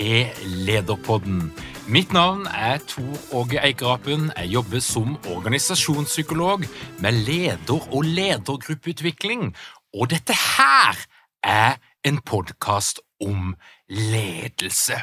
til 0.00 0.28
Lederpodden. 0.64 1.50
Mitt 1.88 2.12
navn 2.12 2.46
er 2.46 2.78
Tor 2.88 3.36
Åge 3.36 3.60
Eikerapen. 3.60 4.30
Jeg 4.36 4.48
jobber 4.48 4.80
som 4.80 5.18
organisasjonspsykolog 5.28 6.64
med 6.98 7.12
leder- 7.12 7.88
og 7.92 8.02
ledergruppeutvikling. 8.04 9.54
Og 9.94 10.10
dette 10.10 10.32
her 10.32 10.96
er 11.44 11.76
en 12.04 12.20
podkast 12.24 13.00
om 13.20 13.56
ledelse. 13.88 15.02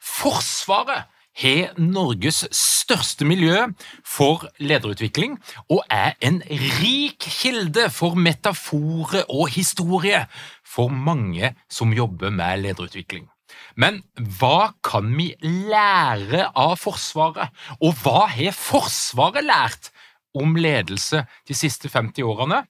Forsvaret 0.00 1.04
har 1.36 1.76
Norges 1.76 2.46
største 2.56 3.24
miljø 3.24 3.66
for 4.04 4.48
lederutvikling 4.58 5.36
og 5.68 5.84
er 5.90 6.12
en 6.20 6.42
rik 6.80 7.20
kilde 7.20 7.90
for 7.90 8.14
metaforer 8.14 9.28
og 9.28 9.48
historie 9.48 10.26
for 10.64 10.88
mange 10.88 11.54
som 11.68 11.92
jobber 11.92 12.30
med 12.30 12.64
lederutvikling. 12.64 13.28
Men 13.76 14.02
hva 14.38 14.72
kan 14.84 15.10
vi 15.16 15.32
lære 15.42 16.48
av 16.58 16.76
Forsvaret, 16.80 17.52
og 17.80 17.96
hva 18.02 18.26
har 18.32 18.56
Forsvaret 18.56 19.46
lært 19.46 19.90
om 20.38 20.56
ledelse 20.56 21.24
de 21.48 21.56
siste 21.56 21.90
50 21.92 22.24
årene? 22.26 22.62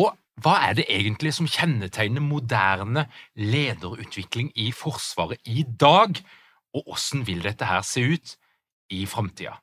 Og 0.00 0.12
hva 0.40 0.56
er 0.68 0.76
det 0.78 0.86
egentlig 0.88 1.34
som 1.36 1.48
kjennetegner 1.50 2.22
moderne 2.24 3.06
lederutvikling 3.36 4.52
i 4.56 4.70
Forsvaret 4.72 5.42
i 5.44 5.64
dag? 5.64 6.20
Og 6.74 6.86
hvordan 6.86 7.26
vil 7.26 7.42
dette 7.44 7.66
her 7.66 7.82
se 7.86 8.04
ut 8.06 8.36
i 8.94 9.04
framtida? 9.06 9.58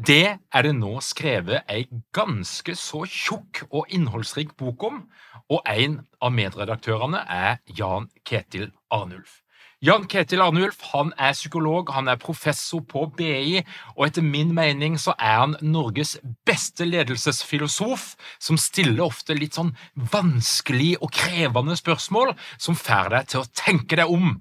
Det 0.00 0.38
er 0.54 0.64
det 0.64 0.72
nå 0.78 0.94
skrevet 1.04 1.66
ei 1.68 1.82
ganske 2.14 2.76
så 2.78 3.02
tjukk 3.04 3.64
og 3.68 3.90
innholdsrik 3.92 4.54
bok 4.56 4.86
om, 4.86 5.02
og 5.50 5.66
en 5.66 5.98
av 6.22 6.32
medredaktørene 6.32 7.24
er 7.26 7.58
Jan 7.76 8.08
Ketil 8.24 8.70
Arnulf. 8.94 9.39
Jan 9.80 10.02
Ketil 10.12 10.42
Arnulf 10.44 10.82
han 10.90 11.08
er 11.16 11.32
psykolog, 11.32 11.88
han 11.96 12.10
er 12.12 12.18
professor 12.20 12.82
på 12.84 13.06
BI, 13.16 13.62
og 13.94 14.02
etter 14.04 14.20
min 14.20 14.50
mening 14.52 14.98
så 15.00 15.14
er 15.16 15.38
han 15.38 15.54
Norges 15.64 16.18
beste 16.44 16.84
ledelsesfilosof, 16.84 18.10
som 18.36 18.60
stiller 18.60 19.00
ofte 19.06 19.32
litt 19.38 19.56
sånn 19.56 19.70
vanskelig 20.12 20.98
og 21.00 21.14
krevende 21.16 21.78
spørsmål 21.80 22.34
som 22.60 22.76
får 22.76 23.08
deg 23.14 23.30
til 23.32 23.40
å 23.40 23.48
tenke 23.56 23.96
deg 24.02 24.12
om 24.12 24.34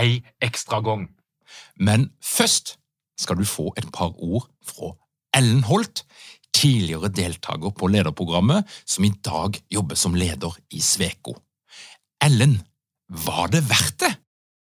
ei 0.00 0.22
ekstra 0.40 0.80
gang. 0.86 1.10
Men 1.76 2.08
først 2.24 2.78
skal 3.20 3.36
du 3.36 3.44
få 3.44 3.74
et 3.76 3.92
par 3.92 4.16
ord 4.16 4.48
fra 4.64 4.94
Ellen 5.36 5.60
Holt, 5.68 6.06
tidligere 6.56 7.12
deltaker 7.12 7.76
på 7.76 7.92
lederprogrammet, 7.92 8.64
som 8.88 9.04
i 9.04 9.12
dag 9.12 9.60
jobber 9.68 10.00
som 10.00 10.16
leder 10.16 10.56
i 10.72 10.80
Sveko. 10.80 11.36
Ellen, 12.24 12.62
var 13.28 13.52
det 13.52 13.66
verdt 13.68 14.00
det? 14.06 14.14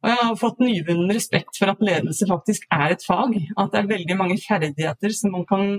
Og 0.00 0.08
jeg 0.08 0.20
har 0.20 0.36
fått 0.40 0.62
nyvunnen 0.64 1.12
respekt 1.12 1.58
for 1.60 1.72
at 1.72 1.82
ledelse 1.84 2.28
faktisk 2.28 2.64
er 2.72 2.94
et 2.94 3.04
fag. 3.04 3.34
At 3.60 3.74
det 3.74 3.82
er 3.82 3.90
veldig 3.90 4.16
mange 4.16 4.38
ferdigheter 4.40 5.12
som 5.12 5.34
man 5.36 5.44
kan 5.48 5.74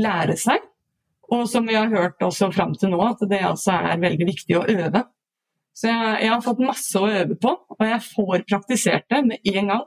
lære 0.00 0.36
seg. 0.40 0.64
Og 1.32 1.44
som 1.50 1.66
vi 1.68 1.76
har 1.76 1.90
hørt 1.92 2.22
også 2.22 2.48
fram 2.54 2.72
til 2.78 2.94
nå, 2.94 3.00
at 3.04 3.20
det 3.28 3.42
altså 3.44 3.74
er 3.76 4.00
veldig 4.00 4.28
viktig 4.28 4.56
å 4.56 4.64
øve. 4.64 5.02
Så 5.76 5.90
jeg, 5.90 6.12
jeg 6.24 6.32
har 6.32 6.44
fått 6.44 6.62
masse 6.64 7.00
å 7.00 7.08
øve 7.10 7.36
på, 7.36 7.52
og 7.76 7.82
jeg 7.84 8.04
får 8.06 8.44
praktisert 8.48 9.10
det 9.12 9.18
med 9.26 9.50
en 9.52 9.72
gang. 9.72 9.82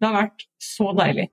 Det 0.00 0.08
har 0.08 0.16
vært 0.16 0.46
så 0.62 0.94
deilig. 0.96 1.26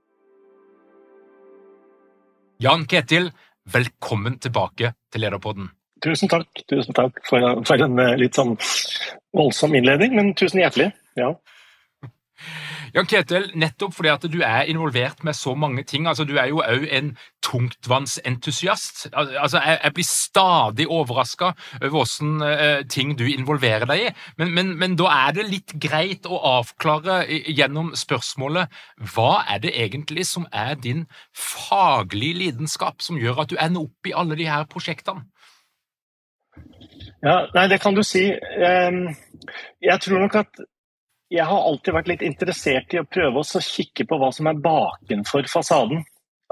Jan 2.62 2.84
Ketil, 2.90 3.30
velkommen 3.72 4.36
tilbake 4.42 4.92
til 5.10 5.24
Lederpodden. 5.24 5.70
Tusen 6.02 6.28
takk, 6.28 6.50
tusen 6.68 6.94
takk 6.98 7.22
for, 7.24 7.62
for 7.64 7.86
en 7.86 7.96
litt 8.20 8.36
sånn 8.36 8.52
voldsom 9.32 9.78
innledning, 9.78 10.12
men 10.18 10.34
tusen 10.38 10.60
hjertelig. 10.60 10.90
Ja. 11.16 11.32
Jan 12.92 13.06
Ketil, 13.08 13.46
nettopp 13.56 13.94
fordi 13.96 14.10
at 14.12 14.24
du 14.28 14.42
er 14.44 14.68
involvert 14.68 15.22
med 15.24 15.32
så 15.36 15.54
mange 15.56 15.82
ting. 15.88 16.06
altså 16.06 16.24
Du 16.28 16.34
er 16.36 16.50
jo 16.50 16.60
òg 16.60 16.84
en 16.92 17.14
tungtvannsentusiast. 17.42 19.06
Altså, 19.16 19.60
jeg, 19.64 19.78
jeg 19.84 19.94
blir 19.94 20.08
stadig 20.08 20.86
overraska 20.88 21.52
over 21.82 22.02
åssen 22.02 22.42
uh, 22.44 22.84
ting 22.88 23.14
du 23.18 23.24
involverer 23.24 23.88
deg 23.88 24.04
i. 24.04 24.10
Men, 24.36 24.52
men, 24.54 24.74
men, 24.78 24.96
da 25.00 25.08
er 25.28 25.36
det 25.38 25.48
litt 25.48 25.72
greit 25.80 26.28
å 26.28 26.40
avklare 26.58 27.22
gjennom 27.48 27.94
spørsmålet 27.96 28.68
hva 29.14 29.42
er 29.48 29.64
det 29.64 29.72
egentlig 29.72 30.26
som 30.28 30.44
er 30.52 30.76
din 30.76 31.06
faglige 31.32 32.42
lidenskap, 32.44 33.00
som 33.00 33.16
gjør 33.16 33.46
at 33.46 33.54
du 33.54 33.56
ender 33.56 33.88
opp 33.88 34.08
i 34.10 34.16
alle 34.16 34.36
de 34.36 34.50
her 34.50 34.68
prosjektene? 34.68 35.24
Ja, 37.22 37.46
nei, 37.54 37.64
det 37.70 37.80
kan 37.80 37.96
du 37.96 38.02
si. 38.04 38.26
Jeg 38.28 39.98
tror 40.04 40.20
nok 40.20 40.34
at 40.42 40.64
jeg 41.32 41.48
har 41.48 41.66
alltid 41.68 41.96
vært 41.96 42.10
litt 42.10 42.24
interessert 42.26 42.94
i 42.94 43.00
å 43.00 43.08
prøve 43.08 43.40
å 43.40 43.60
kikke 43.64 44.04
på 44.08 44.18
hva 44.20 44.28
som 44.34 44.48
er 44.50 44.62
bakenfor 44.62 45.48
fasaden. 45.48 46.02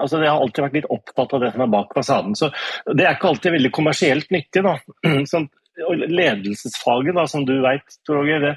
Altså, 0.00 0.20
jeg 0.22 0.32
har 0.32 0.40
alltid 0.40 0.64
vært 0.64 0.76
litt 0.78 0.92
opptatt 0.94 1.34
av 1.36 1.42
det 1.44 1.50
som 1.54 1.64
er 1.64 1.72
bak 1.74 1.90
fasaden. 1.96 2.36
Så 2.38 2.48
det 2.88 3.04
er 3.04 3.18
ikke 3.18 3.34
alltid 3.34 3.56
veldig 3.58 3.72
kommersielt 3.76 4.30
nyttig. 4.32 4.62
Da. 4.64 4.78
Sånn, 5.32 5.50
ledelsesfaget, 5.90 7.12
da, 7.16 7.26
som 7.28 7.44
du 7.48 7.58
vet, 7.64 7.98
Roger, 8.08 8.54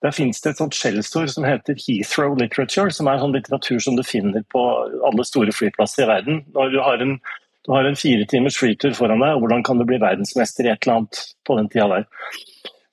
der 0.00 0.16
finnes 0.16 0.40
det 0.42 0.52
et 0.52 0.60
sånt 0.62 0.76
skjellsord 0.76 1.30
som 1.30 1.46
heter 1.46 1.78
Heathrow 1.78 2.36
Literature, 2.38 2.92
som 2.94 3.10
er 3.10 3.20
sånn 3.20 3.34
litteratur 3.34 3.82
som 3.84 3.98
du 3.98 4.04
finner 4.06 4.44
på 4.52 4.62
alle 5.06 5.26
store 5.28 5.52
flyplasser 5.52 6.06
i 6.06 6.08
verden. 6.08 6.38
Når 6.54 6.72
du 6.72 6.78
har 6.80 7.02
en, 7.04 7.18
du 7.66 7.72
har 7.74 7.88
en 7.88 7.98
fire 7.98 8.24
timers 8.30 8.56
flytur 8.56 8.94
foran 8.96 9.20
deg, 9.20 9.34
og 9.34 9.44
hvordan 9.44 9.66
kan 9.66 9.82
du 9.82 9.84
bli 9.88 10.00
verdensmester 10.00 10.66
i 10.66 10.72
et 10.72 10.86
eller 10.86 11.02
annet 11.02 11.20
på 11.44 11.58
den 11.58 11.68
tida 11.72 11.90
der. 11.92 12.08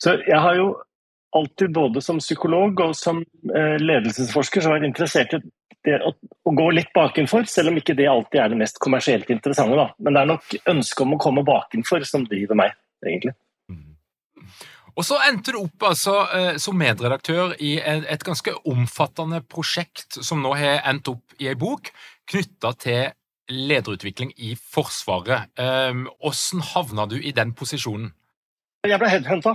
Så 0.03 0.18
jeg 0.27 0.41
har 0.44 0.59
jo 0.59 0.73
alltid 1.38 1.74
både 1.74 2.01
som 2.04 2.19
psykolog 2.22 2.80
og 2.84 2.95
som 2.98 3.22
eh, 3.22 3.78
ledelsesforsker 3.81 4.63
så 4.63 4.74
vært 4.74 4.88
interessert 4.89 5.36
i 5.38 5.42
det 5.88 5.98
å, 6.04 6.12
å, 6.12 6.54
gå 6.56 6.69
litt 6.75 6.89
bakenfor, 6.95 7.45
selv 7.48 7.72
om 7.72 7.78
ikke 7.80 7.95
det 7.98 8.10
alltid 8.12 8.42
er 8.44 8.51
det 8.51 8.60
mest 8.60 8.80
kommersielt 8.84 9.30
interessante. 9.31 9.78
Da. 9.80 9.88
Men 10.04 10.18
det 10.18 10.24
er 10.24 10.31
nok 10.34 10.56
ønsket 10.74 11.04
om 11.06 11.16
å 11.16 11.22
komme 11.22 11.45
bakenfor 11.48 12.04
som 12.07 12.25
driver 12.28 12.60
meg, 12.60 12.74
egentlig. 13.06 13.36
Og 14.98 15.06
så 15.06 15.19
endte 15.28 15.54
du 15.54 15.60
opp 15.62 15.86
altså, 15.86 16.16
eh, 16.34 16.56
som 16.62 16.78
medredaktør 16.80 17.54
i 17.62 17.75
et 17.86 18.25
ganske 18.25 18.56
omfattende 18.66 19.44
prosjekt 19.45 20.18
som 20.25 20.42
nå 20.42 20.56
har 20.57 20.81
endt 20.90 21.12
opp 21.13 21.38
i 21.38 21.51
ei 21.51 21.57
bok 21.60 21.92
knytta 22.28 22.74
til 22.81 23.13
lederutvikling 23.48 24.33
i 24.44 24.57
Forsvaret. 24.60 25.54
Hvordan 25.56 26.63
havna 26.74 27.06
du 27.07 27.16
i 27.16 27.31
den 27.31 27.54
posisjonen? 27.56 28.10
Jeg 28.83 29.00
ble 29.00 29.12
headhunta 29.13 29.54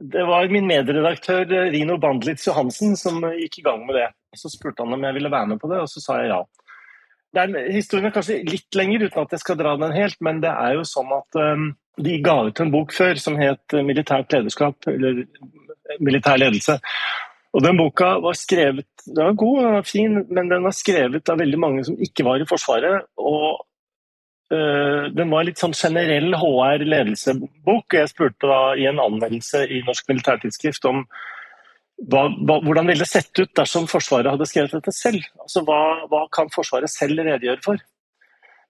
det 0.00 0.22
var 0.24 0.48
min 0.48 0.66
medredaktør 0.68 1.44
eh, 1.52 1.68
Rino 1.74 1.98
Bandlitz 2.00 2.46
Johansen 2.48 2.96
som 2.96 3.20
eh, 3.28 3.36
gikk 3.44 3.60
i 3.60 3.66
gang 3.68 3.84
med 3.86 3.98
det. 3.98 4.08
Så 4.36 4.50
spurte 4.52 4.84
han 4.84 4.96
om 4.96 5.04
jeg 5.04 5.16
ville 5.18 5.32
være 5.32 5.52
med 5.52 5.60
på 5.60 5.70
det, 5.72 5.82
og 5.84 5.90
så 5.92 6.02
sa 6.02 6.18
jeg 6.22 6.32
ja. 6.32 6.40
Er, 7.38 7.52
historien 7.70 8.08
er 8.08 8.14
kanskje 8.14 8.40
litt 8.48 8.74
lenger, 8.74 9.06
uten 9.06 9.22
at 9.22 9.36
jeg 9.36 9.42
skal 9.44 9.58
dra 9.60 9.76
den 9.78 9.94
helt, 9.94 10.18
men 10.24 10.40
det 10.42 10.50
er 10.50 10.74
jo 10.78 10.86
sånn 10.88 11.12
at 11.14 11.38
um, 11.38 11.68
de 12.00 12.16
ga 12.24 12.40
ut 12.48 12.62
en 12.62 12.72
bok 12.72 12.94
før 12.96 13.20
som 13.22 13.36
het 13.38 13.76
'Militært 13.76 14.34
lederskap', 14.34 14.88
eller 14.90 15.20
'Militær 16.00 16.40
ledelse'. 16.42 16.80
Og 17.54 17.62
Den 17.62 17.78
boka 17.78 18.16
var 18.22 18.34
skrevet 18.38 18.86
den 19.06 19.24
var 19.24 19.36
god, 19.38 19.64
og 19.64 19.86
fin, 19.86 20.24
men 20.30 20.50
den 20.50 20.62
var 20.66 20.74
skrevet 20.76 21.28
av 21.30 21.38
veldig 21.38 21.58
mange 21.58 21.84
som 21.86 21.98
ikke 21.98 22.26
var 22.26 22.42
i 22.42 22.48
Forsvaret. 22.48 23.06
og 23.16 23.66
den 24.50 25.30
var 25.30 25.44
litt 25.46 25.60
sånn 25.62 25.76
generell 25.76 26.34
HR-ledelsebok. 26.34 27.94
Jeg 27.94 28.10
spurte 28.10 28.50
da 28.50 28.62
i 28.74 28.88
en 28.90 28.98
anmeldelse 29.02 29.62
i 29.70 29.82
Norsk 29.86 30.10
Militærtidsskrift 30.10 30.88
om 30.90 31.04
hva, 32.00 32.24
hva, 32.32 32.56
hvordan 32.64 32.88
ville 32.88 33.04
det 33.04 33.10
sett 33.10 33.36
ut 33.38 33.52
dersom 33.56 33.86
Forsvaret 33.90 34.32
hadde 34.32 34.48
skrevet 34.48 34.72
dette 34.78 34.94
selv? 34.96 35.24
Altså, 35.42 35.62
hva, 35.68 35.80
hva 36.10 36.24
kan 36.32 36.50
Forsvaret 36.52 36.90
selv 36.90 37.20
redegjøre 37.20 37.62
for? 37.64 37.82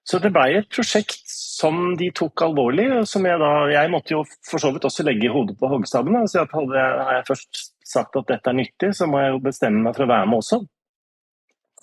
Så 0.06 0.19
det 0.19 0.32
ble 0.35 0.59
et 0.59 0.69
prosjekt 0.73 1.21
som 1.31 1.94
de 2.00 2.09
tok 2.17 2.43
alvorlig. 2.47 2.88
som 3.06 3.26
Jeg 3.26 3.38
da, 3.38 3.53
jeg 3.71 3.93
måtte 3.93 4.15
jo 4.17 4.25
for 4.49 4.62
så 4.62 4.73
vidt 4.75 4.87
også 4.88 5.05
legge 5.06 5.31
hodet 5.31 5.59
på 5.61 5.69
hoggstaven. 5.71 6.17
at 6.17 6.56
hadde 6.56 6.85
jeg 6.85 7.26
først 7.29 7.65
sagt 7.87 8.17
at 8.17 8.29
dette 8.29 8.50
er 8.50 8.59
nyttig, 8.59 8.94
så 8.97 9.06
må 9.06 9.21
jeg 9.21 9.35
jo 9.35 9.43
bestemme 9.44 9.85
meg 9.85 9.94
for 9.94 10.06
å 10.06 10.11
være 10.11 10.26
med 10.26 10.41
også. 10.41 10.61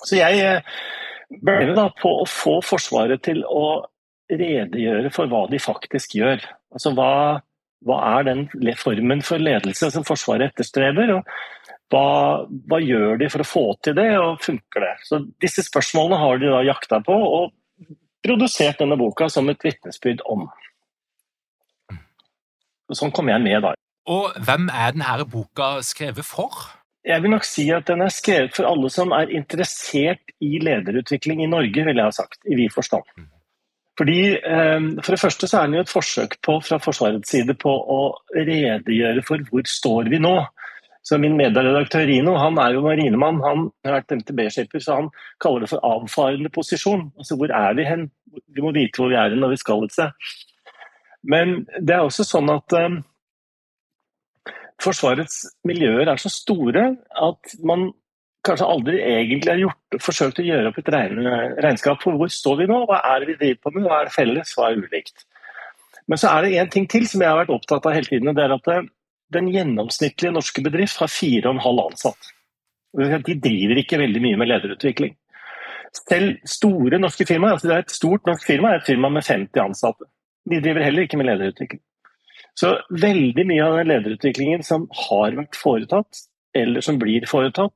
Så 0.03 0.17
jeg 0.17 0.41
eh, 0.43 0.81
ble 1.29 1.57
det 1.69 1.75
da 1.77 1.89
på 1.95 2.11
å 2.21 2.25
få 2.29 2.57
Forsvaret 2.65 3.23
til 3.27 3.43
å 3.47 3.83
redegjøre 4.31 5.11
for 5.15 5.29
hva 5.31 5.45
de 5.51 5.59
faktisk 5.61 6.17
gjør. 6.19 6.41
Altså 6.75 6.91
hva, 6.95 7.11
hva 7.87 7.99
er 8.17 8.27
den 8.27 8.47
formen 8.79 9.23
for 9.25 9.41
ledelse 9.41 9.91
som 9.93 10.07
Forsvaret 10.07 10.51
etterstreber? 10.51 11.17
og 11.19 11.31
hva, 11.91 12.43
hva, 12.67 12.81
gjør 12.83 13.21
de 13.21 13.29
for 13.31 13.43
å 13.43 13.47
få 13.47 13.65
til 13.85 13.95
det, 13.95 14.09
og 14.19 14.41
funker 14.43 14.83
det? 14.83 14.93
Så 15.07 15.21
Disse 15.43 15.63
spørsmålene 15.63 16.19
har 16.19 16.41
de 16.41 16.51
da 16.51 16.63
jakta 16.67 16.99
på 17.03 17.15
og 17.15 17.53
produsert 18.25 18.81
denne 18.81 18.97
boka 18.99 19.29
som 19.31 19.47
et 19.51 19.63
vitnesbyrd 19.63 20.25
om. 20.27 20.47
Sånn 22.95 23.13
kom 23.15 23.31
jeg 23.31 23.43
med 23.43 23.63
da. 23.63 23.73
Og 24.07 24.35
hvem 24.47 24.67
er 24.71 24.95
denne 24.95 25.27
boka 25.31 25.77
skrevet 25.83 26.27
for? 26.27 26.67
Jeg 27.07 27.23
vil 27.23 27.31
nok 27.31 27.45
si 27.47 27.69
at 27.71 27.87
den 27.87 28.03
er 28.03 28.11
skrevet 28.11 28.55
for 28.55 28.67
alle 28.67 28.89
som 28.91 29.13
er 29.15 29.31
interessert 29.31 30.33
i 30.43 30.57
lederutvikling 30.59 31.43
i 31.43 31.49
Norge, 31.49 31.85
vil 31.87 31.95
jeg 31.95 32.03
ha 32.03 32.13
sagt, 32.15 32.41
i 32.43 32.57
vid 32.59 32.73
forstand. 32.73 33.07
Fordi, 33.97 34.19
eh, 34.35 34.79
For 35.03 35.15
det 35.15 35.21
første 35.21 35.47
så 35.47 35.61
er 35.61 35.67
den 35.67 35.79
jo 35.79 35.85
et 35.85 35.95
forsøk 35.95 36.37
på, 36.43 36.59
fra 36.61 36.77
Forsvarets 36.77 37.29
side 37.29 37.55
på 37.55 37.71
å 37.71 38.01
redegjøre 38.35 39.23
for 39.25 39.41
hvor 39.49 39.65
står 39.65 40.11
vi 40.11 40.19
nå. 40.19 40.35
Så 41.07 41.17
Min 41.17 41.37
medredaktør 41.37 42.05
Rino 42.05 42.35
han 42.35 42.57
er 42.59 42.73
jo 42.75 42.83
marinemann, 42.83 43.39
han 43.41 43.69
har 43.85 44.01
vært 44.01 44.11
MTB-skipper, 44.19 44.83
så 44.83 44.99
han 44.99 45.09
kaller 45.39 45.63
det 45.63 45.69
for 45.71 45.79
avfarende 45.87 46.51
posisjon. 46.51 47.07
Altså 47.17 47.37
Hvor 47.39 47.53
er 47.55 47.73
vi 47.73 47.85
hen? 47.87 48.09
Vi 48.53 48.61
må 48.61 48.73
vite 48.75 48.99
hvor 48.99 49.09
vi 49.09 49.15
er 49.15 49.35
når 49.35 49.55
vi 49.55 49.61
skal 49.63 49.85
et 49.85 49.95
sted. 49.95 50.11
Men 51.23 51.65
det 51.79 51.95
er 51.95 52.03
også 52.03 52.27
sånn 52.27 52.51
at 52.51 52.75
eh, 52.75 52.99
Forsvarets 54.83 55.39
miljøer 55.65 56.09
er 56.09 56.19
så 56.21 56.29
store 56.29 56.91
at 57.17 57.55
man 57.65 57.89
kanskje 58.47 58.67
aldri 58.69 58.99
egentlig 59.01 59.51
har 59.51 59.61
gjort, 59.61 59.97
forsøkt 60.03 60.41
å 60.41 60.45
gjøre 60.45 60.71
opp 60.71 60.77
et 60.79 60.91
regnskap 60.93 62.03
for 62.03 62.19
hvor 62.19 62.31
står 62.31 62.61
vi 62.61 62.69
nå, 62.69 62.83
hva 62.87 63.01
er 63.11 63.23
det 63.23 63.31
vi 63.31 63.39
driver 63.41 63.59
på 63.63 63.73
med, 63.75 63.87
hva 63.87 64.01
er 64.01 64.09
det 64.09 64.15
felles, 64.15 64.53
hva 64.55 64.69
er 64.69 64.81
ulikt. 64.83 65.25
Men 66.07 66.21
så 66.21 66.31
er 66.31 66.45
det 66.45 66.59
én 66.61 66.71
ting 66.71 66.87
til 66.89 67.07
som 67.09 67.23
jeg 67.23 67.31
har 67.31 67.41
vært 67.41 67.53
opptatt 67.55 67.87
av 67.87 67.95
hele 67.97 68.07
tiden. 68.07 68.29
og 68.31 68.37
det 68.37 68.45
er 68.45 68.55
at 68.55 68.69
eh, 68.71 68.87
Den 69.35 69.49
gjennomsnittlige 69.51 70.31
norske 70.31 70.61
bedrift 70.63 71.01
har 71.01 71.11
fire 71.11 71.49
og 71.49 71.57
en 71.57 71.65
halv 71.65 71.81
ansatt. 71.89 72.29
De 72.95 73.35
driver 73.43 73.81
ikke 73.81 73.99
veldig 73.99 74.21
mye 74.23 74.37
med 74.39 74.47
lederutvikling. 74.47 75.17
Selv 75.97 76.37
store 76.47 76.99
norske 77.01 77.25
firmaer, 77.27 77.57
altså 77.57 77.67
det 77.67 77.75
er 77.75 77.83
et 77.83 77.91
stort 77.91 78.23
norsk 78.29 78.47
firma, 78.47 78.71
er 78.71 78.79
et 78.79 78.87
firma 78.87 79.09
med 79.11 79.25
50 79.27 79.59
ansatte. 79.59 80.07
De 80.47 80.61
driver 80.63 80.85
heller 80.85 81.03
ikke 81.03 81.19
med 81.19 81.27
lederutvikling. 81.27 81.81
Så 82.57 82.73
veldig 82.89 83.45
mye 83.45 83.65
av 83.65 83.75
den 83.77 83.91
lederutviklingen 83.91 84.63
som 84.65 84.87
har 85.07 85.35
vært 85.37 85.57
foretatt, 85.59 86.23
eller 86.57 86.81
som 86.81 86.97
blir 87.01 87.27
foretatt, 87.29 87.75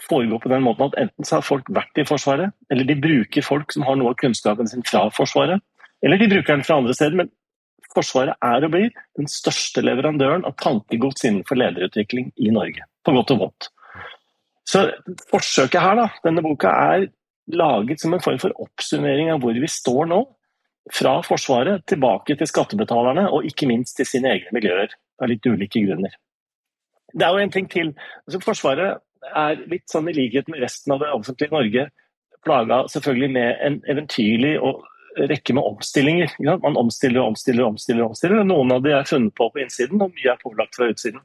foregår 0.00 0.40
på 0.40 0.48
den 0.48 0.64
måten 0.64 0.86
at 0.86 0.96
enten 1.02 1.28
så 1.28 1.38
har 1.38 1.44
folk 1.44 1.68
vært 1.76 2.00
i 2.00 2.06
Forsvaret, 2.08 2.54
eller 2.72 2.88
de 2.88 2.96
bruker 2.96 3.44
folk 3.44 3.74
som 3.74 3.84
har 3.84 3.98
noe 4.00 4.14
av 4.14 4.16
kunnskapen 4.22 4.70
sin 4.70 4.86
fra 4.88 5.04
Forsvaret, 5.12 5.60
eller 6.00 6.20
de 6.20 6.30
bruker 6.32 6.54
den 6.54 6.64
fra 6.64 6.78
andre 6.80 6.96
steder. 6.96 7.18
Men 7.20 7.32
Forsvaret 7.92 8.38
er 8.46 8.64
og 8.64 8.72
blir 8.72 8.88
den 9.18 9.28
største 9.28 9.82
leverandøren 9.84 10.46
av 10.48 10.56
tankegods 10.62 11.26
innenfor 11.26 11.58
lederutvikling 11.60 12.30
i 12.40 12.52
Norge. 12.54 12.86
På 13.04 13.12
godt 13.16 13.34
og 13.34 13.44
vondt. 13.44 13.70
Så 14.70 14.86
forsøket 15.32 15.82
her, 15.82 15.98
da, 15.98 16.06
denne 16.24 16.44
boka, 16.46 16.70
er 16.70 17.08
laget 17.50 18.00
som 18.00 18.14
en 18.14 18.22
form 18.22 18.38
for 18.40 18.54
oppsummering 18.62 19.32
av 19.32 19.42
hvor 19.42 19.56
vi 19.58 19.68
står 19.68 20.06
nå 20.08 20.20
fra 20.92 21.18
Forsvaret 21.26 21.84
tilbake 21.90 22.36
til 22.38 22.48
skattebetalerne, 22.48 23.28
og 23.30 23.46
ikke 23.46 23.68
minst 23.70 23.98
til 23.98 24.08
sine 24.08 24.32
egne 24.32 24.56
miljøer. 24.56 24.96
Av 25.20 25.28
litt 25.28 25.44
ulike 25.44 25.82
grunner. 25.84 26.14
Det 27.12 27.26
er 27.26 27.34
jo 27.34 27.42
en 27.44 27.52
ting 27.52 27.66
til. 27.68 27.90
Altså, 28.24 28.38
forsvaret 28.40 29.02
er 29.36 29.58
litt 29.68 29.90
sånn 29.92 30.08
i 30.08 30.14
likhet 30.16 30.48
med 30.48 30.62
resten 30.64 30.94
av 30.94 31.02
det 31.02 31.10
offentlige 31.12 31.52
Norge 31.52 31.90
plaga 32.44 32.84
selvfølgelig 32.88 33.30
med 33.34 33.58
en 33.66 33.76
eventyrlig 33.92 34.54
rekke 35.30 35.54
med 35.54 35.66
omstillinger. 35.66 36.34
Man 36.62 36.78
omstiller 36.80 37.20
og 37.20 37.34
omstiller 37.34 37.64
og 37.64 37.74
omstiller. 37.74 38.04
omstiller. 38.06 38.44
Noen 38.44 38.72
av 38.72 38.82
de 38.82 38.94
er 38.96 39.08
funnet 39.08 39.34
på 39.34 39.50
på 39.50 39.62
innsiden, 39.62 40.00
og 40.00 40.14
mye 40.14 40.32
er 40.32 40.42
pålagt 40.42 40.76
fra 40.78 40.90
utsiden. 40.90 41.20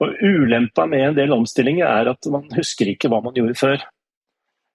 Og 0.00 0.14
Ulempa 0.22 0.86
med 0.86 1.08
en 1.08 1.18
del 1.18 1.32
omstillinger 1.32 1.86
er 1.86 2.10
at 2.10 2.30
man 2.30 2.48
husker 2.56 2.90
ikke 2.90 3.10
hva 3.12 3.22
man 3.22 3.36
gjorde 3.36 3.58
før. 3.58 3.84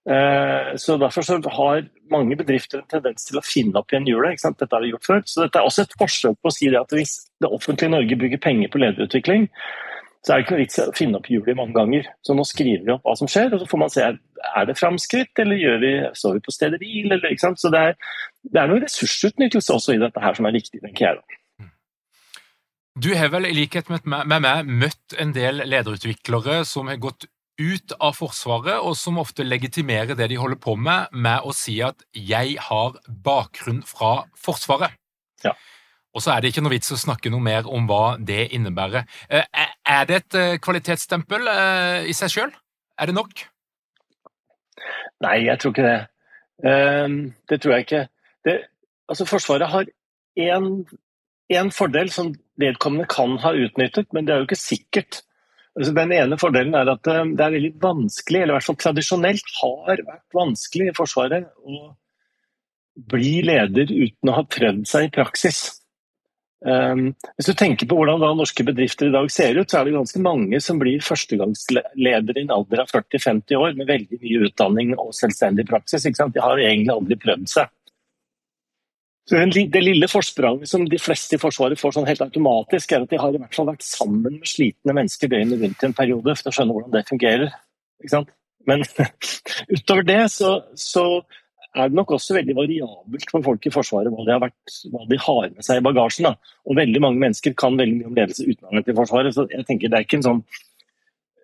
Eh, 0.08 0.76
så 0.80 0.98
Derfor 0.98 1.22
så 1.22 1.42
har 1.52 1.88
mange 2.12 2.36
bedrifter 2.40 2.80
en 2.80 2.88
tendens 2.88 3.26
til 3.28 3.40
å 3.40 3.44
finne 3.44 3.76
opp 3.80 3.92
igjen 3.92 4.08
hjulet. 4.08 4.40
Dette 4.40 4.72
har 4.72 4.84
vi 4.84 4.94
gjort 4.94 5.10
før. 5.10 5.22
Så 5.26 5.44
dette 5.44 5.60
er 5.60 5.68
også 5.68 5.84
et 5.84 5.98
forsøk 6.00 6.38
på 6.40 6.52
å 6.52 6.56
si 6.56 6.72
at 6.72 6.96
hvis 6.96 7.18
det 7.44 7.52
offentlige 7.52 7.92
Norge 7.92 8.20
bruker 8.20 8.42
penger 8.42 8.72
på 8.72 8.82
lederutvikling, 8.84 9.50
så 10.24 10.34
er 10.34 10.40
det 10.40 10.46
ikke 10.46 10.56
noe 10.56 10.64
vits 10.64 10.80
i 10.80 10.84
å 10.84 10.96
finne 10.96 11.20
opp 11.20 11.28
hjulet 11.32 11.60
mange 11.60 11.76
ganger. 11.76 12.08
Så 12.26 12.36
nå 12.36 12.46
skriver 12.48 12.86
vi 12.86 12.94
opp 12.96 13.06
hva 13.08 13.16
som 13.20 13.30
skjer, 13.32 13.52
og 13.54 13.62
så 13.62 13.70
får 13.70 13.84
man 13.84 13.92
se 13.94 14.06
er 14.08 14.68
det 14.68 14.78
framskritt, 14.80 15.34
eller 15.44 15.80
vi, 15.84 15.92
står 16.16 16.38
vi 16.38 16.44
på 16.46 16.56
stedet 16.56 16.80
hvil? 16.82 17.12
Eller, 17.12 17.36
så 17.60 17.72
det 17.74 17.84
er, 17.90 17.98
det 18.48 18.62
er 18.62 18.72
noe 18.72 18.84
ressursutnyttelse 18.84 19.76
også 19.76 19.96
i 19.96 20.02
dette 20.02 20.24
her 20.24 20.38
som 20.38 20.48
er 20.48 20.56
viktig, 20.56 20.82
tenker 20.84 21.10
jeg. 21.10 21.20
da. 21.20 21.70
Du 22.98 23.12
har 23.14 23.30
vel 23.30 23.46
i 23.46 23.54
likhet 23.54 23.92
med 23.94 24.08
meg 24.08 24.70
møtt 24.72 25.16
en 25.22 25.34
del 25.36 25.62
lederutviklere 25.70 26.64
som 26.66 26.88
har 26.90 26.98
gått 27.02 27.28
ut 27.58 27.94
av 28.00 28.14
Forsvaret, 28.18 28.78
og 28.80 28.96
som 28.98 29.18
ofte 29.22 29.46
legitimerer 29.46 30.18
det 30.18 30.30
de 30.30 30.38
holder 30.38 30.60
på 30.62 30.76
med, 30.78 31.10
med 31.12 31.42
å 31.46 31.54
si 31.56 31.80
at 31.82 32.04
'jeg 32.14 32.58
har 32.60 32.98
bakgrunn 33.08 33.84
fra 33.84 34.28
Forsvaret'. 34.36 34.94
Ja. 35.44 35.54
Og 36.14 36.22
så 36.22 36.32
er 36.32 36.42
det 36.42 36.50
ikke 36.54 36.62
noe 36.62 36.74
vits 36.74 36.92
å 36.92 36.98
snakke 36.98 37.30
noe 37.30 37.42
mer 37.42 37.68
om 37.68 37.86
hva 37.88 38.18
det 38.18 38.50
innebærer. 38.54 39.06
Eh, 39.30 39.46
er 39.86 40.06
det 40.06 40.16
et 40.16 40.36
eh, 40.36 40.58
kvalitetsstempel 40.58 41.42
i 42.08 42.14
seg 42.14 42.30
sjøl? 42.30 42.52
Er 42.98 43.06
det 43.06 43.16
nok? 43.16 43.34
Nei, 45.22 45.46
jeg 45.46 45.60
tror 45.60 45.72
ikke 45.74 45.90
det. 45.92 46.08
Det 47.50 47.62
tror 47.62 47.74
jeg 47.74 47.86
ikke. 47.86 48.08
Det, 48.46 48.56
altså 49.10 49.26
Forsvaret 49.26 49.70
har 49.70 49.86
én 50.38 51.72
fordel 51.72 52.10
som 52.10 52.34
vedkommende 52.58 53.08
kan 53.10 53.38
ha 53.38 53.54
utnyttet, 53.54 54.14
men 54.14 54.26
det 54.26 54.34
er 54.34 54.42
jo 54.42 54.48
ikke 54.50 54.60
sikkert. 54.62 55.22
Den 55.78 56.14
ene 56.16 56.38
fordelen 56.42 56.76
er 56.78 56.90
at 56.90 57.08
eh, 57.12 57.24
det 57.38 57.44
er 57.44 57.56
veldig 57.58 57.74
vanskelig, 57.82 58.42
eller 58.42 58.56
i 58.56 58.58
hvert 58.58 58.70
fall 58.70 58.80
tradisjonelt 58.82 59.56
har 59.62 60.06
vært 60.08 60.38
vanskelig 60.38 60.90
i 60.90 60.96
Forsvaret 60.98 61.50
å 61.62 61.82
bli 63.14 63.44
leder 63.46 63.92
uten 63.92 64.32
å 64.32 64.40
ha 64.40 64.46
prøvd 64.50 64.88
seg 64.90 65.08
i 65.08 65.12
praksis. 65.14 65.68
Um, 66.66 67.12
hvis 67.38 67.52
du 67.52 67.54
tenker 67.54 67.86
på 67.86 68.00
hvordan 68.00 68.24
da 68.24 68.32
norske 68.34 68.64
bedrifter 68.66 69.12
i 69.12 69.14
dag 69.14 69.30
ser 69.30 69.60
ut, 69.60 69.70
så 69.70 69.78
er 69.78 69.86
det 69.86 69.94
ganske 69.94 70.22
mange 70.26 70.58
som 70.66 70.80
blir 70.82 71.04
førstegangsledere 71.06 72.42
i 72.42 72.46
en 72.48 72.56
alder 72.56 72.82
av 72.82 72.90
40-50 72.90 73.60
år 73.62 73.78
med 73.78 73.92
veldig 73.92 74.18
mye 74.24 74.48
utdanning 74.50 74.96
og 74.98 75.14
selvstendig 75.14 75.68
praksis. 75.70 76.10
De 76.10 76.42
har 76.42 76.64
egentlig 76.64 76.96
aldri 76.96 77.20
prøvd 77.22 77.52
seg. 77.54 77.70
Det 79.28 79.82
lille 79.84 80.08
forspranget 80.08 80.70
som 80.72 80.86
de 80.88 81.00
fleste 81.02 81.36
i 81.36 81.42
Forsvaret 81.42 81.80
får 81.80 81.98
sånn 81.98 82.08
helt 82.08 82.22
automatisk, 82.24 82.94
er 82.94 83.04
at 83.04 83.12
de 83.12 83.20
har 83.20 83.36
i 83.36 83.42
hvert 83.42 83.58
fall 83.58 83.68
vært 83.68 83.84
sammen 83.84 84.38
med 84.38 84.48
slitne 84.48 84.96
mennesker 84.96 85.32
døgnet 85.34 85.60
rundt 85.60 85.84
i 85.84 85.88
en 85.90 85.96
periode 85.98 86.36
for 86.40 86.48
å 86.48 86.54
skjønne 86.56 86.76
hvordan 86.78 86.94
det 86.96 87.10
fungerer. 87.10 87.52
Men 88.68 88.86
utover 89.76 90.08
det 90.08 90.22
så, 90.32 90.54
så, 90.80 91.04
er 91.76 91.92
det 91.92 92.00
nok 92.00 92.16
også 92.16 92.38
veldig 92.38 92.56
variabelt 92.58 93.32
for 93.34 93.44
folk 93.46 93.68
i 93.68 93.72
Forsvaret 93.74 94.14
hva 94.14 94.24
de 94.26 94.34
har, 94.34 94.42
vært, 94.42 94.78
hva 94.94 95.04
de 95.12 95.20
har 95.22 95.52
med 95.52 95.66
seg 95.66 95.82
i 95.82 95.86
bagasjen. 95.86 96.30
Da. 96.30 96.54
Og 96.66 96.80
veldig 96.80 97.04
mange 97.04 97.22
mennesker 97.22 97.54
kan 97.60 97.78
veldig 97.78 98.00
mye 98.00 98.10
om 98.10 98.18
ledelse 98.18 98.48
utenlandet 98.48 98.94
i 98.94 98.96
Forsvaret. 98.98 99.36
Så 99.36 99.46
jeg 99.52 99.68
tenker 99.68 99.92
det 99.92 100.00
er 100.00 100.08
ikke 100.08 100.22
en 100.22 100.28
sånn 100.30 100.44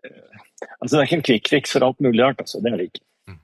eh, 0.07 0.39
Altså 0.79 0.95
det 0.95 1.01
er 1.01 1.09
ikke 1.09 1.19
en 1.19 1.49
fix 1.51 1.75
for 1.75 1.85
alt 1.85 1.99
mulig 2.03 2.23
rart. 2.23 2.39
Altså. 2.39 2.63
Det 2.63 2.71
er 2.71 2.79
det 2.79 2.87
ikke. 2.89 3.03
Mm. 3.27 3.39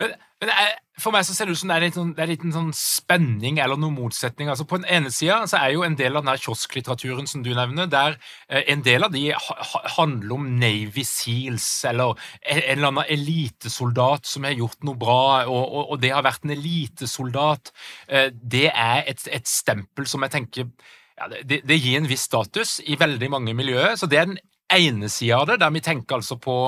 Men, 0.00 0.14
men 0.44 0.54
er, 0.54 0.72
for 0.98 1.14
meg 1.14 1.24
så 1.26 1.34
ser 1.34 1.48
det 1.48 1.54
ut 1.54 1.60
som 1.60 1.70
det 1.70 1.76
er, 1.76 1.84
en 1.84 1.90
liten, 1.92 2.10
det 2.16 2.22
er 2.24 2.30
litt 2.32 2.44
en 2.46 2.54
sånn 2.54 2.72
spenning 2.76 3.60
eller 3.62 3.78
noen 3.80 3.96
motsetning. 3.96 4.50
Altså 4.50 4.66
På 4.68 4.80
den 4.80 4.88
ene 4.90 5.12
sida 5.14 5.40
er 5.58 5.72
jo 5.74 5.84
en 5.86 5.96
del 5.98 6.18
av 6.18 6.26
den 6.26 6.40
kiosklitteraturen 6.42 7.28
som 7.30 7.44
du 7.44 7.52
nevner, 7.56 7.88
der 7.90 8.18
eh, 8.48 8.64
en 8.74 8.82
del 8.86 9.06
av 9.06 9.14
de 9.14 9.24
handler 9.96 10.34
om 10.36 10.48
Navy 10.58 11.04
Seals 11.06 11.68
eller 11.88 12.18
en 12.42 12.62
eller 12.64 12.90
annen 12.90 13.10
elitesoldat 13.14 14.28
som 14.28 14.46
har 14.48 14.58
gjort 14.58 14.86
noe 14.86 14.98
bra, 14.98 15.22
og, 15.46 15.64
og, 15.64 15.94
og 15.94 16.02
det 16.02 16.12
har 16.14 16.26
vært 16.26 16.46
en 16.46 16.54
elitesoldat. 16.56 17.72
Eh, 18.08 18.30
det 18.32 18.68
er 18.72 19.04
et, 19.06 19.26
et, 19.30 19.48
stempel 19.48 20.06
som 20.10 20.24
jeg 20.26 20.34
tenker 20.34 20.66
ja, 21.18 21.28
det, 21.30 21.62
det, 21.66 21.78
gir 21.78 21.98
en 21.98 22.08
viss 22.10 22.26
status 22.28 22.78
i 22.86 22.98
veldig 22.98 23.30
mange 23.32 23.54
miljøer. 23.56 23.94
Så 23.98 24.10
det 24.10 24.20
er 24.20 24.32
den 24.32 24.40
ene 24.68 25.08
sida 25.12 25.42
av 25.42 25.52
det, 25.52 25.60
der 25.62 25.72
vi 25.74 25.84
tenker 25.84 26.18
altså 26.18 26.36
på 26.42 26.58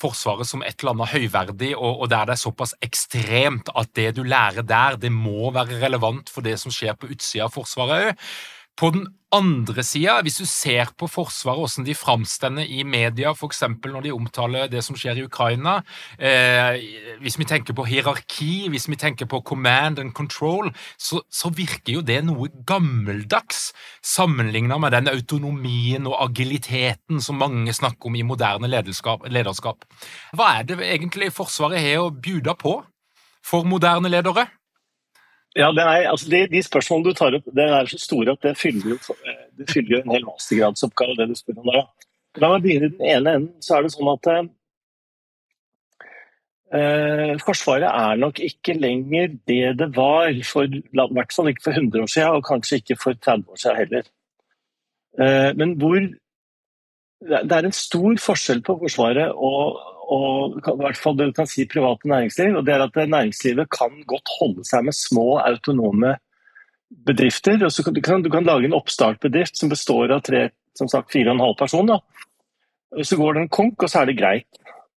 Forsvaret 0.00 0.48
som 0.48 0.62
et 0.64 0.80
eller 0.80 0.94
annet 0.94 1.10
høyverdig, 1.12 1.74
og, 1.76 2.00
og, 2.00 2.06
der 2.08 2.30
det 2.30 2.36
er 2.36 2.40
såpass 2.40 2.72
ekstremt 2.80 3.68
at 3.76 3.90
det 3.98 4.14
du 4.16 4.22
lærer 4.24 4.64
der, 4.64 4.96
det 4.96 5.10
må 5.12 5.50
være 5.52 5.82
relevant 5.82 6.32
for 6.32 6.46
det 6.46 6.56
som 6.62 6.72
skjer 6.72 6.96
på 6.96 7.10
utsida 7.12 7.44
av 7.48 7.52
Forsvaret 7.58 8.10
òg. 8.10 8.24
På 8.78 8.90
den 8.94 9.06
andre 9.30 9.82
sida, 9.86 10.16
hvis 10.24 10.40
du 10.40 10.46
ser 10.48 10.90
på 10.98 11.06
Forsvaret, 11.10 11.60
hvordan 11.60 11.86
de 11.86 11.94
framstender 11.94 12.66
i 12.66 12.82
media, 12.82 13.30
f.eks. 13.30 13.62
når 13.86 14.06
de 14.06 14.12
omtaler 14.14 14.70
det 14.70 14.82
som 14.84 14.98
skjer 14.98 15.20
i 15.20 15.24
Ukraina, 15.26 15.76
eh, 16.18 16.80
hvis 17.22 17.38
vi 17.38 17.46
tenker 17.46 17.76
på 17.76 17.86
hierarki, 17.86 18.68
hvis 18.72 18.88
vi 18.90 18.98
tenker 18.98 19.30
på 19.30 19.42
command 19.46 20.00
and 20.02 20.12
control, 20.18 20.72
så, 20.98 21.22
så 21.30 21.52
virker 21.54 22.00
jo 22.00 22.02
det 22.02 22.20
noe 22.26 22.50
gammeldags 22.66 23.70
sammenligna 24.02 24.80
med 24.82 24.96
den 24.98 25.10
autonomien 25.12 26.08
og 26.10 26.18
agiliteten 26.26 27.22
som 27.22 27.38
mange 27.38 27.74
snakker 27.76 28.10
om 28.10 28.18
i 28.18 28.26
moderne 28.26 28.70
lederskap. 28.70 29.86
Hva 30.34 30.54
er 30.58 30.66
det 30.66 30.80
egentlig 30.88 31.30
Forsvaret 31.36 31.82
har 31.84 32.02
å 32.02 32.14
bjude 32.14 32.56
på 32.58 32.80
for 33.46 33.68
moderne 33.68 34.10
ledere? 34.10 34.48
Ja, 35.58 35.72
er, 35.74 36.06
altså 36.10 36.30
de, 36.30 36.44
de, 36.46 36.62
spørsmålene 36.62 37.10
du 37.10 37.16
tar 37.18 37.34
opp, 37.34 37.48
det 37.56 37.64
er 37.66 37.88
så 37.90 37.98
store 37.98 38.36
at 38.36 38.44
det 38.46 38.52
fyller 38.58 38.92
jo, 38.92 39.16
det 39.58 39.66
fyller 39.72 39.98
en 39.98 40.12
hel 40.14 40.24
mastergradsoppgave. 40.28 41.16
det 41.18 41.28
du 41.32 41.34
spør 41.38 41.58
om 41.58 41.70
der. 41.72 41.84
La 42.38 42.52
meg 42.52 42.62
begynne 42.62 42.86
i 42.86 42.94
den 42.94 43.06
ene 43.16 43.34
enden. 43.34 43.62
så 43.64 43.76
er 43.76 43.82
det 43.82 43.90
sånn 43.96 44.12
at 44.12 44.28
eh, 46.78 47.34
Forsvaret 47.42 47.90
er 47.90 48.22
nok 48.22 48.38
ikke 48.46 48.78
lenger 48.78 49.34
det 49.50 49.74
det 49.80 49.90
var, 49.96 50.30
for, 50.46 50.70
i 50.70 50.82
hvert 51.18 51.34
fall 51.34 51.50
ikke 51.50 51.66
for 51.66 51.74
100 51.82 52.04
år 52.04 52.12
siden, 52.14 52.36
og 52.38 52.46
kanskje 52.46 52.78
ikke 52.78 53.00
for 53.02 53.18
30 53.18 53.50
år 53.50 53.62
siden 53.64 53.80
heller. 53.82 54.10
Eh, 55.18 55.50
men 55.58 55.74
hvor 55.82 55.98
Det 57.20 57.52
er 57.52 57.66
en 57.66 57.72
stor 57.76 58.14
forskjell 58.16 58.62
på 58.64 58.78
Forsvaret 58.80 59.34
og, 59.34 59.76
og 60.10 60.56
i 60.58 60.74
hvert 60.80 60.98
fall 60.98 61.14
det 61.18 61.28
du 61.30 61.36
kan 61.36 61.46
si 61.46 61.66
private 61.70 62.08
næringsliv, 62.10 62.56
og 62.58 62.64
det 62.66 62.74
er 62.74 62.82
at 62.82 62.96
næringslivet 62.98 63.70
kan 63.70 64.00
godt 64.10 64.32
holde 64.40 64.64
seg 64.66 64.88
med 64.88 64.96
små, 64.96 65.26
autonome 65.44 66.16
bedrifter. 67.06 67.62
og 67.64 67.70
så 67.72 67.84
du, 67.90 68.00
kan, 68.02 68.22
du 68.22 68.30
kan 68.30 68.44
lage 68.44 68.66
en 68.66 68.74
oppstartbedrift 68.74 69.56
som 69.56 69.70
består 69.70 70.10
av 70.10 70.24
tre, 70.26 70.48
som 70.74 70.90
sagt, 70.90 71.12
fire 71.12 71.30
og 71.30 71.38
en 71.38 71.44
halv 71.44 71.56
person. 71.60 71.92
Da. 71.92 72.00
Så 73.06 73.18
går 73.20 73.36
det 73.36 73.44
en 73.44 73.54
konk, 73.54 73.82
og 73.82 73.92
så 73.92 74.02
er 74.02 74.10
det 74.10 74.18
greit. 74.18 74.48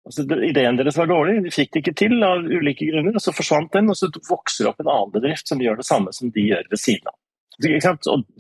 Altså, 0.08 0.24
ideen 0.48 0.80
deres 0.80 0.98
var 0.98 1.12
dårlig, 1.12 1.42
de 1.46 1.52
fikk 1.54 1.74
det 1.74 1.84
ikke 1.84 1.98
til 2.00 2.24
av 2.26 2.48
ulike 2.48 2.88
grunner. 2.88 3.18
og 3.20 3.22
Så 3.22 3.36
forsvant 3.36 3.74
den, 3.76 3.92
og 3.92 4.00
så 4.00 4.10
vokser 4.30 4.64
det 4.64 4.72
opp 4.72 4.80
en 4.82 4.94
annen 4.94 5.12
bedrift 5.14 5.52
som 5.52 5.62
gjør 5.62 5.82
det 5.82 5.88
samme 5.90 6.14
som 6.16 6.32
de 6.32 6.48
gjør 6.48 6.72
ved 6.72 6.82
siden 6.82 7.12
av. 7.12 7.18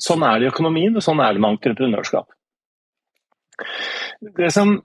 Sånn 0.01 0.23
er 0.25 0.39
det 0.39 0.47
i 0.47 0.53
økonomien, 0.53 0.95
og 0.95 1.03
sånn 1.05 1.21
er 1.21 1.35
det 1.35 1.43
med 1.43 1.57
entreprenørskap. 1.57 2.31
Det 4.39 4.49
som 4.55 4.79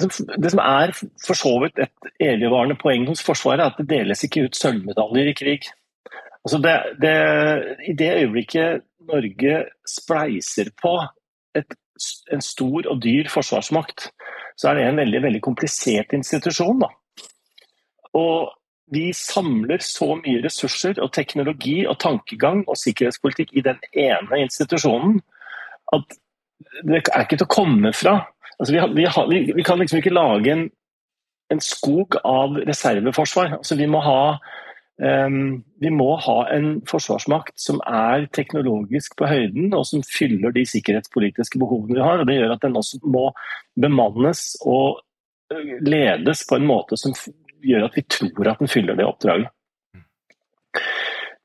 det 0.00 0.50
som 0.50 0.60
er 0.62 0.92
for 1.22 1.38
så 1.38 1.52
vidt 1.62 1.78
et 1.84 2.08
evigvarende 2.22 2.76
poeng 2.80 3.06
hos 3.06 3.22
Forsvaret, 3.22 3.62
er 3.62 3.70
at 3.70 3.78
det 3.78 3.90
deles 3.92 4.24
ikke 4.26 4.48
ut 4.48 4.58
sølvmedaljer 4.58 5.30
i 5.30 5.36
krig. 5.38 5.68
Altså 6.44 6.58
det, 6.64 6.74
det, 7.02 7.14
I 7.88 7.94
det 7.98 8.10
øyeblikket 8.24 8.82
Norge 9.08 9.60
spleiser 9.88 10.72
på 10.82 10.96
et, 11.56 11.76
en 12.32 12.42
stor 12.42 12.90
og 12.90 13.00
dyr 13.04 13.30
forsvarsmakt, 13.30 14.10
så 14.58 14.70
er 14.70 14.78
det 14.78 14.88
en 14.88 15.00
veldig, 15.02 15.22
veldig 15.22 15.42
komplisert 15.44 16.12
institusjon. 16.16 16.82
Da. 16.82 16.90
Og 18.18 18.50
vi 18.92 19.08
samler 19.16 19.80
så 19.82 20.14
mye 20.18 20.42
ressurser 20.44 21.00
og 21.02 21.12
teknologi 21.14 21.84
og 21.86 21.98
tankegang 22.02 22.64
og 22.66 22.76
sikkerhetspolitikk 22.78 23.54
i 23.54 23.64
den 23.64 23.80
ene 23.92 24.42
institusjonen 24.44 25.20
at 25.94 26.18
det 26.84 27.00
er 27.00 27.24
ikke 27.24 27.38
til 27.38 27.46
å 27.46 27.54
komme 27.54 27.92
fra 27.96 28.18
Altså, 28.58 28.72
vi, 28.74 28.80
vi, 28.94 29.04
har, 29.04 29.28
vi, 29.30 29.52
vi, 29.56 29.62
kan 29.62 29.78
liksom 29.78 29.98
ikke 29.98 30.14
lage 30.14 30.52
en, 30.52 30.68
en 31.52 31.62
skog 31.62 32.16
av 32.24 32.58
reserveforsvar. 32.68 33.56
Altså, 33.58 33.76
vi, 33.78 33.88
må 33.90 34.02
ha, 34.04 34.36
um, 35.26 35.64
vi 35.82 35.90
må 35.90 36.10
ha 36.26 36.36
en 36.54 36.68
forsvarsmakt 36.88 37.56
som 37.60 37.80
er 37.86 38.28
teknologisk 38.36 39.16
på 39.18 39.30
høyden, 39.30 39.72
og 39.74 39.86
som 39.90 40.04
fyller 40.06 40.54
de 40.54 40.66
sikkerhetspolitiske 40.68 41.60
behovene 41.62 41.98
vi 41.98 42.04
har. 42.04 42.22
og 42.22 42.30
Det 42.30 42.38
gjør 42.38 42.56
at 42.56 42.66
den 42.66 42.78
også 42.80 43.02
må 43.02 43.26
bemannes 43.80 44.46
og 44.62 45.02
øh, 45.52 45.74
ledes 45.82 46.46
på 46.48 46.60
en 46.60 46.70
måte 46.70 47.00
som 47.00 47.16
gjør 47.64 47.88
at 47.88 47.98
vi 47.98 48.06
tror 48.06 48.52
at 48.52 48.62
den 48.62 48.70
fyller 48.70 48.96
det 48.98 49.08
oppdraget. 49.08 49.50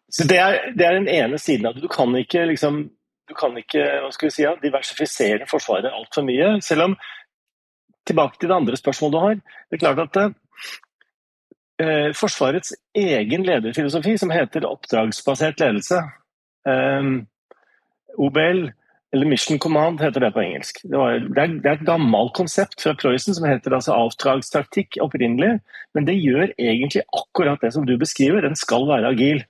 Så 0.09 0.25
Det 0.27 0.37
er, 0.37 0.71
det 0.77 0.85
er 0.85 0.93
den 0.97 1.07
ene 1.07 1.37
siden 1.37 1.65
at. 1.69 1.77
Du 1.81 1.87
kan 1.87 2.15
ikke 2.17 2.45
liksom 2.49 2.89
du 3.29 3.35
kan 3.37 3.55
ikke 3.57 3.85
hva 4.01 4.11
skal 4.13 4.29
vi 4.29 4.35
si, 4.35 4.45
diversifisere 4.63 5.47
Forsvaret 5.49 5.93
altfor 5.93 6.25
mye. 6.27 6.57
Selv 6.65 6.89
om 6.89 6.99
Tilbake 8.09 8.39
til 8.39 8.49
det 8.49 8.55
andre 8.55 8.77
spørsmålet 8.79 9.13
du 9.13 9.19
har. 9.21 9.35
Det 9.69 9.77
er 9.77 9.81
klart 9.83 9.99
at 10.01 10.15
eh, 11.83 12.09
Forsvarets 12.17 12.71
egen 12.97 13.43
lederfilosofi, 13.45 14.15
som 14.17 14.31
heter 14.33 14.65
oppdragsbasert 14.65 15.61
ledelse, 15.61 15.99
eh, 16.65 17.11
OBL, 18.17 18.63
eller 19.13 19.29
Mission 19.29 19.59
Command 19.59 20.01
heter 20.01 20.21
det 20.21 20.31
på 20.33 20.41
engelsk. 20.41 20.81
Det, 20.83 20.97
var, 20.97 21.19
det, 21.19 21.43
er, 21.43 21.53
det 21.61 21.69
er, 21.69 21.77
et 21.77 21.85
gammelt 21.85 22.33
konsept 22.37 22.81
fra 22.83 22.93
Preussen 22.97 23.37
som 23.37 23.47
heter 23.49 23.73
altså 23.73 23.95
avdragstaktikk 23.97 24.99
opprinnelig, 25.01 25.59
men 25.97 26.05
det 26.05 26.19
gjør 26.19 26.53
egentlig 26.57 27.05
akkurat 27.17 27.61
det 27.61 27.73
som 27.73 27.87
du 27.89 27.95
beskriver, 27.97 28.45
den 28.45 28.57
skal 28.59 28.85
være 28.89 29.13
agil. 29.15 29.41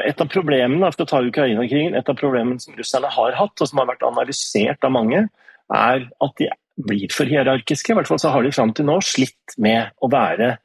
Et 0.00 0.20
av 0.24 0.28
problemene 0.32 0.88
for 0.94 1.04
å 1.04 1.08
ta 1.10 1.20
Ukraina-krigen, 1.20 1.96
et 1.98 2.08
av 2.08 2.16
problemene 2.16 2.62
som 2.62 2.76
russerne 2.78 3.10
har 3.12 3.36
hatt, 3.36 3.54
og 3.60 3.68
som 3.68 3.82
har 3.82 3.90
vært 3.90 4.06
analysert 4.08 4.84
av 4.88 4.94
mange, 4.94 5.26
er 5.72 6.06
at 6.08 6.36
de 6.40 6.48
blir 6.80 7.12
for 7.12 7.28
hierarkiske. 7.28 7.92
I 7.92 7.98
hvert 7.98 8.08
fall 8.08 8.20
så 8.22 8.32
har 8.32 8.44
de 8.44 8.54
fram 8.54 8.72
til 8.76 8.88
nå 8.88 8.98
slitt 9.04 9.56
med 9.60 9.92
å 10.00 10.08
være 10.12 10.56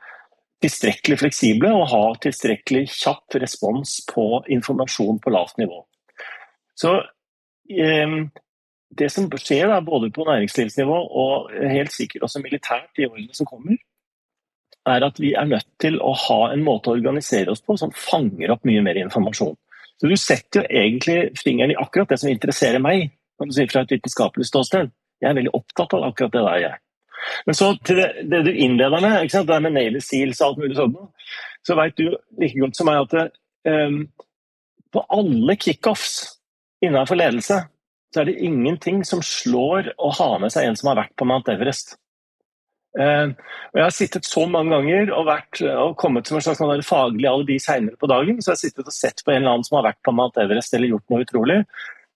tilstrekkelig 0.64 1.20
fleksible 1.22 1.70
og 1.76 1.90
ha 1.92 2.04
tilstrekkelig 2.24 2.88
kjapp 2.90 3.38
respons 3.44 4.00
på 4.10 4.26
informasjon 4.56 5.20
på 5.22 5.34
lavt 5.36 5.60
nivå. 5.62 5.84
Så 6.78 6.96
eh, 7.70 8.16
det 8.98 9.10
som 9.14 9.28
skjer 9.36 9.68
da, 9.70 9.82
både 9.86 10.10
på 10.16 10.26
næringslivsnivå 10.28 10.98
og 11.22 11.54
helt 11.60 11.94
sikkert 11.94 12.26
også 12.28 12.42
militært 12.44 13.02
i 13.02 13.10
årene 13.10 13.36
som 13.38 13.50
kommer, 13.50 13.78
er 14.90 15.06
at 15.06 15.20
vi 15.22 15.34
er 15.38 15.48
nødt 15.50 15.68
til 15.82 16.00
å 16.04 16.14
ha 16.28 16.40
en 16.52 16.64
måte 16.66 16.92
å 16.92 16.98
organisere 16.98 17.54
oss 17.54 17.64
på 17.64 17.78
som 17.80 17.94
fanger 17.96 18.54
opp 18.54 18.66
mye 18.68 18.84
mer 18.86 19.00
informasjon. 19.02 19.56
Så 19.98 20.10
Du 20.10 20.18
setter 20.18 20.62
jo 20.62 20.82
egentlig 20.82 21.38
fingeren 21.40 21.74
i 21.74 21.80
akkurat 21.80 22.10
det 22.10 22.20
som 22.22 22.30
interesserer 22.30 22.84
meg, 22.84 23.12
kan 23.38 23.50
du 23.50 23.54
si 23.54 23.66
fra 23.70 23.82
et 23.82 23.94
vitenskapelig 23.96 24.48
ståsted. 24.50 24.92
Jeg 25.22 25.30
er 25.30 25.38
veldig 25.38 25.56
opptatt 25.58 25.94
av 25.98 26.06
akkurat 26.10 26.34
det 26.34 26.44
der. 26.46 26.60
jeg. 26.62 26.78
Men 27.46 27.56
så 27.58 27.72
til 27.86 27.98
det, 27.98 28.10
det 28.32 28.44
du 28.46 28.52
innleder 28.54 29.02
med, 29.02 29.24
ikke 29.24 29.38
sant? 29.38 29.48
det 29.48 29.62
med 29.62 29.74
Navy 29.74 30.02
Seals 30.02 30.42
og 30.42 30.48
alt 30.48 30.62
mulig 30.62 30.78
sånt, 30.78 30.98
så 31.66 31.76
vet 31.76 31.98
du 31.98 32.16
like 32.40 32.60
godt 32.60 32.78
som 32.78 32.90
meg 32.90 33.02
at 33.02 33.16
det, 33.16 33.26
um, 33.66 34.04
på 34.94 35.04
alle 35.10 35.58
kickoffs 35.60 36.14
innenfor 36.86 37.18
ledelse 37.20 37.64
så 38.14 38.22
er 38.22 38.30
det 38.30 38.40
ingenting 38.46 39.04
som 39.06 39.22
slår 39.26 39.92
å 40.00 40.12
ha 40.16 40.30
med 40.42 40.54
seg 40.54 40.68
en 40.68 40.78
som 40.80 40.92
har 40.92 41.02
vært 41.02 41.16
på 41.20 41.28
Mount 41.28 41.52
Everest. 41.52 41.98
Uh, 42.98 43.30
og 43.74 43.78
Jeg 43.78 43.86
har 43.86 43.94
sittet 43.94 44.26
så 44.26 44.48
mange 44.50 44.74
ganger 44.74 45.12
og, 45.14 45.28
vært, 45.28 45.62
og 45.70 45.94
kommet 46.02 46.30
som 46.30 46.40
en 46.40 46.46
slags 46.46 46.62
sånn 46.64 46.88
faglig 46.88 47.30
alibi 47.30 47.60
senere 47.62 48.00
på 48.00 48.10
dagen. 48.10 48.42
Så 48.42 48.52
jeg 48.52 48.56
har 48.56 48.64
sittet 48.64 48.90
og 48.90 48.96
sett 48.96 49.22
på 49.22 49.34
en 49.34 49.44
eller 49.44 49.54
annen 49.54 49.68
som 49.68 49.78
har 49.80 49.92
vært 49.92 50.02
på 50.06 50.16
Mount 50.18 50.40
Everest 50.42 50.74
eller 50.74 50.96
gjort 50.96 51.14
noe 51.14 51.28
utrolig. 51.28 51.60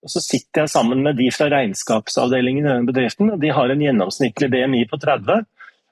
Og 0.02 0.10
Så 0.10 0.24
sitter 0.26 0.64
jeg 0.64 0.74
sammen 0.74 1.04
med 1.06 1.20
de 1.22 1.28
fra 1.34 1.48
regnskapsavdelingen 1.54 2.66
i 2.66 2.72
den 2.72 2.88
bedriften, 2.90 3.34
og 3.36 3.42
de 3.42 3.52
har 3.54 3.70
en 3.70 3.84
gjennomsnittlig 3.86 4.50
BMI 4.50 4.86
på 4.90 4.98
30. 5.02 5.46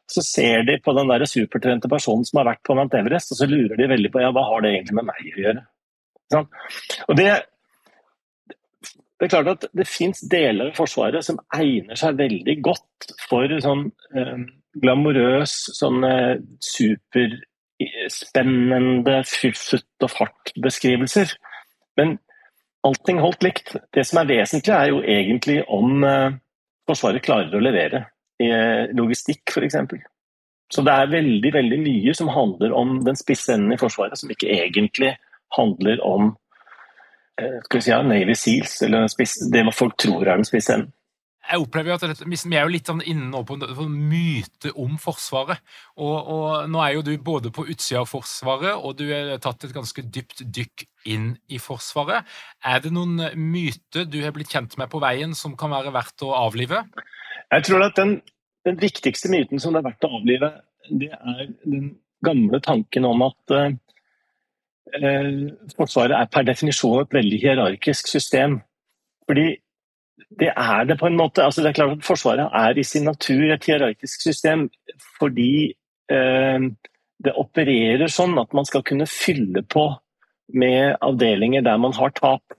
Så 0.10 0.24
ser 0.25 0.65
de 0.65 0.79
på 0.81 0.96
den 0.98 1.12
der 1.12 1.25
supertrente 1.29 1.91
personen 1.91 2.25
som 2.25 2.41
har 2.41 2.50
vært 2.50 2.63
på 2.65 2.74
Mount 2.77 2.98
Everest, 2.98 3.36
og 3.36 3.38
så 3.38 3.50
lurer 3.50 3.77
de 3.77 3.89
veldig 3.91 4.10
på 4.13 4.24
ja, 4.24 4.34
hva 4.34 4.48
har 4.48 4.65
det 4.65 4.74
egentlig 4.74 4.98
med 4.98 5.10
meg 5.12 5.22
å 5.22 5.43
gjøre. 5.43 5.65
Sånn. 6.34 6.50
Og 7.05 7.19
det, 7.19 7.27
det 8.50 9.27
er 9.27 9.34
klart 9.36 9.51
at 9.53 9.67
det 9.77 9.86
fins 9.89 10.24
deler 10.31 10.72
av 10.72 10.79
Forsvaret 10.79 11.25
som 11.25 11.38
egner 11.53 12.00
seg 12.00 12.17
veldig 12.17 12.58
godt 12.65 13.13
for 13.29 13.53
sånn 13.62 13.86
eh, 14.17 14.48
glamorøs, 14.77 15.53
sånn 15.77 16.03
eh, 16.05 16.38
superspennende 16.63 19.23
futt 19.27 20.03
og 20.05 20.11
fart-beskrivelser. 20.13 21.27
Men 21.99 22.17
allting 22.85 23.17
holdt 23.23 23.43
likt. 23.45 23.67
Det 23.93 24.03
som 24.07 24.17
er 24.21 24.31
vesentlig, 24.33 24.73
er 24.75 24.88
jo 24.91 24.99
egentlig 25.03 25.57
om 25.67 26.03
eh, 26.05 26.31
Forsvaret 26.89 27.21
klarer 27.21 27.53
å 27.53 27.61
levere 27.61 27.99
eh, 28.41 28.89
logistikk, 28.97 29.43
f.eks. 29.53 29.75
Så 30.73 30.81
det 30.85 30.93
er 30.93 31.11
veldig 31.11 31.51
veldig 31.53 31.79
mye 31.81 32.13
som 32.17 32.31
handler 32.33 32.73
om 32.77 32.89
den 33.05 33.17
spisse 33.17 33.53
enden 33.53 33.73
i 33.75 33.81
Forsvaret, 33.81 34.17
som 34.17 34.31
ikke 34.33 34.49
egentlig 34.53 35.11
handler 35.57 35.97
om 36.05 36.21
eh, 37.41 37.57
skal 37.65 37.77
vi 37.77 37.83
si, 37.85 37.91
Navy 38.09 38.35
Seals, 38.38 38.73
eller 38.85 38.99
det 39.53 39.61
folk 39.77 39.95
tror 40.01 40.23
er 40.23 40.35
den 40.35 40.49
spisse 40.49 40.71
enden 40.77 40.93
jeg 41.49 41.63
opplever 41.63 41.89
jo 41.89 41.95
at 41.97 42.03
dette, 42.11 42.27
Vi 42.29 42.55
er 42.55 42.65
jo 42.65 42.73
litt 42.73 42.89
sånn 42.89 43.01
inne 43.09 43.41
på 43.45 43.57
en 43.57 43.95
myte 44.09 44.71
om 44.77 44.97
Forsvaret. 45.01 45.61
Og, 45.97 46.15
og, 46.15 46.69
Nå 46.69 46.81
er 46.83 46.95
jo 46.95 47.05
du 47.05 47.11
både 47.17 47.51
på 47.55 47.65
utsida 47.69 48.03
av 48.03 48.09
Forsvaret, 48.11 48.75
og 48.77 48.97
du 48.99 49.07
har 49.09 49.39
tatt 49.41 49.65
et 49.65 49.73
ganske 49.75 50.03
dypt 50.05 50.43
dykk 50.45 50.85
inn 51.09 51.31
i 51.49 51.59
Forsvaret. 51.61 52.27
Er 52.65 52.83
det 52.83 52.93
noen 52.93 53.17
myter 53.33 54.05
du 54.05 54.19
har 54.23 54.35
blitt 54.35 54.53
kjent 54.53 54.77
med 54.77 54.91
på 54.91 55.01
veien 55.01 55.33
som 55.37 55.57
kan 55.59 55.73
være 55.73 55.93
verdt 55.95 56.25
å 56.27 56.35
avlive? 56.37 56.83
Jeg 57.49 57.65
tror 57.65 57.87
at 57.87 57.97
den, 57.97 58.19
den 58.67 58.77
viktigste 58.81 59.31
myten 59.33 59.61
som 59.61 59.73
det 59.73 59.81
er 59.81 59.89
verdt 59.89 60.05
å 60.05 60.13
avlive, 60.19 60.51
det 60.89 61.09
er 61.13 61.45
den 61.65 61.95
gamle 62.25 62.59
tanken 62.61 63.07
om 63.07 63.23
at 63.25 63.55
eh, 63.55 63.71
eh 64.99 65.31
Forsvaret 65.77 66.17
er 66.17 66.29
per 66.29 66.45
definisjon 66.45 67.01
et 67.01 67.17
veldig 67.17 67.41
hierarkisk 67.41 68.11
system. 68.11 68.59
Fordi 69.29 69.55
det 70.29 70.51
er 70.53 70.86
det 70.86 71.00
på 71.00 71.07
en 71.09 71.17
måte. 71.17 71.43
Altså, 71.43 71.63
det 71.63 71.71
er 71.71 71.79
klart 71.79 71.98
at 71.98 72.05
Forsvaret 72.05 72.53
er 72.53 72.77
i 72.77 72.86
sin 72.86 73.07
natur 73.09 73.50
et 73.50 73.65
hierarkisk 73.65 74.21
system 74.21 74.67
fordi 75.17 75.74
eh, 76.12 76.67
det 77.19 77.36
opererer 77.36 78.12
sånn 78.12 78.38
at 78.39 78.53
man 78.55 78.67
skal 78.67 78.86
kunne 78.86 79.09
fylle 79.09 79.63
på 79.65 79.89
med 80.53 80.95
avdelinger 81.05 81.65
der 81.65 81.81
man 81.81 81.93
har 81.98 82.13
tap. 82.17 82.55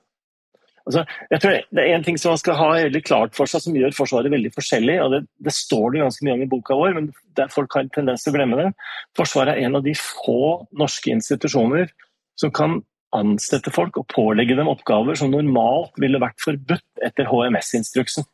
Altså, 0.88 1.04
jeg 1.30 1.40
tror 1.40 1.56
Det 1.70 1.82
er 1.82 1.94
en 1.94 2.04
ting 2.04 2.18
som 2.18 2.32
man 2.32 2.40
skal 2.40 2.56
ha 2.58 2.68
veldig 2.74 3.02
klart 3.04 3.34
for 3.36 3.46
seg, 3.46 3.62
som 3.62 3.76
gjør 3.76 3.94
Forsvaret 3.94 4.32
veldig 4.32 4.50
forskjellig. 4.54 4.96
og 5.02 5.12
Det, 5.12 5.20
det 5.38 5.54
står 5.54 5.90
det 5.90 6.02
ganske 6.02 6.26
mye 6.26 6.34
om 6.34 6.42
i 6.42 6.50
boka 6.50 6.74
vår, 6.74 6.94
men 6.96 7.10
der 7.36 7.52
folk 7.52 7.74
har 7.74 7.86
en 7.86 7.92
tendens 7.94 8.24
til 8.24 8.32
å 8.32 8.38
glemme 8.38 8.58
det. 8.58 8.70
Forsvaret 9.16 9.54
er 9.54 9.68
en 9.68 9.78
av 9.78 9.84
de 9.86 9.94
få 9.94 10.66
norske 10.74 11.12
institusjoner 11.14 11.92
som 12.40 12.50
kan 12.50 12.80
ansette 13.16 13.72
folk 13.74 13.98
og 14.00 14.08
pålegge 14.12 14.56
dem 14.58 14.70
oppgaver 14.70 15.18
som 15.18 15.32
normalt 15.32 15.96
ville 16.00 16.20
vært 16.22 16.40
forbudt 16.42 17.04
etter 17.06 17.28
HMS-instruksen. 17.30 18.26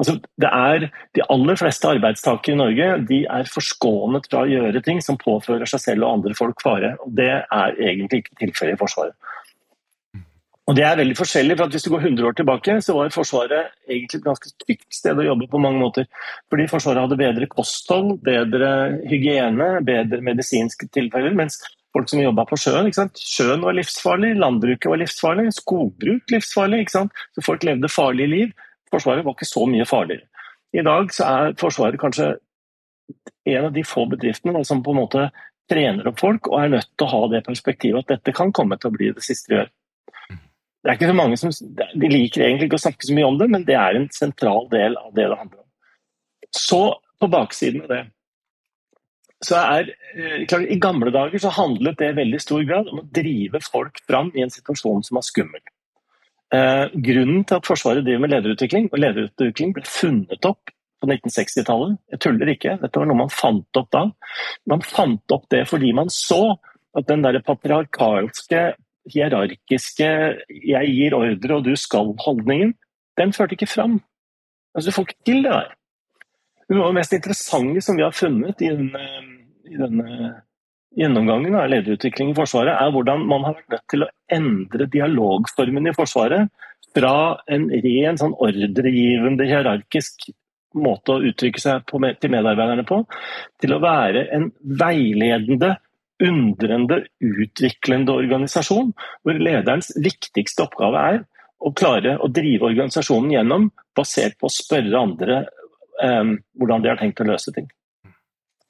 Altså, 0.00 0.14
de 0.40 1.24
aller 1.28 1.58
fleste 1.60 1.90
arbeidstakere 1.90 2.56
i 2.56 2.60
Norge 2.60 2.86
er 3.20 3.50
forskånet 3.52 4.30
fra 4.30 4.46
å 4.46 4.48
gjøre 4.48 4.80
ting 4.84 5.02
som 5.04 5.20
påfører 5.20 5.68
seg 5.68 5.82
selv 5.82 6.06
og 6.06 6.20
andre 6.20 6.36
folk 6.38 6.62
fare. 6.64 6.94
og 7.04 7.12
Det 7.18 7.32
er 7.42 7.76
egentlig 7.76 8.22
ikke 8.22 8.40
tilfellet 8.46 8.78
i 8.78 8.80
Forsvaret. 8.80 9.16
Og 10.70 10.76
Det 10.76 10.84
er 10.86 10.96
veldig 10.96 11.16
forskjellig, 11.18 11.56
for 11.58 11.68
Hvis 11.68 11.82
du 11.82 11.90
går 11.90 12.00
100 12.06 12.26
år 12.28 12.32
tilbake, 12.38 12.80
så 12.80 12.94
var 12.94 13.10
Forsvaret 13.10 13.74
egentlig 13.88 14.20
et 14.20 14.24
ganske 14.24 14.50
trygt 14.64 14.94
sted 14.94 15.18
å 15.18 15.26
jobbe 15.26 15.50
på 15.50 15.58
mange 15.58 15.80
måter. 15.82 16.06
Fordi 16.48 16.68
Forsvaret 16.70 17.02
hadde 17.02 17.18
bedre 17.18 17.46
kosthold, 17.50 18.22
bedre 18.22 19.02
hygiene, 19.10 19.84
bedre 19.84 20.22
medisinske 20.22 20.88
tilfeller. 20.94 21.34
mens 21.34 21.58
folk 21.94 22.10
som 22.10 22.22
jobba 22.22 22.46
på 22.48 22.58
sjøen. 22.60 22.88
Ikke 22.88 23.00
sant? 23.02 23.22
Sjøen 23.22 23.64
var 23.66 23.76
livsfarlig, 23.76 24.34
landbruket 24.38 24.90
var 24.92 25.00
livsfarlig, 25.02 25.50
skogbruk 25.56 26.34
livsfarlig. 26.34 26.84
Ikke 26.84 26.96
sant? 26.98 27.24
Så 27.36 27.44
folk 27.46 27.66
levde 27.66 27.90
farlige 27.92 28.30
liv. 28.30 28.52
Forsvaret 28.90 29.26
var 29.26 29.36
ikke 29.36 29.48
så 29.48 29.66
mye 29.70 29.86
farligere. 29.86 30.26
I 30.74 30.84
dag 30.86 31.12
så 31.14 31.26
er 31.26 31.58
Forsvaret 31.58 31.98
kanskje 32.00 32.32
en 33.50 33.64
av 33.66 33.72
de 33.74 33.82
få 33.86 34.04
bedriftene 34.10 34.62
som 34.66 34.82
på 34.86 34.94
en 34.94 35.00
måte 35.00 35.26
trener 35.70 36.06
opp 36.10 36.18
folk 36.20 36.48
og 36.50 36.60
er 36.60 36.72
nødt 36.76 36.88
til 36.98 37.06
å 37.06 37.10
ha 37.10 37.20
det 37.32 37.44
perspektivet 37.46 38.04
at 38.04 38.16
dette 38.16 38.34
kan 38.34 38.52
komme 38.54 38.78
til 38.78 38.90
å 38.90 38.94
bli 38.94 39.10
det 39.14 39.24
siste 39.24 39.50
vi 39.50 39.58
gjør. 39.58 39.70
Det 40.80 40.88
er 40.88 40.96
ikke 40.96 41.10
så 41.10 41.16
mange 41.16 41.36
som, 41.36 41.50
De 41.52 42.08
liker 42.08 42.46
egentlig 42.46 42.70
ikke 42.70 42.78
å 42.78 42.84
snakke 42.86 43.06
så 43.06 43.16
mye 43.16 43.28
om 43.28 43.36
det, 43.40 43.50
men 43.52 43.66
det 43.68 43.76
er 43.76 43.98
en 43.98 44.08
sentral 44.14 44.70
del 44.72 44.96
av 44.98 45.10
det 45.14 45.26
det 45.26 45.36
handler 45.36 45.60
om. 45.60 45.68
Så 46.56 46.82
på 47.20 47.28
baksiden 47.30 47.84
av 47.84 47.92
det 47.92 48.00
så 49.44 49.56
er, 49.56 49.92
eh, 50.14 50.46
klart, 50.46 50.68
I 50.68 50.78
gamle 50.78 51.10
dager 51.10 51.38
så 51.38 51.52
handlet 51.56 51.98
det 51.98 52.10
i 52.10 52.18
veldig 52.18 52.40
stor 52.40 52.64
grad 52.68 52.88
om 52.88 53.00
å 53.00 53.08
drive 53.10 53.60
folk 53.64 54.02
fram 54.06 54.32
i 54.36 54.42
en 54.44 54.52
situasjon 54.52 55.04
som 55.06 55.16
var 55.16 55.24
skummel. 55.24 55.62
Eh, 56.52 56.90
grunnen 56.94 57.46
til 57.46 57.56
at 57.56 57.66
Forsvaret 57.66 58.04
driver 58.04 58.20
med 58.26 58.34
lederutvikling, 58.34 58.90
og 58.92 58.98
lederutvikling 58.98 59.72
ble 59.76 59.86
funnet 59.86 60.44
opp 60.44 60.72
på 61.00 61.08
1960-tallet, 61.08 61.96
jeg 62.12 62.20
tuller 62.20 62.52
ikke, 62.52 62.76
dette 62.82 63.00
var 63.00 63.08
noe 63.08 63.22
man 63.22 63.32
fant 63.32 63.80
opp 63.80 63.88
da. 63.94 64.04
Man 64.68 64.84
fant 64.84 65.32
opp 65.32 65.48
det 65.48 65.64
fordi 65.70 65.94
man 65.96 66.12
så 66.12 66.58
at 66.98 67.06
den 67.08 67.22
der 67.24 67.40
patriarkalske, 67.46 68.74
hierarkiske 69.10 70.10
'jeg 70.50 70.86
gir 70.92 71.14
ordre 71.16 71.56
og 71.56 71.64
du 71.64 71.72
skal'-holdningen, 71.72 72.74
den 73.16 73.32
førte 73.32 73.56
ikke 73.56 73.66
fram. 73.70 74.02
Altså, 74.74 74.90
Du 74.90 74.94
får 74.94 75.06
ikke 75.08 75.24
til 75.24 75.42
det 75.42 75.52
der. 75.52 75.70
Av 76.70 76.86
det 76.86 76.98
mest 77.00 77.12
interessante 77.16 77.82
som 77.82 77.96
vi 77.98 78.04
har 78.06 78.14
funnet 78.14 78.62
i 78.62 78.70
denne, 78.70 79.06
i 79.66 79.78
denne 79.78 80.34
gjennomgangen 80.96 81.56
av 81.58 81.70
lederutvikling 81.70 82.30
i 82.30 82.36
Forsvaret, 82.38 82.76
er 82.78 82.92
hvordan 82.94 83.24
man 83.26 83.46
har 83.46 83.56
vært 83.56 83.74
nødt 83.74 83.88
til 83.90 84.04
å 84.06 84.10
endre 84.36 84.86
dialogformen 84.90 85.90
i 85.90 85.94
Forsvaret 85.96 86.50
fra 86.94 87.14
en 87.50 87.68
ren 87.70 88.18
sånn 88.18 88.36
ordregivende, 88.38 89.46
hierarkisk 89.50 90.30
måte 90.78 91.16
å 91.16 91.26
uttrykke 91.26 91.62
seg 91.62 91.86
på, 91.90 91.98
til 92.22 92.34
medarbeiderne 92.34 92.86
på, 92.86 93.02
til 93.62 93.74
å 93.74 93.82
være 93.82 94.28
en 94.34 94.50
veiledende, 94.62 95.74
undrende, 96.22 97.00
utviklende 97.18 98.14
organisasjon, 98.14 98.92
hvor 99.24 99.42
lederens 99.42 99.90
viktigste 99.98 100.66
oppgave 100.66 101.04
er 101.14 101.22
å 101.60 101.72
klare 101.76 102.16
å 102.20 102.28
drive 102.32 102.70
organisasjonen 102.70 103.34
gjennom 103.34 103.70
basert 103.96 104.38
på 104.40 104.48
å 104.48 104.54
spørre 104.54 105.00
andre 105.00 105.40
hvordan 106.00 106.84
de 106.84 106.92
har 106.92 107.00
tenkt 107.00 107.20
å 107.22 107.28
løse 107.28 107.52
ting. 107.56 107.68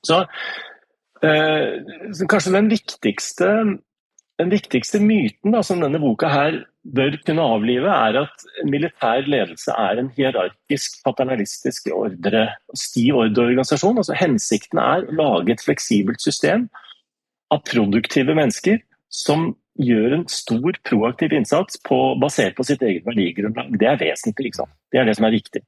Så, 0.06 0.22
så 1.20 2.28
kanskje 2.30 2.56
den 2.56 2.70
viktigste, 2.72 3.48
den 4.40 4.52
viktigste 4.52 5.00
myten 5.04 5.54
da, 5.54 5.62
som 5.66 5.82
denne 5.82 6.00
boka 6.02 6.30
her 6.32 6.62
bør 6.96 7.16
kunne 7.26 7.44
avlive, 7.44 7.92
er 7.92 8.16
at 8.22 8.44
militær 8.64 9.26
ledelse 9.28 9.74
er 9.76 10.00
en 10.00 10.08
hierarkisk, 10.16 11.00
paternalistisk 11.04 11.90
ordre, 11.92 12.46
stiv 12.72 13.18
ordreorganisasjon. 13.20 14.00
Altså, 14.00 14.16
hensikten 14.16 14.80
er 14.80 15.04
å 15.04 15.18
lage 15.18 15.54
et 15.54 15.64
fleksibelt 15.64 16.22
system 16.24 16.70
av 17.52 17.64
produktive 17.68 18.36
mennesker 18.36 18.80
som 19.12 19.50
gjør 19.80 20.16
en 20.18 20.24
stor 20.30 20.76
proaktiv 20.88 21.34
innsats 21.36 21.80
på, 21.86 21.98
basert 22.20 22.56
på 22.56 22.66
sitt 22.68 22.82
eget 22.84 23.06
verdigrunnlag. 23.08 23.76
Det 23.80 23.88
er 23.88 24.00
vesentlig. 24.00 24.50
Liksom. 24.50 24.72
Det 24.92 25.00
er 25.00 25.08
det 25.08 25.16
som 25.18 25.28
er 25.28 25.36
viktig. 25.36 25.62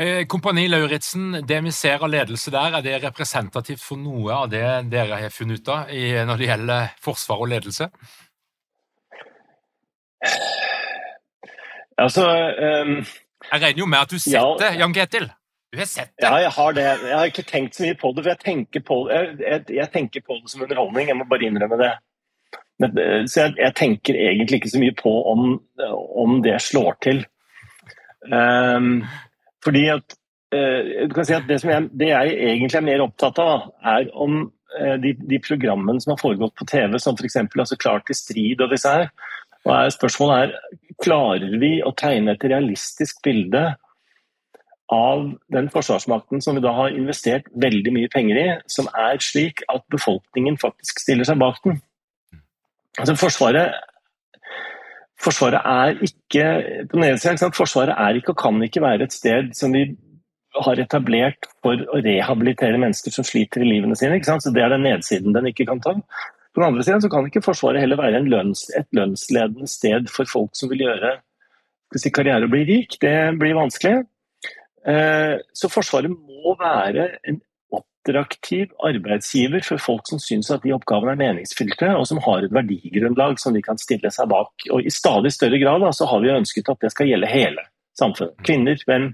Eh, 0.00 0.26
Kompani 0.26 0.68
Lauritzen, 0.68 1.42
det 1.46 1.58
vi 1.60 1.70
ser 1.72 2.00
av 2.00 2.08
ledelse 2.08 2.50
der, 2.50 2.78
er 2.78 2.84
det 2.84 3.00
representativt 3.02 3.82
for 3.84 4.00
noe 4.00 4.32
av 4.32 4.46
det 4.48 4.64
dere 4.88 5.18
har 5.20 5.32
funnet 5.34 5.60
ut 5.60 5.68
av 5.68 5.90
når 6.28 6.38
det 6.40 6.46
gjelder 6.48 6.94
forsvar 7.04 7.42
og 7.44 7.50
ledelse? 7.52 7.90
Altså 12.00 12.24
um, 12.24 12.94
Jeg 13.50 13.60
regner 13.60 13.82
jo 13.82 13.88
med 13.90 13.98
at 13.98 14.14
du 14.14 14.18
setter 14.22 14.64
ja, 14.70 14.78
Jan 14.80 14.94
Ketil? 14.96 15.26
Du 15.72 15.76
har 15.80 15.88
sett 15.90 16.14
det? 16.14 16.24
Ja, 16.24 16.38
jeg 16.40 16.52
har 16.56 16.72
det. 16.76 16.84
Jeg 16.84 17.18
har 17.18 17.28
ikke 17.28 17.44
tenkt 17.48 17.76
så 17.76 17.84
mye 17.84 17.98
på 18.00 18.12
det, 18.12 18.24
for 18.24 18.30
jeg 18.32 18.40
tenker 18.46 18.84
på, 18.86 18.96
jeg, 19.12 19.34
jeg, 19.40 19.64
jeg 19.76 19.92
tenker 19.92 20.24
på 20.24 20.38
det 20.38 20.52
som 20.52 20.64
underholdning. 20.64 21.08
Jeg 21.08 21.18
må 21.18 21.26
bare 21.28 21.46
innrømme 21.48 21.78
det. 21.80 21.90
Men, 22.80 22.96
eh, 23.00 23.22
så 23.28 23.44
jeg, 23.44 23.54
jeg, 23.60 23.74
tenker 23.76 24.18
egentlig 24.20 24.60
ikke 24.60 24.72
så 24.72 24.80
mye 24.82 24.96
på 24.96 25.12
om, 25.32 25.46
om 26.24 26.40
det 26.44 26.58
slår 26.64 26.96
til. 27.04 27.22
Um, 28.28 29.04
fordi 29.64 29.84
at, 29.92 30.16
eh, 30.54 31.06
du 31.08 31.14
kan 31.14 31.28
si 31.28 31.36
at 31.36 31.46
det, 31.48 31.60
jeg, 31.64 31.90
det 31.98 32.10
jeg 32.10 32.34
egentlig 32.38 32.80
er 32.80 32.88
mer 32.88 33.04
opptatt 33.04 33.38
av, 33.42 33.68
er 33.94 34.08
om 34.14 34.40
eh, 34.78 34.96
de, 35.02 35.14
de, 35.18 35.38
programmene 35.44 36.02
som 36.02 36.14
har 36.14 36.22
foregått 36.22 36.56
på 36.58 36.68
TV, 36.70 36.98
som 36.98 37.18
f.eks. 37.18 37.38
Altså 37.46 37.78
Klart 37.80 38.08
til 38.10 38.18
strid 38.18 38.64
og 38.64 38.74
disse 38.74 38.90
her. 38.90 39.08
Og 39.62 39.74
er, 39.76 39.94
spørsmålet 39.94 40.42
er 40.42 40.98
klarer 41.02 41.58
vi 41.62 41.76
å 41.84 41.94
tegne 41.98 42.34
et 42.34 42.44
realistisk 42.50 43.22
bilde 43.24 43.62
av 44.92 45.22
den 45.54 45.70
forsvarsmakten 45.72 46.42
som 46.44 46.58
vi 46.58 46.64
da 46.64 46.74
har 46.76 46.92
investert 46.92 47.46
veldig 47.62 47.94
mye 47.94 48.10
penger 48.12 48.40
i, 48.40 48.48
som 48.68 48.90
er 48.98 49.22
slik 49.24 49.62
at 49.72 49.86
befolkningen 49.94 50.58
faktisk 50.60 51.00
stiller 51.00 51.28
seg 51.28 51.40
bak 51.40 51.62
den. 51.64 51.78
Altså 53.00 53.14
Forsvaret, 53.16 53.78
forsvaret 55.22 55.60
er 55.62 56.00
ikke 56.02 56.46
på 56.90 56.98
den 56.98 57.06
ene 57.06 57.20
siden, 57.20 57.54
Forsvaret 57.54 57.94
er 57.94 58.18
ikke 58.18 58.34
og 58.34 58.40
kan 58.42 58.62
ikke 58.64 58.82
være 58.82 59.06
et 59.06 59.14
sted 59.14 59.52
som 59.56 59.74
vi 59.74 59.86
har 60.60 60.80
etablert 60.82 61.48
for 61.64 61.80
å 61.94 62.00
rehabilitere 62.04 62.80
mennesker 62.80 63.14
som 63.14 63.24
sliter 63.24 63.64
i 63.64 63.70
livene 63.70 63.96
sine. 63.96 64.20
Så 64.20 64.52
Det 64.52 64.62
er 64.62 64.74
den 64.74 64.84
nedsiden 64.84 65.34
den 65.34 65.48
ikke 65.48 65.66
kan 65.66 65.80
ta. 65.80 65.94
På 66.52 66.60
den 66.60 66.68
andre 66.68 66.84
siden 66.84 67.00
så 67.00 67.08
kan 67.08 67.26
ikke 67.26 67.44
Forsvaret 67.44 67.80
heller 67.80 67.96
være 67.96 68.24
lønns, 68.26 68.66
et 68.76 68.88
lønnsledende 68.92 69.68
sted 69.68 70.10
for 70.12 70.28
folk 70.28 70.52
som 70.58 70.68
vil 70.68 70.84
gjøre 70.84 71.16
si, 71.96 72.10
karriere 72.10 72.44
og 72.44 72.52
bli 72.52 72.64
rik. 72.68 72.98
Det 73.00 73.38
blir 73.40 73.56
vanskelig. 73.56 74.04
Eh, 74.84 75.38
så 75.54 75.70
Forsvaret 75.72 76.12
må 76.12 76.56
være 76.60 77.08
en 77.24 77.40
attraktiv 78.02 78.70
arbeidsgiver 78.84 79.62
for 79.64 79.78
folk 79.78 80.08
som 80.08 80.20
syns 80.20 80.50
at 80.50 80.62
de 80.62 80.72
oppgavene 80.74 81.14
er 81.14 81.20
meningsfylte, 81.20 81.92
og 81.96 82.06
som 82.08 82.20
har 82.24 82.44
et 82.44 82.54
verdigrunnlag 82.54 83.38
som 83.40 83.54
de 83.54 83.62
kan 83.62 83.78
stille 83.80 84.10
seg 84.10 84.30
bak. 84.32 84.50
Og 84.70 84.82
I 84.82 84.90
stadig 84.92 85.32
større 85.32 85.60
grad 85.62 85.84
da, 85.84 85.92
så 85.94 86.08
har 86.10 86.22
vi 86.22 86.34
ønsket 86.34 86.68
at 86.72 86.82
det 86.82 86.92
skal 86.94 87.10
gjelde 87.10 87.30
hele 87.30 87.64
samfunnet. 87.98 88.38
Kvinner, 88.46 88.80
menn, 88.88 89.12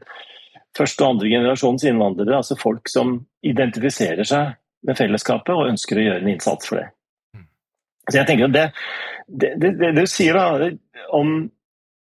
første 0.79 1.05
og 1.05 1.17
andre 1.17 1.33
generasjons 1.33 1.85
innvandrere, 1.89 2.39
altså 2.41 2.59
folk 2.59 2.89
som 2.89 3.19
identifiserer 3.47 4.27
seg 4.29 4.57
med 4.87 4.99
fellesskapet 4.99 5.55
og 5.55 5.73
ønsker 5.73 5.99
å 5.99 6.07
gjøre 6.07 6.23
en 6.23 6.33
innsats 6.33 6.71
for 6.71 6.81
det. 6.81 6.89
Så 8.09 8.21
jeg 8.21 8.29
tenker 8.29 8.49
at 8.49 8.57
Det, 8.57 8.67
det, 9.29 9.55
det, 9.61 9.73
det 9.83 9.93
du 9.99 10.07
sier 10.09 10.39
da, 10.39 10.71
om 11.13 11.51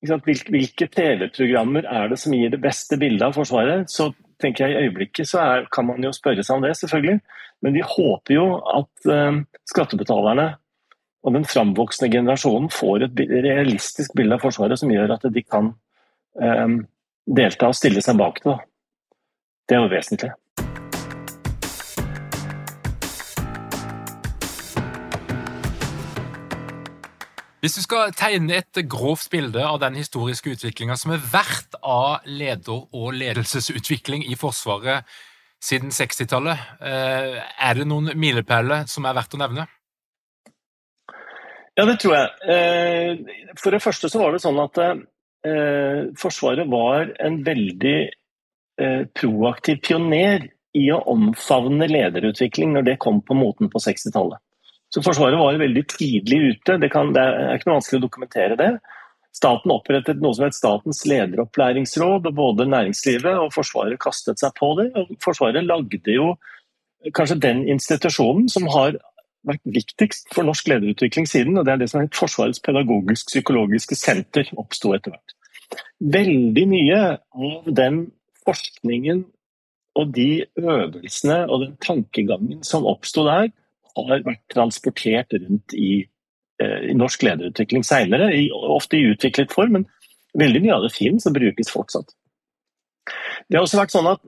hvilke 0.07 0.87
TV-programmer 0.93 1.87
er 1.89 2.11
det 2.11 2.19
som 2.21 2.35
gir 2.37 2.53
det 2.53 2.61
beste 2.61 2.99
bildet 3.01 3.25
av 3.27 3.35
Forsvaret, 3.35 3.89
så 3.91 4.11
tenker 4.41 4.67
jeg 4.67 4.75
I 4.75 4.87
øyeblikket 4.87 5.29
så 5.29 5.41
er, 5.43 5.67
kan 5.73 5.87
man 5.87 6.03
jo 6.03 6.13
spørre 6.15 6.43
seg 6.45 6.57
om 6.57 6.65
det, 6.65 6.75
selvfølgelig. 6.77 7.19
Men 7.65 7.75
vi 7.75 7.83
håper 7.85 8.35
jo 8.35 8.47
at 8.79 9.09
eh, 9.11 9.41
skattebetalerne 9.69 10.47
og 11.27 11.33
den 11.35 11.47
framvoksende 11.49 12.11
generasjonen 12.13 12.69
får 12.71 13.07
et 13.07 13.21
realistisk 13.43 14.13
bilde 14.15 14.37
av 14.37 14.43
Forsvaret 14.45 14.79
som 14.79 14.91
gjør 14.93 15.17
at 15.17 15.25
de 15.33 15.43
kan 15.43 15.73
eh, 16.41 16.67
delta 17.39 17.71
og 17.71 17.77
stille 17.77 18.03
seg 18.05 18.19
bak 18.19 18.43
det. 18.45 18.57
Det 19.67 19.75
er 19.75 19.83
jo 19.83 19.91
vesentlig. 19.91 20.31
Hvis 27.57 27.73
du 27.73 27.81
skal 27.81 28.11
tegne 28.13 28.59
et 28.59 28.79
grovt 28.85 29.31
bilde 29.33 29.63
av 29.65 29.79
den 29.81 29.95
historiske 29.97 30.51
utviklinga 30.53 30.93
som 30.99 31.15
er 31.15 31.23
verdt 31.31 31.79
av 31.81 32.27
leder- 32.29 32.85
og 32.93 33.15
ledelsesutvikling 33.17 34.27
i 34.29 34.37
Forsvaret 34.37 35.07
siden 35.63 35.89
60-tallet, 35.89 36.61
eh, 36.85 37.39
er 37.41 37.79
det 37.79 37.87
noen 37.89 38.11
milepæler 38.13 38.85
som 38.85 39.09
er 39.09 39.17
verdt 39.17 39.33
å 39.33 39.41
nevne? 39.41 39.65
Ja, 41.77 41.85
det 41.85 41.97
tror 42.01 42.13
jeg. 42.13 42.29
Eh, 42.45 43.57
for 43.57 43.73
det 43.73 43.81
første 43.81 44.09
så 44.09 44.21
var 44.21 44.37
det 44.37 44.43
sånn 44.45 44.61
at 44.61 44.77
eh, 44.77 46.13
Forsvaret 46.17 46.69
var 46.69 47.09
en 47.17 47.41
veldig 47.45 47.99
proaktiv 49.17 49.79
pioner 49.81 50.43
i 50.77 50.83
å 50.93 50.99
omfavne 51.09 51.87
lederutvikling 51.89 52.75
når 52.75 52.83
det 52.85 52.99
kom 53.01 53.23
på 53.25 53.33
moten 53.33 53.71
på 53.73 53.81
60-tallet. 53.81 54.37
Så 54.93 55.03
Forsvaret 55.03 55.39
var 55.39 55.57
veldig 55.59 55.83
tidlig 55.91 56.37
ute, 56.53 56.77
det, 56.79 56.89
kan, 56.93 57.11
det 57.15 57.23
er 57.23 57.57
ikke 57.57 57.69
noe 57.69 57.79
vanskelig 57.81 57.99
å 57.99 58.05
dokumentere 58.05 58.59
det. 58.59 58.69
Staten 59.35 59.73
opprettet 59.73 60.21
noe 60.23 60.33
som 60.33 60.47
het 60.47 60.55
Statens 60.57 61.03
lederopplæringsråd, 61.09 62.29
og 62.29 62.37
både 62.37 62.69
næringslivet 62.71 63.35
og 63.35 63.51
Forsvaret 63.53 63.99
kastet 64.01 64.41
seg 64.41 64.55
på 64.57 64.71
det. 64.79 64.87
og 64.95 65.11
Forsvaret 65.23 65.67
lagde 65.67 66.15
jo 66.15 66.31
kanskje 67.15 67.39
den 67.43 67.65
institusjonen 67.69 68.47
som 68.49 68.65
har 68.73 68.97
vært 69.47 69.63
viktigst 69.69 70.31
for 70.33 70.47
norsk 70.47 70.67
lederutvikling 70.71 71.27
siden, 71.29 71.59
og 71.59 71.67
det 71.67 71.75
er 71.75 71.83
det 71.83 71.89
som 71.91 72.01
het 72.01 72.17
Forsvarets 72.17 72.63
pedagogisk-psykologiske 72.65 73.95
senter, 73.99 74.49
oppsto 74.59 74.93
etter 74.95 75.13
hvert. 75.13 75.35
Veldig 76.17 76.65
mye 76.71 77.01
av 77.19 77.69
den 77.77 78.05
forskningen 78.47 79.25
og 79.97 80.11
de 80.15 80.45
øvelsene 80.61 81.39
og 81.47 81.63
den 81.65 81.77
tankegangen 81.83 82.63
som 82.65 82.87
oppsto 82.87 83.25
der, 83.27 83.51
har 83.97 84.23
vært 84.25 84.43
transportert 84.53 85.33
rundt 85.35 85.75
i, 85.75 86.07
eh, 86.61 86.79
i 86.91 86.95
norsk 86.97 87.25
lederutvikling 87.27 87.85
seinere, 87.87 88.29
ofte 88.53 88.99
i 88.99 89.09
utviklet 89.11 89.53
form, 89.53 89.77
men 89.77 89.87
veldig 90.37 90.63
mye 90.63 90.77
av 90.77 90.85
det 90.85 90.95
finnes 90.95 91.27
og 91.27 91.37
brukes 91.37 91.71
fortsatt. 91.73 92.13
Det 93.47 93.57
har 93.57 93.65
også 93.65 93.81
vært 93.81 93.95
sånn 93.95 94.11
at 94.11 94.25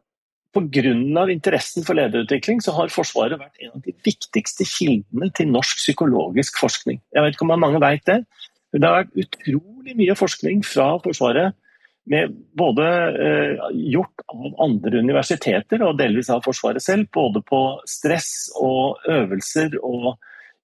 Pga. 0.49 1.29
interessen 1.29 1.85
for 1.85 1.93
lederutvikling 1.93 2.61
så 2.63 2.73
har 2.73 2.89
Forsvaret 2.89 3.37
vært 3.37 3.59
en 3.61 3.75
av 3.75 3.83
de 3.85 3.93
viktigste 4.03 4.65
kildene 4.65 5.29
til 5.37 5.51
norsk 5.53 5.77
psykologisk 5.77 6.57
forskning. 6.57 6.97
Jeg 7.13 7.21
vet 7.21 7.35
ikke 7.35 7.45
om 7.45 7.59
mange 7.59 7.81
vet 7.83 8.05
det, 8.05 8.25
men 8.71 8.81
det 8.81 8.89
har 8.89 9.03
vært 9.03 9.27
utrolig 9.27 9.95
mye 9.99 10.15
forskning 10.17 10.63
fra 10.65 10.95
Forsvaret 11.03 11.53
med 12.09 12.33
både 12.57 12.85
eh, 13.27 13.67
gjort 13.93 14.23
av 14.33 14.63
andre 14.65 15.03
universiteter 15.03 15.83
og 15.85 15.99
delvis 15.99 16.31
av 16.33 16.41
Forsvaret 16.45 16.83
selv, 16.83 17.09
både 17.13 17.43
på 17.45 17.61
stress 17.89 18.49
og 18.57 19.03
øvelser 19.09 19.77
og 19.85 20.15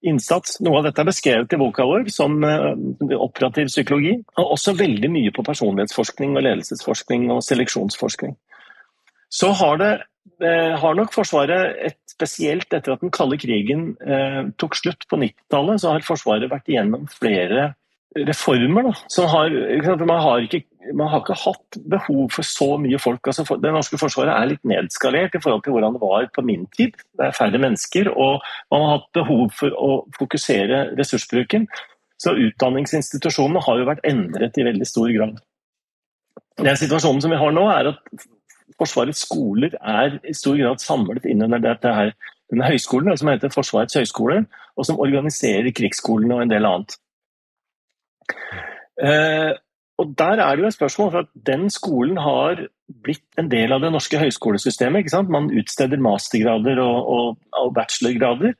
innsats. 0.06 0.58
Noe 0.64 0.80
av 0.80 0.88
dette 0.88 1.02
er 1.02 1.08
beskrevet 1.08 1.54
i 1.54 1.60
boka 1.60 1.86
vår 1.86 2.10
som 2.14 2.42
eh, 2.44 2.72
operativ 3.16 3.70
psykologi, 3.70 4.16
og 4.36 4.56
også 4.56 4.76
veldig 4.78 5.12
mye 5.12 5.34
på 5.34 5.46
personlighetsforskning 5.46 6.36
og 6.36 6.46
ledelsesforskning 6.48 7.30
og 7.34 7.44
seleksjonsforskning. 7.46 8.36
Så 9.32 9.52
har, 9.58 9.78
det, 9.82 9.92
eh, 10.42 10.74
har 10.82 10.98
nok 10.98 11.14
Forsvaret, 11.14 11.78
et, 11.78 12.00
spesielt 12.16 12.72
etter 12.72 12.94
at 12.94 13.02
den 13.04 13.12
kalde 13.12 13.36
krigen 13.36 13.90
eh, 14.00 14.46
tok 14.56 14.78
slutt 14.78 15.04
på 15.10 15.18
90-tallet, 15.20 15.82
så 15.82 15.92
har 15.92 16.06
Forsvaret 16.06 16.48
vært 16.48 16.70
igjennom 16.72 17.04
flere 17.12 17.74
reformer. 18.24 18.92
Da, 19.16 19.26
har, 19.26 19.56
man, 20.04 20.20
har 20.22 20.44
ikke, 20.44 20.62
man, 20.94 21.08
har 21.12 21.22
ikke, 21.22 21.36
hatt 21.42 21.78
behov 21.90 22.30
for 22.34 22.46
så 22.46 22.68
mye 22.80 23.00
folk. 23.02 23.26
Altså, 23.28 23.44
det 23.62 23.72
norske 23.74 24.00
forsvaret 24.00 24.32
er 24.34 24.52
litt 24.52 24.64
nedskalert 24.68 25.36
i 25.36 25.42
forhold 25.42 25.64
til 25.66 25.76
hvordan 25.76 25.96
det 25.96 26.04
var 26.04 26.30
på 26.34 26.44
min 26.46 26.64
tid. 26.76 26.96
Det 27.18 27.28
er 27.28 27.36
færre 27.36 27.60
mennesker, 27.62 28.10
og 28.12 28.44
man 28.72 28.86
har 28.86 28.94
hatt 28.98 29.10
behov 29.20 29.50
for 29.58 29.76
å 29.76 29.90
fokusere 30.18 30.86
ressursbruken. 30.98 31.68
Så 32.22 32.32
utdanningsinstitusjonene 32.46 33.60
har 33.66 33.80
jo 33.82 33.90
vært 33.90 34.06
endret 34.08 34.56
i 34.56 34.64
veldig 34.64 34.88
stor 34.88 35.12
grad. 35.12 35.36
Den 36.56 36.78
situasjonen 36.80 37.20
som 37.20 37.34
vi 37.34 37.40
har 37.40 37.52
nå, 37.52 37.66
er 37.68 37.92
at 37.92 38.26
Forsvarets 38.76 39.22
skoler 39.24 39.72
er 39.80 40.18
i 40.26 40.34
stor 40.36 40.56
grad 40.58 40.82
samlet 40.84 41.24
innunder 41.28 41.62
dette 41.64 41.92
her, 41.92 42.10
denne 42.52 42.68
høyskolen 42.68 43.16
som 43.16 43.30
heter 43.30 43.52
Forsvarets 43.52 43.96
høgskole, 43.96 44.42
og 44.76 44.88
som 44.88 45.00
organiserer 45.00 45.72
krigsskolene 45.76 46.36
og 46.36 46.44
en 46.44 46.52
del 46.52 46.68
annet. 46.68 46.96
Eh, 49.02 49.52
og 49.96 50.12
Der 50.16 50.40
er 50.44 50.56
det 50.56 50.64
jo 50.64 50.68
et 50.68 50.76
spørsmål, 50.76 51.10
for 51.12 51.24
at 51.24 51.30
den 51.46 51.68
skolen 51.72 52.18
har 52.20 52.66
blitt 53.02 53.40
en 53.40 53.48
del 53.48 53.72
av 53.72 53.80
det 53.80 53.92
norske 53.94 54.18
høyskolesystemet. 54.20 55.00
ikke 55.00 55.14
sant? 55.14 55.32
Man 55.32 55.48
utsteder 55.50 56.00
mastergrader 56.02 56.80
og, 56.84 56.98
og, 57.14 57.38
og, 57.56 57.72
bachelorgrader. 57.74 58.52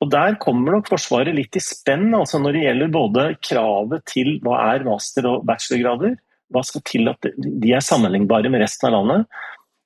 Og 0.00 0.10
Der 0.12 0.38
kommer 0.38 0.76
nok 0.76 0.88
Forsvaret 0.92 1.34
litt 1.34 1.56
i 1.56 1.64
spenn 1.64 2.14
altså 2.14 2.38
når 2.38 2.52
det 2.52 2.62
gjelder 2.66 2.94
både 2.94 3.26
kravet 3.40 4.06
til 4.06 4.38
hva 4.44 4.60
er 4.74 4.86
master- 4.86 5.28
og 5.30 5.46
bachelorgrader, 5.48 6.16
hva 6.52 6.62
skal 6.62 6.84
til 6.86 7.08
at 7.10 7.26
de 7.34 7.72
er 7.74 7.82
sammenlignbare 7.82 8.52
med 8.52 8.62
resten 8.62 8.90
av 8.90 8.98
landet. 8.98 9.26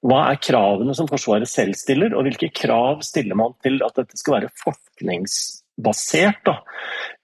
Hva 0.04 0.24
er 0.30 0.40
kravene 0.42 0.96
som 0.96 1.08
Forsvaret 1.08 1.48
selv 1.48 1.76
stiller, 1.78 2.12
og 2.16 2.26
hvilke 2.26 2.50
krav 2.56 3.04
stiller 3.06 3.38
man 3.38 3.54
til 3.64 3.80
at 3.84 3.96
dette 3.96 4.18
skal 4.20 4.38
være 4.38 4.52
forsknings 4.60 5.62
basert 5.80 6.40
da, 6.46 6.56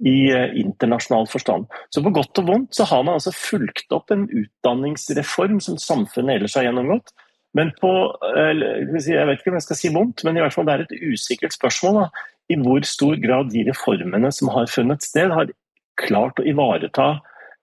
i 0.05 0.31
eh, 0.33 0.55
internasjonal 0.61 1.29
forstand. 1.31 1.67
Så 1.91 2.03
på 2.05 2.13
godt 2.15 2.43
og 2.43 2.51
vondt 2.51 2.77
så 2.77 2.87
har 2.89 3.05
man 3.07 3.19
altså 3.19 3.35
fulgt 3.35 3.93
opp 3.95 4.13
en 4.15 4.27
utdanningsreform 4.29 5.61
som 5.65 5.79
samfunnet 5.81 6.39
ellers 6.39 6.57
har 6.59 6.69
gjennomgått. 6.69 7.15
Men 7.57 7.71
på 7.81 7.91
Jeg 8.37 9.27
vet 9.27 9.39
ikke 9.39 9.53
om 9.53 9.57
jeg 9.57 9.65
skal 9.65 9.79
si 9.81 9.91
vondt, 9.95 10.25
men 10.27 10.37
i 10.37 10.43
hvert 10.45 10.53
fall 10.53 10.67
det 10.69 10.75
er 10.75 10.83
et 10.85 10.99
usikkert 11.15 11.55
spørsmål 11.57 12.03
da, 12.03 12.09
i 12.53 12.59
hvor 12.61 12.85
stor 12.87 13.17
grad 13.23 13.49
de 13.51 13.65
reformene 13.67 14.31
som 14.35 14.51
har 14.55 14.69
funnet 14.71 15.03
sted, 15.03 15.33
har 15.33 15.51
klart 15.97 16.39
å 16.39 16.45
ivareta 16.47 17.09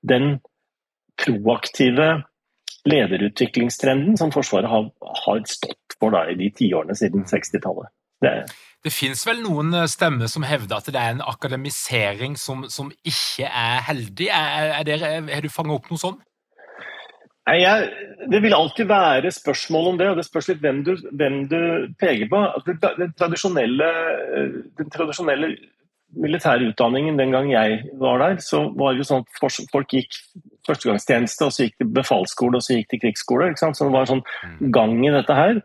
den 0.01 0.39
proaktive 1.21 2.23
lederutviklingstrenden 2.89 4.17
som 4.19 4.33
Forsvaret 4.33 4.67
har, 4.67 4.89
har 5.25 5.43
stått 5.47 5.95
for 5.99 6.15
da, 6.15 6.25
i 6.27 6.35
de 6.39 6.49
tiårene 6.57 6.97
siden 6.97 7.27
60-tallet. 7.29 7.93
Det, 8.83 8.91
fins 8.91 9.23
vel 9.27 9.41
noen 9.43 9.73
eh, 9.77 9.89
stemmer 9.91 10.31
som 10.31 10.45
hevder 10.47 10.79
at 10.79 10.91
det 10.91 10.99
er 10.99 11.15
en 11.15 11.25
akademisering 11.25 12.37
som, 12.39 12.65
som 12.69 12.91
ikke 13.03 13.47
er 13.47 13.83
heldig. 13.87 14.29
Er, 14.29 14.73
er 14.79 14.87
det, 14.87 14.99
har 15.03 15.43
du 15.43 15.51
fanget 15.51 15.79
opp 15.79 15.91
noe 15.91 16.01
sånt? 16.01 16.23
Nei, 17.43 17.57
jeg, 17.59 17.87
Det 18.31 18.39
vil 18.43 18.55
alltid 18.55 18.87
være 18.87 19.31
spørsmål 19.35 19.87
om 19.91 19.97
det, 19.99 20.09
og 20.09 20.19
det 20.19 20.27
spørs 20.27 20.47
litt 20.51 20.61
hvem 20.63 20.83
du, 20.87 20.93
hvem 21.11 21.41
du 21.51 21.59
peker 21.99 22.29
på. 22.31 22.39
Altså, 22.39 22.75
den, 22.99 23.15
tradisjonelle, 23.19 23.89
den 24.79 24.91
tradisjonelle 24.93 25.49
militære 26.13 26.69
utdanningen 26.69 27.17
den 27.19 27.33
gang 27.33 27.49
jeg 27.51 27.81
var 27.99 28.21
der, 28.21 28.37
så 28.43 28.63
var 28.77 28.93
det 28.93 29.03
jo 29.03 29.09
sånn 29.09 29.25
at 29.25 29.65
folk 29.73 29.95
gikk 29.95 30.19
førstegangstjeneste, 30.67 31.47
og 31.47 31.55
så 31.55 31.67
gikk 31.67 31.81
de 31.81 31.89
befalsskole, 31.97 32.59
og 32.59 32.63
så 32.65 32.77
gikk 32.77 32.93
de 32.93 33.01
krigsskole. 33.05 33.49
Så 33.59 33.73
det 33.79 33.91
var 33.91 34.09
sånn 34.09 34.23
mm. 34.23 34.71
gang 34.75 34.95
i 35.03 35.11
dette 35.13 35.37
her. 35.37 35.59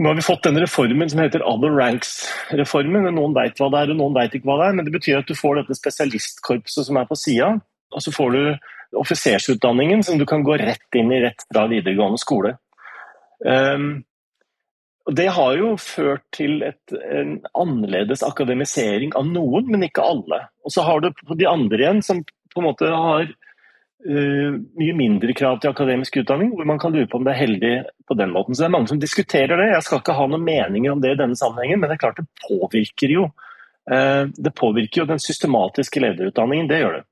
Nå 0.00 0.08
har 0.08 0.16
vi 0.16 0.24
fått 0.24 0.46
denne 0.46 0.62
reformen 0.64 1.10
som 1.12 1.20
heter 1.20 1.42
Other 1.44 1.74
Ranks-reformen. 1.76 3.04
Noen 3.12 3.34
vet 3.36 3.58
hva 3.60 3.68
det 3.68 3.82
er, 3.82 3.90
og 3.92 3.98
noen 3.98 4.14
vet 4.16 4.32
ikke 4.38 4.48
hva 4.48 4.56
det 4.62 4.68
er. 4.70 4.76
Men 4.78 4.86
det 4.86 4.94
betyr 4.94 5.18
at 5.20 5.28
du 5.28 5.36
får 5.36 5.60
dette 5.60 5.76
spesialistkorpset 5.76 6.88
som 6.88 6.96
er 6.96 7.08
på 7.10 7.18
sida, 7.20 7.50
og 7.92 8.04
så 8.04 8.14
får 8.14 8.36
du 8.36 9.00
offisersutdanningen 9.00 10.00
som 10.06 10.16
du 10.18 10.24
kan 10.26 10.42
gå 10.46 10.56
rett 10.58 10.96
inn 10.98 11.12
i 11.12 11.20
rett 11.20 11.44
fra 11.50 11.66
videregående 11.70 12.20
skole. 12.22 12.56
Um, 13.44 14.06
Det 15.10 15.26
har 15.32 15.56
jo 15.56 15.76
ført 15.80 16.22
til 16.36 16.62
et, 16.62 16.92
en 16.92 17.38
annerledes 17.56 18.22
akademisering 18.22 19.14
av 19.16 19.26
noen, 19.26 19.66
men 19.72 19.82
ikke 19.82 20.04
alle. 20.04 20.42
Og 20.64 20.72
så 20.74 20.84
har 20.86 21.00
du 21.00 21.08
de 21.34 21.48
andre 21.48 21.80
igjen 21.80 22.02
som 22.04 22.20
på 22.24 22.60
en 22.60 22.68
måte 22.68 22.86
har 22.86 23.32
uh, 24.06 24.56
mye 24.80 24.96
mindre 24.96 25.34
krav 25.36 25.60
til 25.60 25.72
akademisk 25.72 26.20
utdanning, 26.22 26.54
hvor 26.56 26.68
man 26.68 26.80
kan 26.82 26.94
lure 26.94 27.08
på 27.10 27.20
om 27.20 27.26
det 27.26 27.34
er 27.34 27.42
heldig 27.42 27.74
på 28.08 28.16
den 28.18 28.32
måten. 28.34 28.54
Så 28.54 28.64
det 28.64 28.70
er 28.70 28.74
mange 28.76 28.90
som 28.92 29.02
diskuterer 29.02 29.54
det. 29.60 29.70
Jeg 29.74 29.86
skal 29.86 30.02
ikke 30.02 30.16
ha 30.18 30.26
noen 30.30 30.46
meninger 30.46 30.94
om 30.94 31.04
det 31.04 31.14
i 31.14 31.20
denne 31.20 31.38
sammenhengen, 31.38 31.82
men 31.82 31.90
det 31.90 31.98
er 31.98 32.02
klart 32.06 32.20
det 32.20 32.28
påvirker 32.46 33.14
jo, 33.14 33.28
uh, 33.92 34.24
det 34.30 34.56
påvirker 34.58 35.02
jo 35.02 35.08
den 35.12 35.22
systematiske 35.22 36.02
lederutdanningen. 36.02 36.70
Det 36.70 36.82
gjør 36.82 36.98
det. 37.00 37.06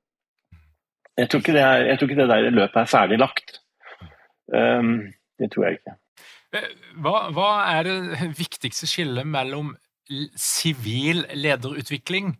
Jeg 1.18 1.31
tror 1.31 1.42
ikke 1.42 1.57
det, 1.57 1.62
er, 1.66 1.96
tror 1.98 2.11
ikke 2.11 2.20
det 2.20 2.29
der 2.31 2.53
løpet 2.55 2.83
er 2.83 2.92
ferdig 2.92 3.18
lagt. 3.18 3.57
Um, 4.55 4.92
det 5.38 5.51
tror 5.53 5.66
jeg 5.66 5.81
ikke. 5.81 5.98
Eh, 6.57 6.68
hva, 7.05 7.29
hva, 7.35 7.48
er 7.74 7.88
det 7.88 8.31
viktigste 8.38 8.88
skillet 8.88 9.27
mellom 9.29 9.74
sivil 10.38 11.27
lederutvikling 11.37 12.33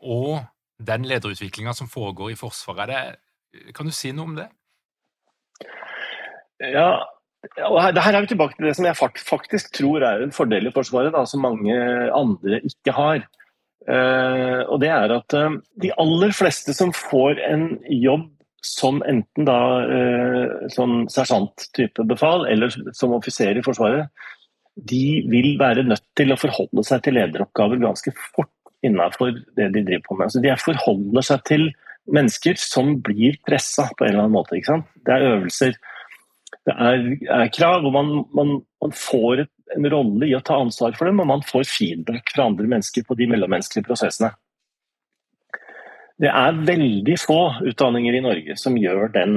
og 0.00 0.46
den 0.80 1.04
lederutviklinga 1.04 1.74
som 1.76 1.90
foregår 1.90 2.32
i 2.32 2.38
Forsvaret? 2.40 2.88
Det, 2.88 3.02
kan 3.76 3.88
du 3.88 3.94
si 3.94 4.12
noe 4.14 4.30
om 4.30 4.36
det? 4.38 4.48
Ja, 6.60 7.02
og 7.64 7.78
her, 7.80 7.96
her 7.96 8.16
er 8.16 8.24
vi 8.24 8.32
tilbake 8.34 8.56
til 8.56 8.68
det 8.68 8.74
som 8.76 8.86
jeg 8.86 8.98
faktisk 8.98 9.70
tror 9.76 10.04
er 10.04 10.24
en 10.24 10.34
fordel 10.34 10.68
i 10.68 10.74
Forsvaret, 10.74 11.14
da, 11.14 11.24
som 11.28 11.44
mange 11.46 11.76
andre 12.12 12.60
ikke 12.68 12.94
har. 12.96 13.24
Uh, 13.88 14.60
og 14.68 14.82
det 14.82 14.90
er 14.92 15.14
at 15.14 15.36
uh, 15.40 15.56
de 15.80 15.88
aller 16.02 16.34
fleste 16.36 16.74
som 16.76 16.92
får 16.92 17.40
en 17.46 17.64
jobb 17.88 18.28
som 18.60 19.00
enten 19.08 19.46
da 19.48 19.56
uh, 19.88 20.68
sånn 20.68 21.06
sersjant-type 21.08 22.04
befal 22.10 22.44
eller 22.50 22.74
som 22.92 23.16
offiser 23.16 23.56
i 23.56 23.64
Forsvaret, 23.64 24.12
de 24.76 25.22
vil 25.32 25.54
være 25.60 25.86
nødt 25.88 26.04
til 26.16 26.32
å 26.32 26.38
forholde 26.40 26.84
seg 26.86 27.06
til 27.06 27.16
lederoppgaver 27.16 27.80
ganske 27.80 28.12
fort 28.34 28.52
innenfor 28.84 29.32
det 29.56 29.70
de 29.72 29.82
driver 29.84 30.04
på 30.04 30.18
med. 30.18 30.28
Altså, 30.28 30.44
de 30.44 30.52
forholder 30.60 31.26
seg 31.26 31.42
til 31.48 31.66
mennesker 32.14 32.58
som 32.60 32.96
blir 33.04 33.38
pressa 33.46 33.88
på 33.96 34.04
en 34.04 34.12
eller 34.12 34.24
annen 34.24 34.36
måte. 34.36 34.58
Ikke 34.58 34.74
sant? 34.74 34.90
Det 35.06 35.14
er 35.14 35.26
øvelser, 35.30 35.78
det 36.68 36.76
er, 36.76 37.06
er 37.40 37.52
krav, 37.54 37.86
og 37.86 37.94
man, 37.94 38.12
man, 38.36 38.54
man 38.82 38.94
får 38.96 39.46
en 39.76 39.90
rolle 39.92 40.28
i 40.28 40.34
å 40.36 40.42
ta 40.44 40.58
ansvar 40.60 40.96
for 40.98 41.08
dem, 41.08 41.22
og 41.22 41.30
man 41.30 41.44
får 41.46 41.68
feedback 41.70 42.34
fra 42.34 42.48
andre 42.50 42.68
mennesker 42.70 43.06
på 43.06 43.16
de 43.18 43.28
mellommenneskelige 43.30 43.86
prosessene. 43.86 44.32
Det 46.20 46.28
er 46.28 46.58
veldig 46.66 47.16
få 47.20 47.40
utdanninger 47.70 48.18
i 48.18 48.24
Norge 48.24 48.56
som, 48.60 48.74
den, 49.14 49.36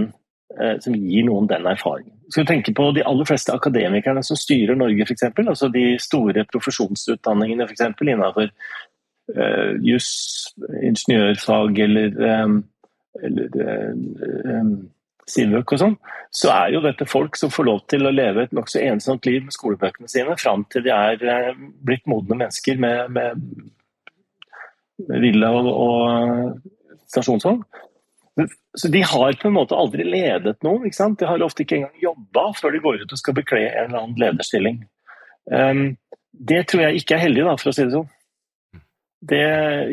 eh, 0.59 0.73
som 0.83 0.95
gir 0.97 1.27
noen 1.29 1.47
den 1.47 1.69
erfaringen. 1.69 2.12
Skal 2.33 2.43
du 2.43 2.49
tenke 2.49 2.73
på 2.75 2.89
de 2.95 3.05
aller 3.07 3.27
fleste 3.29 3.53
akademikerne 3.55 4.23
som 4.25 4.39
styrer 4.39 4.75
Norge, 4.75 5.05
f.eks. 5.05 5.29
Altså 5.45 5.69
de 5.71 5.93
store 6.01 6.43
profesjonsutdanningene 6.51 7.69
f.eks. 7.69 7.86
innenfor 8.01 8.51
uh, 9.36 9.75
juss, 9.83 10.12
ingeniørfag 10.81 11.79
eller, 11.86 12.17
um, 12.43 12.57
eller 13.21 13.63
um, 13.63 14.73
Silvøk 15.29 15.75
og 15.75 15.79
sånn, 15.79 15.93
så 16.36 16.49
er 16.51 16.73
jo 16.73 16.81
dette 16.83 17.05
folk 17.07 17.38
som 17.39 17.51
får 17.53 17.65
lov 17.69 17.79
til 17.91 18.07
å 18.07 18.12
leve 18.12 18.43
et 18.43 18.55
nokså 18.55 18.81
ensomt 18.83 19.25
liv 19.29 19.43
med 19.45 19.53
skolebøkene 19.55 20.09
sine 20.12 20.36
fram 20.39 20.65
til 20.71 20.81
de 20.83 20.91
er 20.91 21.23
eh, 21.23 21.53
blitt 21.86 22.07
modne 22.12 22.36
mennesker 22.41 22.75
med, 22.81 22.97
med 23.15 23.29
villa 25.23 25.49
og, 25.55 25.65
og 25.71 25.99
stasjonsvogn. 27.07 27.62
Så 28.75 28.89
De 28.89 29.01
har 29.05 29.33
på 29.39 29.47
en 29.47 29.55
måte 29.55 29.77
aldri 29.77 30.03
ledet 30.07 30.63
noen. 30.65 30.86
ikke 30.88 30.97
sant? 30.97 31.19
De 31.21 31.29
har 31.29 31.41
ofte 31.45 31.62
ikke 31.63 31.77
engang 31.79 31.97
jobba 32.01 32.43
før 32.57 32.69
de 32.73 32.83
går 32.83 32.95
ut 33.03 33.13
og 33.13 33.19
skal 33.21 33.38
bekle 33.38 33.59
en 33.69 33.86
eller 33.86 33.99
annen 34.01 34.21
lederstilling. 34.25 34.77
Um, 35.53 35.83
det 36.33 36.67
tror 36.67 36.81
jeg 36.88 36.93
ikke 37.03 37.15
er 37.15 37.25
heldig, 37.27 37.43
da, 37.45 37.53
for 37.62 37.69
å 37.69 37.75
si 37.77 37.86
det 37.86 37.93
sånn. 37.93 38.09
Det, 39.23 39.43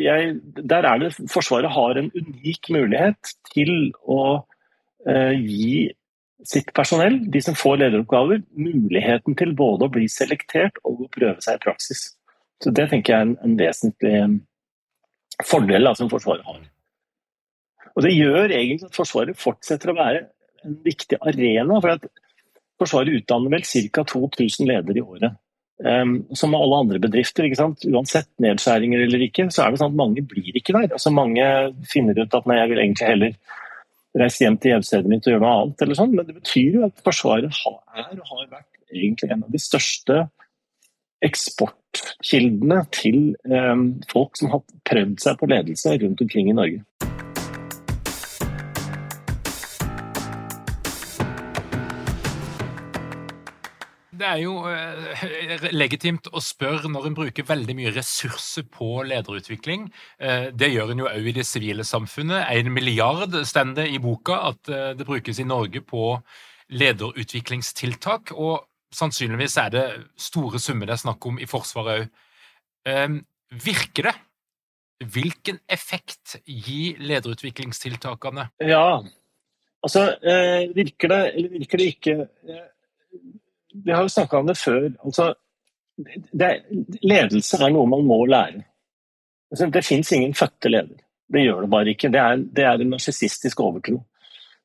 jeg, 0.03 0.31
der 0.67 0.87
er 0.89 0.99
det 0.99 1.13
Forsvaret 1.31 1.71
har 1.71 1.99
en 2.01 2.09
unik 2.17 2.71
mulighet 2.75 3.35
til 3.53 3.93
å 4.03 4.23
Eh, 5.09 5.33
gi 5.33 5.89
sitt 6.45 6.73
personell, 6.77 7.19
de 7.33 7.41
som 7.45 7.57
får 7.57 7.79
lederoppgaver, 7.81 8.43
muligheten 8.57 9.37
til 9.37 9.55
både 9.57 9.87
å 9.87 9.93
bli 9.93 10.07
selektert 10.13 10.77
og 10.85 11.07
å 11.07 11.11
prøve 11.13 11.41
seg 11.45 11.57
i 11.57 11.63
praksis. 11.65 12.03
Så 12.61 12.73
Det 12.73 12.89
tenker 12.91 13.13
jeg 13.13 13.19
er 13.19 13.29
en, 13.29 13.37
en 13.45 13.57
vesentlig 13.57 14.15
eh, 14.19 14.35
fordel 15.45 15.89
da, 15.89 15.95
som 15.97 16.11
Forsvaret 16.13 16.45
har. 16.45 16.61
Og 17.97 18.05
Det 18.05 18.13
gjør 18.13 18.53
egentlig 18.53 18.89
at 18.91 18.97
Forsvaret 18.97 19.41
fortsetter 19.41 19.93
å 19.93 19.99
være 20.01 20.27
en 20.69 20.77
viktig 20.85 21.21
arena. 21.21 21.81
for 21.81 21.97
at 21.97 22.05
Forsvaret 22.81 23.21
utdanner 23.21 23.57
vel 23.57 23.65
ca. 23.65 24.05
2000 24.05 24.69
ledere 24.69 25.01
i 25.01 25.05
året. 25.05 25.41
Um, 25.81 26.27
som 26.37 26.51
med 26.53 26.61
alle 26.61 26.79
andre 26.83 26.99
bedrifter, 27.01 27.47
uansett 27.49 28.29
nedskjæringer 28.43 29.01
eller 29.07 29.23
ikke, 29.25 29.47
så 29.49 29.65
er 29.65 29.73
det 29.73 29.81
sånn 29.81 29.95
at 29.95 30.01
mange 30.03 30.25
blir 30.29 30.53
ikke 30.53 30.75
der. 30.77 30.91
Altså 30.93 31.13
Mange 31.15 31.47
finner 31.89 32.19
ut 32.21 32.37
at 32.37 32.49
nei, 32.51 32.59
jeg 32.59 32.73
vil 32.73 32.83
egentlig 32.83 33.09
heller 33.09 33.39
reise 34.21 34.45
hjem 34.45 34.59
til 34.61 34.75
hjemstedet 34.75 35.09
mitt 35.09 35.25
og 35.25 35.35
gjøre 35.35 35.45
noe 35.45 35.55
annet. 35.63 35.83
eller 35.85 35.99
sånn, 35.99 36.13
Men 36.17 36.29
det 36.29 36.37
betyr 36.37 36.77
jo 36.77 36.85
at 36.89 37.01
Forsvaret 37.07 37.49
er 37.49 38.13
og 38.19 38.29
har 38.35 38.51
vært 38.51 38.69
egentlig 38.91 39.31
en 39.31 39.47
av 39.47 39.55
de 39.55 39.63
største 39.63 40.21
eksportkildene 41.25 42.81
til 42.97 43.19
um, 43.49 43.87
folk 44.11 44.37
som 44.41 44.53
har 44.55 44.65
prøvd 44.89 45.19
seg 45.21 45.41
på 45.41 45.49
ledelse 45.53 45.97
rundt 46.03 46.25
omkring 46.25 46.53
i 46.53 46.57
Norge. 46.57 46.85
Er 54.31 54.41
jo 54.43 54.55
eh, 54.71 55.67
legitimt 55.83 56.29
å 56.33 56.43
spørre 56.45 56.91
når 56.91 57.09
en 57.09 57.17
bruker 57.19 57.47
veldig 57.47 57.77
mye 57.79 57.93
ressurser 57.95 58.67
på 58.73 59.03
lederutvikling. 59.09 59.89
Eh, 60.23 60.49
det 60.55 60.71
gjør 60.73 60.95
en 60.95 61.03
jo 61.05 61.11
òg 61.11 61.29
i 61.31 61.35
det 61.37 61.47
sivile 61.49 61.87
samfunnet. 61.87 62.47
En 62.55 62.73
milliard 62.75 63.37
står 63.47 63.85
i 63.87 64.01
boka 64.03 64.41
at 64.51 64.73
eh, 64.73 64.89
det 64.99 65.07
brukes 65.09 65.41
i 65.41 65.49
Norge 65.49 65.83
på 65.87 66.15
lederutviklingstiltak. 66.71 68.35
Og 68.39 68.65
sannsynligvis 68.95 69.59
er 69.63 69.75
det 69.75 69.87
store 70.19 70.61
summer 70.63 70.89
det 70.89 70.97
er 70.97 71.05
snakk 71.05 71.31
om 71.31 71.39
i 71.41 71.49
Forsvaret 71.51 72.07
òg. 72.07 73.21
Virker 73.61 74.07
det? 74.07 74.13
Hvilken 75.11 75.59
effekt 75.71 76.37
gir 76.45 77.01
lederutviklingstiltakene? 77.03 78.51
Ja, 78.63 79.01
altså 79.83 80.05
virker 80.77 81.11
det 81.11 81.21
eller 81.31 81.55
virker 81.57 81.81
det 81.81 81.89
ikke? 81.95 82.17
Vi 83.75 83.93
har 83.93 84.03
jo 84.03 84.13
snakka 84.13 84.41
om 84.41 84.51
det 84.51 84.59
før. 84.59 84.91
Altså, 85.05 85.33
det, 86.33 86.51
ledelse 87.03 87.61
er 87.61 87.73
noe 87.75 87.89
man 87.91 88.07
må 88.09 88.23
lære. 88.27 88.65
Altså, 89.51 89.71
det 89.73 89.85
fins 89.87 90.13
ingen 90.17 90.35
fødte 90.35 90.73
leder. 90.73 91.03
Det 91.31 91.45
gjør 91.45 91.65
det 91.65 91.71
bare 91.71 91.93
ikke. 91.95 92.11
Det 92.11 92.21
er, 92.21 92.41
det 92.59 92.65
er 92.67 92.83
en 92.83 92.95
narsissistisk 92.97 93.61
overtro. 93.63 94.01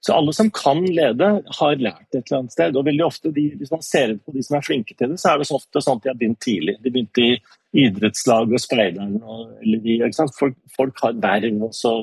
Så 0.05 0.13
alle 0.13 0.33
som 0.33 0.51
kan 0.53 0.83
lede, 0.85 1.27
har 1.59 1.79
lært 1.81 2.13
et 2.13 2.19
eller 2.27 2.39
annet 2.39 2.53
sted. 2.53 2.75
Og 2.77 2.85
veldig 2.85 3.05
ofte, 3.05 3.31
de, 3.33 3.47
Hvis 3.57 3.71
man 3.73 3.81
ser 3.81 4.17
på 4.17 4.33
de 4.35 4.43
som 4.45 4.57
er 4.57 4.65
flinke 4.65 4.93
til 4.93 5.09
det, 5.09 5.17
så 5.21 5.31
er 5.31 5.41
det 5.41 5.47
så 5.49 5.57
ofte 5.57 5.81
sånn 5.81 5.97
at 5.97 6.03
de 6.03 6.11
har 6.11 6.19
begynt 6.19 6.41
tidlig. 6.45 6.75
De 6.83 6.91
begynte 6.93 7.25
i 7.25 7.39
idrettslag 7.85 8.53
og 8.53 8.61
speideren. 8.61 9.17
Folk, 10.37 10.59
folk, 10.75 11.01
har 11.01 11.17
verv. 11.23 11.65
Så, 11.73 11.95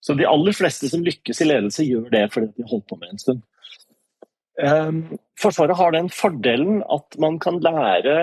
så 0.00 0.16
de 0.16 0.28
aller 0.28 0.56
fleste 0.56 0.88
som 0.88 1.04
lykkes 1.04 1.42
i 1.44 1.50
ledelse, 1.50 1.84
gjør 1.84 2.08
det 2.14 2.24
fordi 2.32 2.54
de 2.54 2.64
har 2.64 2.72
holdt 2.72 2.88
på 2.88 3.00
med 3.02 3.12
en 3.12 3.24
stund. 3.24 3.44
Ehm, 4.58 5.18
Forsvaret 5.38 5.78
har 5.78 5.92
den 5.94 6.08
fordelen 6.10 6.80
at 6.90 7.18
man 7.22 7.38
kan 7.42 7.60
lære 7.62 8.14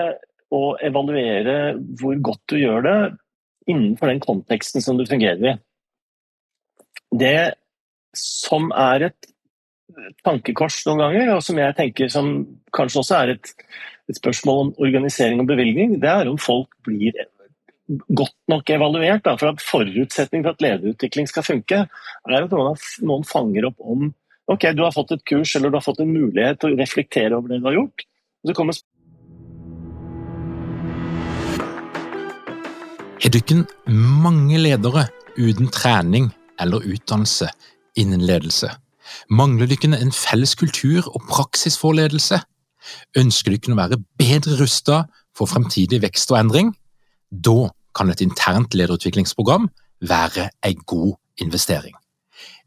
å 0.52 0.76
evaluere 0.84 1.76
hvor 1.98 2.18
godt 2.22 2.42
du 2.52 2.58
gjør 2.60 2.84
det 2.84 2.98
innenfor 3.72 4.12
den 4.12 4.20
konteksten 4.22 4.84
som 4.84 4.98
du 4.98 5.06
fungerer 5.08 5.54
i. 5.54 5.54
Det 7.16 7.54
som 8.16 8.68
er 8.76 9.08
et 9.08 9.30
tankekors 10.26 10.82
noen 10.86 11.06
ganger, 11.06 11.32
og 11.36 11.42
som 11.46 11.58
jeg 11.60 11.76
tenker 11.78 12.10
som 12.12 12.28
kanskje 12.76 13.00
også 13.00 13.16
er 13.20 13.32
et, 13.36 13.52
et 14.10 14.18
spørsmål 14.18 14.60
om 14.66 14.74
organisering 14.82 15.40
og 15.42 15.48
bevilgning, 15.50 15.96
det 16.02 16.12
er 16.12 16.30
om 16.30 16.38
folk 16.40 16.76
blir 16.86 17.16
godt 17.88 18.36
nok 18.50 18.70
evaluert. 18.76 19.24
Da, 19.24 19.36
for 19.40 19.54
at 19.54 19.64
Forutsetning 19.64 20.44
for 20.44 20.54
at 20.54 20.62
lederutvikling 20.62 21.30
skal 21.30 21.46
funke, 21.46 21.82
er 21.86 22.38
at 22.38 22.54
noen, 22.54 22.78
noen 23.06 23.26
fanger 23.26 23.70
opp 23.70 23.82
om 23.82 24.10
ok, 24.46 24.72
du 24.74 24.82
har 24.84 24.94
fått 24.94 25.14
et 25.16 25.24
kurs 25.26 25.54
eller 25.56 25.70
du 25.70 25.78
har 25.78 25.84
fått 25.84 26.02
en 26.02 26.12
mulighet 26.12 26.60
til 26.62 26.74
å 26.74 26.78
reflektere 26.78 27.36
over 27.36 27.52
det 27.52 27.60
du 27.62 27.68
har 27.68 27.78
gjort. 27.80 28.06
Og 28.42 28.50
så 28.50 28.56
kommer 28.58 28.78
Er 33.24 33.32
du 33.32 33.38
ikke 33.40 33.62
mange 33.90 34.58
ledere 34.60 35.06
uten 35.38 35.70
trening 35.72 36.28
eller 36.60 36.84
utdannelse 36.84 37.48
innen 37.98 38.22
ledelse? 38.22 38.68
Mangler 39.30 39.70
dere 39.70 39.98
en 39.98 40.12
felles 40.14 40.54
kultur 40.58 41.08
og 41.08 41.24
praksis 41.30 41.78
for 41.80 41.96
ledelse? 41.96 42.38
Ønsker 43.18 43.56
dere 43.56 43.74
å 43.74 43.80
være 43.80 43.98
bedre 44.20 44.60
rustet 44.60 45.10
for 45.34 45.50
fremtidig 45.50 46.02
vekst 46.04 46.30
og 46.30 46.38
endring? 46.38 46.70
Da 47.30 47.72
kan 47.96 48.12
et 48.12 48.22
internt 48.22 48.76
lederutviklingsprogram 48.76 49.70
være 50.06 50.50
en 50.62 50.84
god 50.86 51.16
investering. 51.42 51.96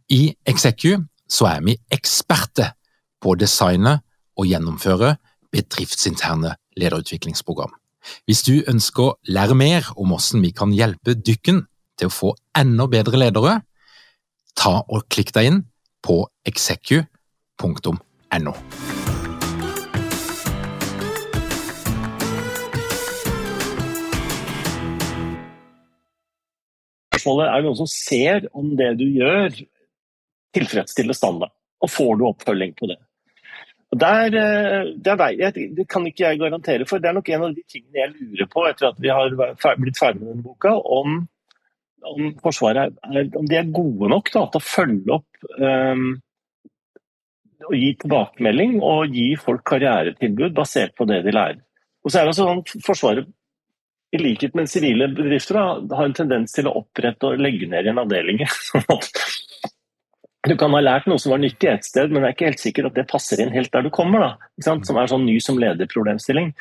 I 0.10 0.34
Execu 0.50 0.98
så 1.30 1.48
er 1.52 1.62
vi 1.66 1.78
eksperter 1.94 2.74
på 3.22 3.34
å 3.34 3.40
designe 3.40 4.00
og 4.40 4.48
gjennomføre 4.50 5.16
bedriftsinterne 5.54 6.56
lederutviklingsprogram. 6.80 7.72
Hvis 8.26 8.42
du 8.48 8.64
ønsker 8.70 9.04
å 9.04 9.16
lære 9.30 9.58
mer 9.58 9.90
om 10.00 10.14
hvordan 10.14 10.46
vi 10.46 10.54
kan 10.56 10.74
hjelpe 10.74 11.18
dykken 11.18 11.66
til 12.00 12.10
å 12.10 12.16
få 12.16 12.34
enda 12.58 12.88
bedre 12.90 13.20
ledere, 13.20 13.60
ta 14.58 14.80
og 14.82 15.06
klikk 15.12 15.34
deg 15.36 15.52
inn 15.52 15.64
på 16.06 16.24
execu.no. 16.48 17.96
Spørsmålet 27.10 27.50
er 27.52 27.66
noen 27.66 27.76
som 27.76 27.90
ser 27.92 28.48
om 28.56 28.72
det 28.80 28.94
du 29.02 29.04
gjør 29.20 29.52
tilfredsstiller 30.56 31.18
standard, 31.18 31.54
og 31.84 31.92
får 31.92 32.18
du 32.20 32.26
oppfølging 32.30 32.76
på 32.78 32.90
det. 32.92 33.00
Der, 33.90 34.36
eh, 34.38 34.94
der 35.02 35.52
det 35.52 35.88
kan 35.90 36.06
ikke 36.06 36.24
jeg 36.24 36.40
garantere 36.40 36.86
for. 36.86 37.00
Det 37.00 37.10
er 37.10 37.14
nok 37.14 37.30
en 37.30 37.44
av 37.44 37.54
de 37.56 37.64
tingene 37.66 37.98
jeg 37.98 38.14
lurer 38.20 38.50
på 38.52 38.66
etter 38.70 38.92
at 38.92 39.00
vi 39.02 39.10
har 39.10 39.34
blitt 39.82 39.98
ferdig 39.98 40.22
med 40.22 40.30
denne 40.30 40.46
boka, 40.46 40.76
om, 40.78 41.24
om 42.06 42.34
Forsvaret 42.44 42.94
er, 43.02 43.32
om 43.36 43.48
de 43.50 43.58
er 43.58 43.72
gode 43.74 44.12
nok 44.14 44.30
da, 44.30 44.46
til 44.46 44.62
å 44.62 44.68
følge 44.68 45.16
opp 45.18 45.50
um, 45.58 46.12
og 47.66 47.76
gi 47.76 47.90
tilbakemelding 48.04 48.78
og 48.86 49.18
gi 49.18 49.34
folk 49.42 49.66
karrieretilbud 49.68 50.54
basert 50.56 50.94
på 50.96 51.10
det 51.10 51.24
de 51.26 51.34
lærer. 51.34 51.60
Og 52.06 52.14
så 52.14 52.22
er 52.22 52.30
det 52.30 52.38
sånn 52.38 52.62
at 52.62 52.78
Forsvaret, 52.86 53.28
i 54.14 54.18
likhet 54.22 54.56
med 54.58 54.70
sivile 54.70 55.10
bedrifter, 55.14 55.58
da, 55.58 55.98
har 55.98 56.08
en 56.08 56.16
tendens 56.18 56.54
til 56.56 56.70
å 56.70 56.78
opprette 56.80 57.30
og 57.30 57.42
legge 57.42 57.68
ned 57.70 57.86
igjen 57.86 58.02
avdelinger. 58.02 58.54
sånn 58.70 58.86
du 60.48 60.56
kan 60.56 60.72
ha 60.72 60.80
lært 60.80 61.08
noe 61.10 61.20
som 61.20 61.34
var 61.34 61.42
nyttig 61.42 61.68
et 61.68 61.88
sted, 61.88 62.12
men 62.12 62.24
det 62.24 62.30
er 62.30 62.36
ikke 62.36 62.48
helt 62.48 62.62
sikkert 62.62 62.92
at 62.92 63.00
det 63.02 63.10
passer 63.12 63.42
inn 63.44 63.52
helt 63.52 63.74
der 63.74 63.84
du 63.84 63.90
kommer. 63.92 64.24
da, 64.24 64.50
Som 64.64 64.98
er 64.98 65.12
sånn 65.12 65.26
ny 65.28 65.40
som 65.44 65.60
leder-problemstilling. 65.60 66.54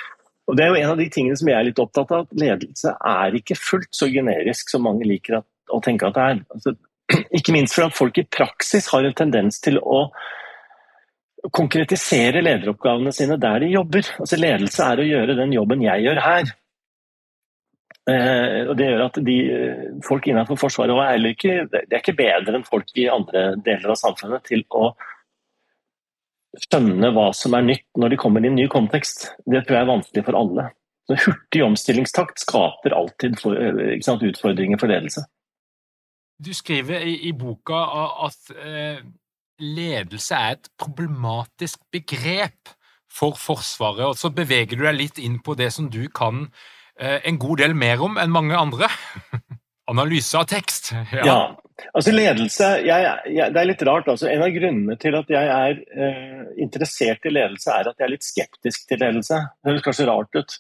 Og 0.49 0.57
Det 0.57 0.65
er 0.65 0.73
jo 0.73 0.81
en 0.81 0.91
av 0.95 0.99
de 0.99 1.09
tingene 1.13 1.37
som 1.37 1.51
jeg 1.51 1.59
er 1.59 1.69
litt 1.69 1.79
opptatt 1.83 2.11
av, 2.11 2.25
at 2.25 2.41
ledelse 2.41 2.95
er 2.97 3.37
ikke 3.37 3.59
fullt 3.61 3.93
så 3.95 4.09
generisk 4.11 4.73
som 4.73 4.83
mange 4.83 5.07
liker 5.07 5.43
at, 5.43 5.47
å 5.71 5.81
tenke 5.85 6.09
at 6.09 6.17
det 6.17 6.25
er. 6.25 6.43
Altså, 6.57 6.75
ikke 7.39 7.55
minst 7.55 7.77
fordi 7.77 7.93
at 7.93 7.99
folk 7.99 8.19
i 8.19 8.27
praksis 8.39 8.89
har 8.95 9.05
en 9.05 9.17
tendens 9.17 9.61
til 9.63 9.79
å 9.79 10.09
konkretisere 11.55 12.43
lederoppgavene 12.43 13.13
sine 13.15 13.37
der 13.39 13.63
de 13.63 13.71
jobber. 13.77 14.09
Altså 14.19 14.41
Ledelse 14.41 14.89
er 14.89 14.99
å 14.99 15.07
gjøre 15.07 15.37
den 15.39 15.53
jobben 15.55 15.85
jeg 15.85 16.09
gjør 16.09 16.23
her. 16.25 16.51
Eh, 18.09 18.65
og 18.71 18.77
Det 18.79 18.89
gjør 18.89 19.05
at 19.05 19.21
de, 19.25 19.37
folk 20.07 20.27
innenfor 20.31 20.57
Forsvaret 20.61 20.97
er, 21.05 21.29
ikke, 21.29 21.61
de 21.69 21.85
er 21.85 22.01
ikke 22.01 22.17
bedre 22.17 22.57
enn 22.57 22.67
folk 22.67 22.89
i 22.97 23.09
andre 23.13 23.51
deler 23.65 23.93
av 23.93 24.01
samfunnet 24.01 24.47
til 24.49 24.65
å 24.73 24.95
skjønne 26.59 27.11
hva 27.13 27.29
som 27.37 27.57
er 27.59 27.67
nytt 27.67 28.01
når 28.01 28.15
de 28.15 28.21
kommer 28.21 28.45
i 28.45 28.49
en 28.49 28.57
ny 28.57 28.65
kontekst. 28.73 29.29
Det 29.45 29.61
tror 29.67 29.77
jeg 29.77 29.85
er 29.85 29.91
vanskelig 29.91 30.25
for 30.25 30.39
alle. 30.41 30.71
Så 31.09 31.19
hurtig 31.27 31.65
omstillingstakt 31.65 32.41
skaper 32.41 32.97
alltid 32.97 33.37
for, 33.41 33.61
sant, 34.05 34.25
utfordringer 34.25 34.81
for 34.81 34.93
ledelse. 34.93 35.27
Du 36.41 36.53
skriver 36.55 37.05
i, 37.05 37.15
i 37.29 37.35
boka 37.37 37.83
at 38.25 38.53
eh, 38.55 39.05
ledelse 39.61 40.39
er 40.39 40.57
et 40.57 40.73
problematisk 40.81 41.83
begrep 41.93 42.73
for 43.13 43.37
Forsvaret, 43.41 44.07
og 44.07 44.17
så 44.21 44.31
beveger 44.33 44.79
du 44.79 44.85
deg 44.87 44.97
litt 44.97 45.21
inn 45.21 45.41
på 45.45 45.57
det 45.59 45.73
som 45.75 45.89
du 45.93 46.07
kan 46.15 46.47
Eh, 46.47 46.78
en 46.99 47.39
god 47.39 47.63
del 47.63 47.75
mer 47.79 48.03
om 48.03 48.19
enn 48.19 48.33
mange 48.35 48.59
andre. 48.59 48.91
Analyse 49.93 50.37
av 50.37 50.49
tekst. 50.51 50.93
Ja, 51.15 51.25
ja 51.25 51.41
altså 51.95 52.13
ledelse 52.13 52.71
jeg, 52.85 53.11
jeg, 53.33 53.53
Det 53.55 53.61
er 53.61 53.69
litt 53.71 53.85
rart. 53.87 54.09
altså 54.11 54.29
En 54.31 54.45
av 54.45 54.55
grunnene 54.55 54.97
til 55.01 55.19
at 55.19 55.31
jeg 55.33 55.53
er 55.59 55.83
eh, 56.07 56.49
interessert 56.65 57.29
i 57.29 57.35
ledelse, 57.35 57.73
er 57.73 57.91
at 57.91 57.99
jeg 57.99 58.09
er 58.09 58.15
litt 58.15 58.27
skeptisk 58.27 58.89
til 58.89 59.01
ledelse. 59.05 59.39
Det 59.59 59.73
høres 59.73 59.87
kanskje 59.87 60.09
rart 60.11 60.41
ut. 60.41 60.59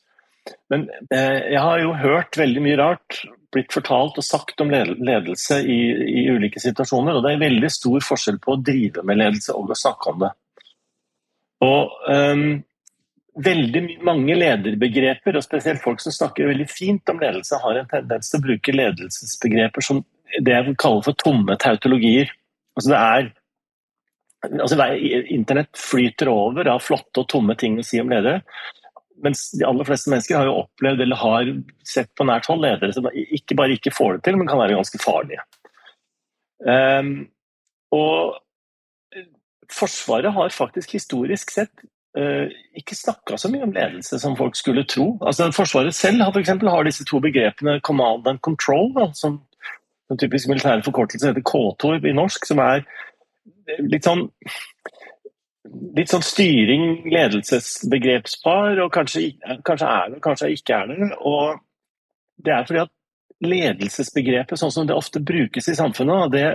Men 0.72 0.87
eh, 1.12 1.51
jeg 1.53 1.64
har 1.64 1.83
jo 1.83 1.96
hørt 1.98 2.38
veldig 2.40 2.64
mye 2.64 2.79
rart 2.81 3.20
blitt 3.53 3.72
fortalt 3.72 4.18
og 4.20 4.24
sagt 4.27 4.61
om 4.61 4.70
ledelse 4.72 5.61
i, 5.64 5.79
i, 6.20 6.27
ulike 6.29 6.61
situasjoner. 6.61 7.16
Og 7.16 7.24
det 7.24 7.35
er 7.35 7.44
veldig 7.46 7.72
stor 7.72 8.05
forskjell 8.05 8.40
på 8.44 8.55
å 8.55 8.62
drive 8.62 9.05
med 9.09 9.20
ledelse 9.20 9.57
og 9.57 9.72
å 9.72 9.79
snakke 9.79 10.12
om 10.12 10.24
det. 10.27 10.33
Og 11.64 11.94
um, 12.07 12.51
veldig 13.38 13.83
mange 14.07 14.35
lederbegreper, 14.35 15.37
og 15.38 15.44
spesielt 15.44 15.83
folk 15.83 16.03
som 16.03 16.14
snakker 16.14 16.51
veldig 16.51 16.68
fint 16.70 17.11
om 17.12 17.20
ledelse, 17.22 17.61
har 17.62 17.79
en 17.79 17.90
tendens 17.90 18.31
til 18.31 18.40
å 18.40 18.46
bruke 18.48 18.74
ledelsesbegreper 18.74 19.85
som 19.85 20.03
det 20.44 20.55
jeg 20.55 20.79
kaller 20.81 21.05
for 21.07 21.18
tomme 21.18 21.57
tautologier. 21.61 22.33
Altså 22.77 22.92
det 22.92 23.03
er 23.03 23.31
altså 24.62 24.79
Internett 25.35 25.79
flyter 25.79 26.31
over 26.31 26.68
av 26.70 26.83
flotte 26.85 27.24
og 27.24 27.31
tomme 27.31 27.57
ting 27.59 27.79
å 27.79 27.87
si 27.87 28.01
om 28.03 28.11
ledere. 28.11 28.42
Mens 29.24 29.48
de 29.51 29.64
aller 29.66 29.87
fleste 29.87 30.12
mennesker 30.12 30.38
har 30.38 30.46
jo 30.46 30.61
opplevd 30.61 31.03
eller 31.03 31.22
har 31.22 31.48
sett 31.87 32.11
på 32.14 32.27
nært 32.29 32.46
hold 32.51 32.62
ledere 32.62 32.94
som 32.94 33.09
ikke 33.11 33.57
bare 33.59 33.74
ikke 33.74 33.94
får 33.94 34.18
det 34.18 34.29
til, 34.29 34.38
men 34.38 34.51
kan 34.51 34.61
være 34.61 34.79
ganske 34.79 35.01
farlige. 35.03 35.42
Um, 36.66 37.16
og 37.94 38.38
Forsvaret 39.68 40.33
har 40.33 40.55
faktisk 40.55 40.94
historisk 40.96 41.51
sett 41.53 41.83
ikke 42.79 42.97
snakka 42.97 43.37
så 43.39 43.51
mye 43.53 43.67
om 43.67 43.75
ledelse 43.75 44.19
som 44.23 44.37
folk 44.39 44.57
skulle 44.59 44.87
tro. 44.89 45.11
Altså, 45.21 45.51
Forsvaret 45.55 45.95
selv 45.95 46.23
har, 46.25 46.33
for 46.33 46.43
eksempel, 46.43 46.71
har 46.73 46.87
disse 46.87 47.07
to 47.07 47.21
begrepene 47.23 47.79
command 47.85 48.27
and 48.27 48.41
control, 48.43 48.91
da, 48.97 49.11
som 49.15 49.41
den 50.09 50.19
typisk 50.19 50.49
militære 50.49 50.83
forkortelse 50.87 51.31
heter 51.31 51.45
K-TOR 51.45 52.07
i 52.07 52.17
norsk, 52.17 52.47
som 52.49 52.63
er 52.65 52.85
litt 53.85 54.09
sånn 54.09 54.29
litt 55.97 56.09
sånn 56.09 56.25
styring, 56.25 56.85
ledelsesbegrepspar, 57.13 58.79
og 58.81 58.93
kanskje, 58.95 59.35
kanskje 59.69 59.89
er 59.89 60.15
det, 60.15 60.21
kanskje 60.25 60.53
ikke 60.55 60.79
er 60.79 60.89
det. 60.89 61.09
Og 61.29 61.59
det 62.45 62.55
er 62.55 62.65
fordi 62.69 62.85
at 62.87 62.95
ledelsesbegrepet, 63.45 64.61
sånn 64.61 64.73
som 64.75 64.89
det 64.89 64.97
ofte 64.97 65.21
brukes 65.21 65.69
i 65.69 65.77
samfunnet, 65.77 66.33
det 66.33 66.47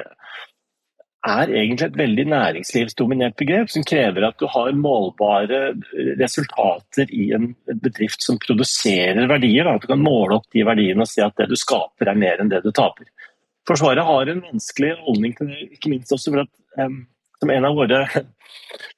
er 1.23 1.51
egentlig 1.55 1.86
et 1.88 1.97
veldig 1.97 2.23
næringslivsdominert 2.33 3.36
begrep, 3.39 3.69
som 3.71 3.86
krever 3.88 4.25
at 4.27 4.39
du 4.41 4.45
har 4.51 4.75
målbare 4.75 5.62
resultater 6.19 7.12
i 7.15 7.29
en 7.38 7.53
bedrift 7.79 8.25
som 8.25 8.39
produserer 8.43 9.29
verdier. 9.31 9.69
At 9.71 9.86
du 9.86 9.91
kan 9.93 10.03
måle 10.03 10.39
opp 10.39 10.49
de 10.51 10.65
verdiene 10.67 11.05
og 11.05 11.09
si 11.09 11.23
at 11.23 11.38
det 11.39 11.47
du 11.51 11.55
skaper 11.59 12.12
er 12.12 12.19
mer 12.19 12.43
enn 12.43 12.51
det 12.51 12.59
du 12.65 12.71
taper. 12.75 13.07
Forsvaret 13.67 14.03
har 14.03 14.29
en 14.29 14.41
vanskelig 14.43 14.97
holdning 15.05 15.36
til 15.38 15.51
det, 15.53 15.62
ikke 15.77 15.93
minst 15.93 16.12
også 16.12 16.33
for 16.33 16.43
at, 16.43 16.51
um, 16.83 17.05
som 17.39 17.53
en 17.53 17.69
av 17.69 17.77
våre 17.77 18.01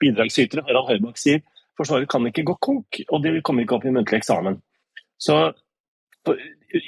bidragsytere, 0.02 0.66
Harald 0.66 0.90
Høybakk, 0.90 1.22
sier, 1.22 1.44
Forsvaret 1.78 2.10
kan 2.10 2.26
ikke 2.26 2.46
gå 2.48 2.56
konk, 2.64 3.02
og 3.12 3.22
de 3.22 3.36
kommer 3.46 3.66
ikke 3.66 3.76
opp 3.78 3.86
i 3.86 3.94
muntlig 3.94 4.22
eksamen. 4.22 4.58
Så 5.22 5.36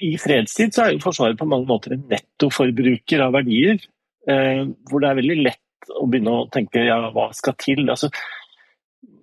i 0.02 0.16
fredstid 0.18 0.74
så 0.74 0.88
er 0.88 0.96
jo 0.96 1.04
Forsvaret 1.04 1.38
på 1.38 1.46
mange 1.46 1.68
måter 1.70 1.94
en 1.94 2.08
nettoforbruker 2.10 3.22
av 3.28 3.36
verdier 3.36 3.84
hvor 4.28 5.04
det 5.04 5.10
er 5.10 5.20
veldig 5.22 5.38
lett 5.40 5.92
å 5.96 6.08
begynne 6.10 6.34
å 6.34 6.48
tenke 6.52 6.84
ja, 6.84 6.98
hva 7.16 7.30
skal 7.36 7.56
til? 7.62 7.86
Altså, 7.88 8.10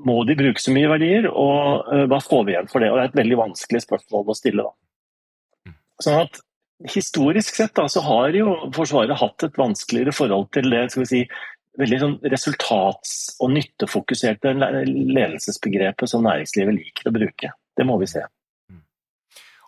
må 0.05 0.23
de 0.29 0.37
bruke 0.39 0.63
så 0.63 0.73
mye 0.75 0.91
verdier, 0.93 1.29
og 1.29 1.89
uh, 1.91 2.05
hva 2.11 2.21
får 2.23 2.47
vi 2.47 2.55
igjen 2.55 2.71
for 2.71 2.85
det? 2.85 2.91
Og 2.93 2.99
Det 2.99 3.05
er 3.05 3.13
et 3.13 3.21
veldig 3.23 3.41
vanskelig 3.41 3.85
spørsmål 3.85 4.33
å 4.33 4.37
stille. 4.39 4.67
da. 4.67 5.75
Sånn 6.05 6.21
at 6.25 6.43
Historisk 6.91 7.55
sett 7.55 7.77
da, 7.79 7.85
så 7.89 8.03
har 8.03 8.35
jo 8.35 8.51
Forsvaret 8.75 9.17
hatt 9.17 9.45
et 9.47 9.55
vanskeligere 9.57 10.13
forhold 10.13 10.49
til 10.53 10.67
det 10.73 10.81
skal 10.91 11.05
vi 11.05 11.07
si, 11.07 11.21
veldig 11.81 12.01
sånn 12.03 12.17
resultats- 12.33 13.37
og 13.39 13.53
nyttefokuserte 13.55 14.53
ledelsesbegrepet 14.59 16.11
som 16.11 16.27
næringslivet 16.27 16.77
liker 16.77 17.09
å 17.09 17.15
bruke. 17.15 17.53
Det 17.79 17.87
må 17.87 17.97
vi 18.03 18.11
se. 18.11 18.25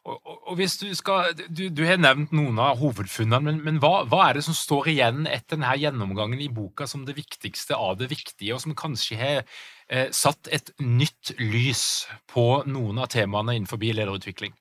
Og, 0.07 0.18
og, 0.46 0.52
hvis 0.59 0.76
Du 0.78 0.86
skal, 0.94 1.32
du, 1.48 1.66
du, 1.68 1.82
har 1.86 1.98
nevnt 1.98 2.34
noen 2.36 2.59
av 2.62 2.78
hovedfunnene, 2.78 3.42
men, 3.42 3.62
men 3.66 3.80
hva, 3.82 4.04
hva, 4.07 4.28
er 4.28 4.38
det 4.38 4.46
som 4.46 4.54
står 4.54 4.92
igjen 4.94 5.26
etter 5.26 5.57
denne 5.57 5.74
gjennomgangen 5.80 6.42
i 6.42 6.50
boka 6.52 6.86
som 6.86 7.02
det 7.09 7.16
viktigste 7.18 7.74
av 7.74 7.98
det 7.98 8.11
viktige, 8.12 8.54
og 8.54 8.62
som 8.62 8.76
kanskje 8.78 9.18
har 9.18 9.40
eh, 9.42 10.07
satt 10.14 10.50
et 10.54 10.70
nytt 10.78 11.34
lys 11.42 12.07
på 12.30 12.46
noen 12.70 13.02
av 13.02 13.11
temaene 13.16 13.59
innenfor 13.59 13.82
lederutvikling? 13.82 14.54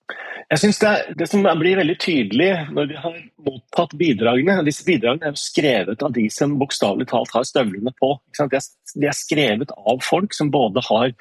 Jeg 0.46 0.62
synes 0.62 0.80
det, 0.82 0.90
det, 1.18 1.28
som 1.30 1.46
blir 1.58 1.80
veldig 1.80 1.96
tydelig 1.98 2.50
når 2.74 2.90
vi 2.92 2.98
har 3.02 3.16
mottatt 3.48 3.96
bidragene 3.98 4.60
Disse 4.68 4.86
bidragene 4.86 5.32
er 5.32 5.34
jo 5.34 5.42
skrevet 5.42 6.04
av 6.06 6.14
de 6.14 6.28
som 6.34 6.54
bokstavelig 6.60 7.08
talt 7.10 7.34
har 7.34 7.48
støvlene 7.50 7.94
på. 7.98 8.12
De 8.38 8.46
er, 8.46 8.68
de 8.94 9.10
er 9.10 9.18
skrevet 9.18 9.74
av 9.74 10.06
folk 10.06 10.38
som 10.38 10.52
både 10.54 10.84
har 10.86 11.16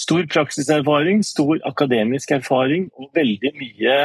stor 0.00 0.24
praksiserfaring, 0.32 1.22
stor 1.26 1.60
akademisk 1.68 2.32
erfaring 2.36 2.88
og 2.96 3.10
veldig 3.16 3.52
mye 3.58 3.98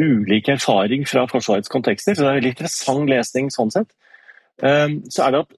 ulik 0.00 0.48
erfaring 0.50 1.04
fra 1.08 1.26
Forsvarets 1.30 1.70
kontekster. 1.70 2.14
Så 2.14 2.24
det 2.24 2.30
er 2.30 2.40
veldig 2.40 2.54
interessant 2.54 3.10
lesning 3.10 3.50
sånn 3.54 3.72
sett. 3.74 3.92
Ehm, 4.62 5.00
så 5.10 5.26
er 5.26 5.34
det 5.34 5.44
at 5.44 5.54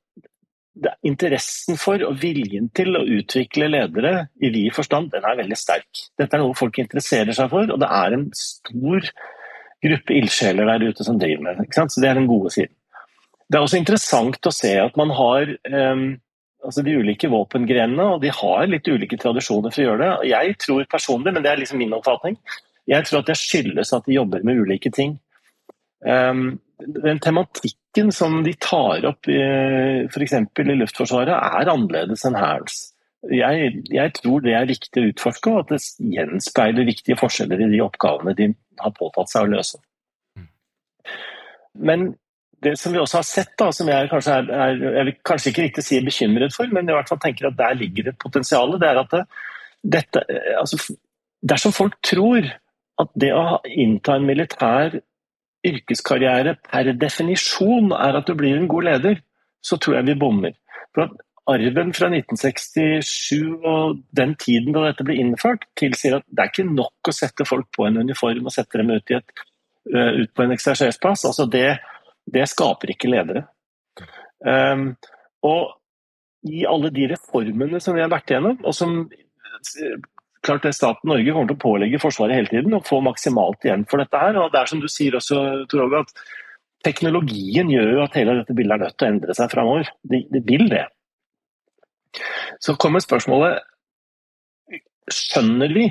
det 0.76 0.90
er 0.92 1.08
interessen 1.08 1.78
for 1.80 2.02
og 2.04 2.18
viljen 2.20 2.68
til 2.76 2.98
å 2.98 3.06
utvikle 3.18 3.70
ledere 3.72 4.26
i 4.44 4.50
vid 4.52 4.74
forstand, 4.76 5.08
den 5.14 5.24
er 5.24 5.38
veldig 5.38 5.56
sterk. 5.56 5.88
Dette 6.20 6.36
er 6.36 6.44
noe 6.44 6.56
folk 6.56 6.76
interesserer 6.82 7.32
seg 7.36 7.48
for, 7.52 7.70
og 7.72 7.80
det 7.80 7.88
er 7.88 8.16
en 8.16 8.26
stor 8.36 9.08
gruppe 9.86 10.16
ildsjeler 10.18 10.68
der 10.68 10.90
ute 10.90 11.06
som 11.06 11.20
driver 11.20 11.46
med 11.46 11.62
det. 11.62 11.70
Så 11.72 12.02
det 12.02 12.10
er 12.10 12.20
den 12.20 12.28
gode 12.28 12.52
siden. 12.52 12.74
Det 13.46 13.56
er 13.56 13.64
også 13.64 13.78
interessant 13.80 14.48
å 14.48 14.52
se 14.52 14.74
at 14.82 14.96
man 14.98 15.12
har 15.16 15.52
um, 15.70 16.06
altså 16.66 16.82
de 16.84 16.96
ulike 16.98 17.30
våpengrenene, 17.32 18.08
og 18.16 18.22
de 18.24 18.32
har 18.34 18.66
litt 18.70 18.88
ulike 18.90 19.18
tradisjoner 19.20 19.72
for 19.72 19.82
å 19.82 19.86
gjøre 19.88 20.02
det. 20.02 20.30
Jeg 20.32 20.56
tror 20.62 20.88
personlig, 20.90 21.32
men 21.34 21.44
det 21.44 21.52
er 21.52 21.62
liksom 21.62 21.80
min 21.80 21.94
oppfatning, 21.96 22.38
jeg 22.86 23.06
tror 23.06 23.22
at 23.22 23.30
det 23.32 23.38
skyldes 23.40 23.92
at 23.96 24.06
de 24.06 24.14
jobber 24.14 24.44
med 24.46 24.60
ulike 24.62 24.92
ting. 24.94 25.16
Um, 26.06 26.58
den 26.78 27.18
tematikken 27.24 28.12
som 28.14 28.42
de 28.44 28.52
tar 28.60 29.06
opp 29.08 29.26
f.eks. 29.26 30.34
i 30.36 30.76
Luftforsvaret, 30.76 31.32
er 31.32 31.72
annerledes 31.72 32.26
enn 32.28 32.38
Hærens. 32.38 32.92
Jeg, 33.32 33.72
jeg, 33.90 34.12
tror 34.20 34.44
det 34.44 34.54
er 34.54 34.68
viktig 34.68 35.02
å 35.02 35.08
utforske, 35.10 35.50
og 35.50 35.64
at 35.64 35.72
det 35.74 36.12
gjenspeiler 36.14 36.86
viktige 36.86 37.18
forskjeller 37.18 37.64
i 37.64 37.70
de 37.72 37.82
oppgavene 37.82 38.36
de 38.38 38.52
har 38.78 38.94
påtatt 38.94 39.32
seg 39.32 39.48
å 39.48 39.52
løse. 39.56 39.80
Mm. 40.38 40.46
Men 41.90 42.06
det 42.66 42.74
som 42.80 42.94
vi 42.94 43.00
også 43.00 43.20
har 43.20 43.26
sett, 43.26 43.54
da, 43.58 43.70
som 43.74 43.88
jeg 43.90 44.10
kanskje 44.10 44.36
er, 44.42 44.52
er, 44.66 44.84
jeg 44.98 45.08
vil 45.08 45.16
kanskje 45.30 45.52
ikke 45.52 45.66
riktig 45.68 45.86
si 45.86 46.02
bekymret 46.04 46.54
for, 46.54 46.70
men 46.74 46.90
i 46.90 46.96
hvert 46.96 47.10
fall 47.10 47.22
tenker 47.22 47.48
at 47.50 47.58
der 47.58 47.78
ligger 47.78 48.10
et 48.10 48.20
potensial, 48.22 48.76
det 48.82 48.90
er 48.90 49.02
at 49.02 49.12
det, 49.14 49.24
dette, 49.96 50.22
altså, 50.58 50.80
dersom 51.46 51.74
folk 51.76 51.98
tror 52.04 52.48
at 53.02 53.12
det 53.18 53.32
å 53.36 53.60
innta 53.68 54.16
en 54.16 54.26
militær 54.26 54.98
yrkeskarriere 55.66 56.56
per 56.64 56.92
definisjon 56.98 57.92
er 57.96 58.18
at 58.18 58.28
du 58.28 58.36
blir 58.38 58.56
en 58.56 58.68
god 58.70 58.88
leder, 58.90 59.20
så 59.64 59.78
tror 59.80 59.98
jeg 59.98 60.08
vi 60.10 60.20
bommer. 60.20 60.54
For 60.94 61.06
at 61.06 61.16
Arven 61.46 61.92
fra 61.94 62.08
1967 62.10 63.66
og 63.66 64.00
den 64.18 64.34
tiden 64.42 64.74
da 64.74 64.88
dette 64.88 65.06
ble 65.06 65.18
innført, 65.22 65.68
tilsier 65.78 66.18
at 66.18 66.26
det 66.26 66.42
er 66.42 66.50
ikke 66.50 66.66
nok 66.70 67.10
å 67.10 67.14
sette 67.14 67.46
folk 67.46 67.68
på 67.76 67.86
en 67.86 68.00
uniform 68.02 68.48
og 68.48 68.54
sette 68.54 68.80
dem 68.80 68.90
ut, 68.90 69.12
et, 69.14 69.44
ut 69.94 70.32
på 70.34 70.42
en 70.42 70.54
eksersersplass. 70.56 71.26
Altså 71.30 71.46
det, 71.50 71.76
det 72.32 72.46
skaper 72.50 72.92
ikke 72.92 73.10
ledere. 73.10 73.46
Um, 74.44 74.90
og 75.46 75.76
i 76.46 76.64
alle 76.68 76.90
de 76.94 77.08
reformene 77.10 77.80
som 77.82 77.96
vi 77.96 78.02
har 78.04 78.12
vært 78.12 78.30
igjennom, 78.30 78.58
og 78.66 78.74
som 78.76 79.06
klart 80.46 80.66
det 80.66 80.74
staten 80.76 81.10
Norge 81.10 81.32
kommer 81.32 81.50
til 81.50 81.56
å 81.56 81.64
pålegge 81.64 82.00
Forsvaret 82.02 82.38
hele 82.38 82.50
tiden, 82.50 82.74
og 82.76 82.86
få 82.86 83.00
maksimalt 83.04 83.64
igjen 83.66 83.86
for 83.90 84.02
dette 84.02 84.20
her. 84.20 84.38
og 84.38 84.52
det 84.52 84.60
er 84.60 84.70
som 84.70 84.82
du 84.82 84.88
sier 84.92 85.16
også, 85.18 85.40
Tor 85.70 85.96
at 86.00 86.12
teknologien 86.86 87.70
gjør 87.72 87.94
jo 87.96 88.02
at 88.04 88.18
hele 88.18 88.36
dette 88.40 88.54
bildet 88.54 88.76
er 88.76 88.84
nødt 88.84 88.98
til 88.98 89.08
å 89.08 89.12
endre 89.14 89.34
seg 89.38 89.50
framover. 89.50 89.90
Det 90.06 90.22
de 90.30 90.42
vil 90.46 90.68
det. 90.70 90.84
Så 92.62 92.76
kommer 92.80 93.02
spørsmålet 93.02 93.64
skjønner 95.12 95.70
vi 95.74 95.86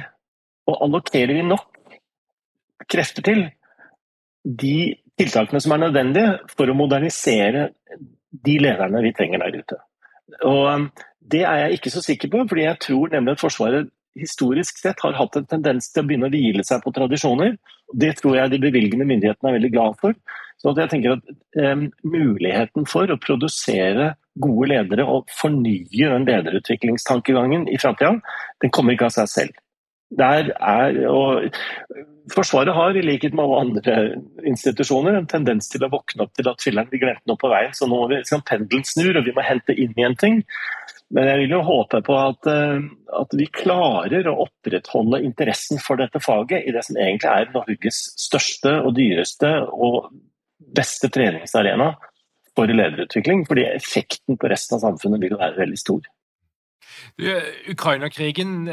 og 0.66 0.82
allokerer 0.88 1.36
vi 1.38 1.44
nok 1.46 1.68
krefter 2.92 3.26
til 3.26 3.44
de 4.46 4.96
tiltakene 5.20 5.62
som 5.64 5.76
er 5.76 5.84
nødvendige 5.86 6.38
for 6.52 6.70
å 6.70 6.78
modernisere 6.78 7.70
de 8.46 8.56
lederne 8.62 9.04
vi 9.06 9.14
trenger 9.16 9.44
der 9.44 9.60
ute. 9.62 9.82
Og 10.44 10.64
um, 10.68 10.88
Det 11.20 11.42
er 11.42 11.64
jeg 11.64 11.80
ikke 11.80 11.94
så 11.94 12.02
sikker 12.06 12.30
på, 12.30 12.44
fordi 12.50 12.66
jeg 12.68 12.82
tror 12.84 13.14
nemlig 13.14 13.36
at 13.36 13.42
Forsvaret 13.42 13.92
historisk 14.16 14.78
sett 14.80 15.02
har 15.04 15.16
hatt 15.18 15.36
en 15.36 15.48
tendens 15.50 15.90
til 15.92 16.04
å 16.04 16.08
begynne 16.08 16.30
å 16.30 16.34
hvile 16.34 16.64
seg 16.64 16.84
på 16.84 16.94
tradisjoner. 16.96 17.58
Det 17.92 18.14
tror 18.20 18.38
jeg 18.38 18.54
de 18.54 18.62
bevilgende 18.64 19.08
myndighetene 19.08 19.52
er 19.52 19.58
veldig 19.58 19.72
glad 19.74 19.98
for. 20.00 20.16
Så 20.62 20.72
jeg 20.78 20.92
tenker 20.92 21.18
at 21.18 21.34
um, 21.60 21.90
Muligheten 22.08 22.88
for 22.90 23.12
å 23.12 23.20
produsere 23.22 24.14
gode 24.40 24.70
ledere 24.72 25.06
og 25.08 25.32
fornye 25.32 26.12
den 26.12 26.28
lederutviklingstankegangen 26.28 27.68
i 27.72 27.80
framtida, 27.80 28.18
den 28.64 28.74
kommer 28.76 28.96
ikke 28.96 29.10
av 29.10 29.16
seg 29.18 29.32
selv. 29.32 29.60
Der 30.14 30.52
er, 30.54 30.98
og 31.10 31.50
Forsvaret 32.34 32.74
har, 32.74 32.98
i 32.98 33.04
likhet 33.06 33.36
med 33.38 33.44
alle 33.46 33.60
andre 33.62 33.96
institusjoner, 34.50 35.18
en 35.18 35.28
tendens 35.30 35.68
til 35.70 35.84
å 35.86 35.92
våkne 35.94 36.26
opp 36.26 36.34
til 36.38 36.50
at 36.50 36.64
filleren 36.64 36.90
vi 36.90 37.02
glemte 37.02 37.30
noe 37.30 37.42
på 37.42 37.52
veien, 37.52 37.74
så 37.78 37.86
nå 37.86 38.00
må 38.00 38.08
vi, 38.10 38.22
liksom, 38.24 38.42
pendelen 38.48 38.86
snur 38.88 39.20
og 39.20 39.28
vi 39.28 39.34
må 39.36 39.46
hente 39.46 39.76
inn 39.78 39.94
igjen 39.94 40.18
ting. 40.22 40.40
Men 41.14 41.30
jeg 41.30 41.44
vil 41.44 41.54
jo 41.54 41.62
håpe 41.68 42.02
på 42.06 42.16
at, 42.18 42.50
eh, 42.50 42.88
at, 43.20 43.36
vi 43.38 43.46
klarer 43.54 44.26
å 44.30 44.40
opprettholde 44.48 45.22
interessen 45.28 45.82
for 45.82 46.02
dette 46.02 46.22
faget 46.24 46.66
i 46.66 46.74
det 46.74 46.82
som 46.88 46.98
egentlig 46.98 47.30
er 47.30 47.54
Norges 47.54 48.02
største 48.26 48.74
og 48.82 48.96
dyreste 48.98 49.52
og 49.70 50.10
beste 50.76 51.12
treningsarena 51.14 51.92
for 52.58 52.74
lederutvikling. 52.74 53.46
Fordi 53.46 53.68
effekten 53.70 54.42
på 54.42 54.50
resten 54.50 54.80
av 54.80 54.88
samfunnet 54.88 55.22
vil 55.22 55.38
være 55.38 55.62
veldig 55.62 55.82
stor. 55.84 56.02
Ukraina-krigen 57.72 58.66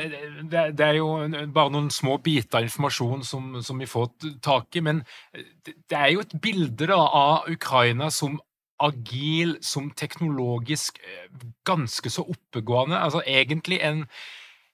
det, 0.51 0.81
er 0.81 0.99
jo 0.99 1.09
bare 1.55 1.73
noen 1.75 1.91
små 1.95 2.19
biter 2.23 2.61
av 2.61 2.69
informasjon 2.69 3.25
som, 3.27 3.51
som 3.63 3.83
vi 3.83 3.89
får 3.91 4.13
tak 4.45 4.79
i, 4.79 4.85
men 4.85 5.03
det, 5.35 5.77
det 5.91 5.99
er 5.99 6.15
jo 6.15 6.25
et 6.25 6.39
bilde 6.43 6.89
da, 6.91 6.99
av 6.99 7.51
Ukraina 7.53 8.11
som 8.15 8.41
agil, 8.83 9.57
som 9.63 9.91
teknologisk 9.97 11.01
eh, 11.03 11.27
ganske 11.67 12.11
så 12.11 12.25
oppegående. 12.27 12.99
Altså 12.99 13.23
egentlig 13.27 13.79
en, 13.85 14.05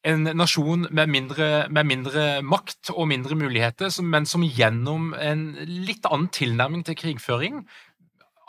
en 0.08 0.30
nasjon 0.36 0.86
med 0.90 1.10
mindre, 1.12 1.66
med 1.70 1.88
mindre, 1.88 2.26
makt 2.42 2.92
og 2.94 3.08
mindre 3.12 3.36
muligheter, 3.38 3.92
men 4.02 4.26
som 4.26 4.46
gjennom 4.46 5.12
en 5.18 5.50
litt 5.66 6.08
annen 6.08 6.30
tilnærming 6.32 6.86
til 6.86 6.98
krigføring 6.98 7.66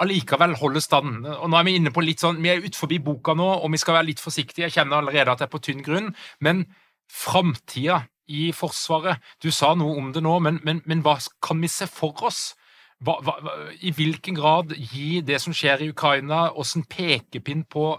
allikevel 0.04 0.56
holde 0.60 0.82
stand. 0.84 1.26
Og 1.28 1.50
nå 1.50 1.58
er 1.60 1.68
Vi 1.68 1.76
inne 1.80 1.92
på 1.92 2.04
litt 2.04 2.22
sånn, 2.24 2.42
vi 2.42 2.52
er 2.52 2.64
utenfor 2.64 2.94
boka 3.04 3.34
nå, 3.34 3.50
og 3.64 3.72
vi 3.72 3.78
skal 3.78 4.00
være 4.00 4.10
litt 4.12 4.24
forsiktige. 4.24 4.68
Jeg 4.68 4.78
kjenner 4.78 5.00
allerede 5.00 5.32
at 5.32 5.40
jeg 5.40 5.48
er 5.48 5.54
på 5.54 5.64
tynn 5.64 5.84
grunn. 5.84 6.14
Men 6.40 6.66
framtida 7.10 8.06
i 8.30 8.52
Forsvaret 8.54 9.18
Du 9.42 9.50
sa 9.52 9.74
noe 9.74 9.98
om 9.98 10.12
det 10.14 10.22
nå, 10.22 10.40
men, 10.40 10.60
men, 10.64 10.82
men 10.86 11.02
hva 11.02 11.18
kan 11.42 11.62
vi 11.62 11.68
se 11.68 11.88
for 11.90 12.14
oss? 12.24 12.54
Hva, 13.02 13.16
hva, 13.24 13.38
I 13.82 13.94
hvilken 13.96 14.36
grad 14.36 14.76
gir 14.76 15.24
det 15.26 15.40
som 15.42 15.56
skjer 15.56 15.82
i 15.82 15.90
Ukraina, 15.90 16.50
oss 16.52 16.76
en 16.76 16.84
pekepinn 16.84 17.64
på 17.66 17.94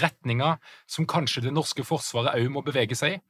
retninga 0.00 0.56
som 0.90 1.06
kanskje 1.06 1.44
det 1.46 1.54
norske 1.54 1.84
forsvaret 1.86 2.38
òg 2.38 2.52
må 2.54 2.62
bevege 2.66 2.96
seg 2.98 3.18
i? 3.18 3.22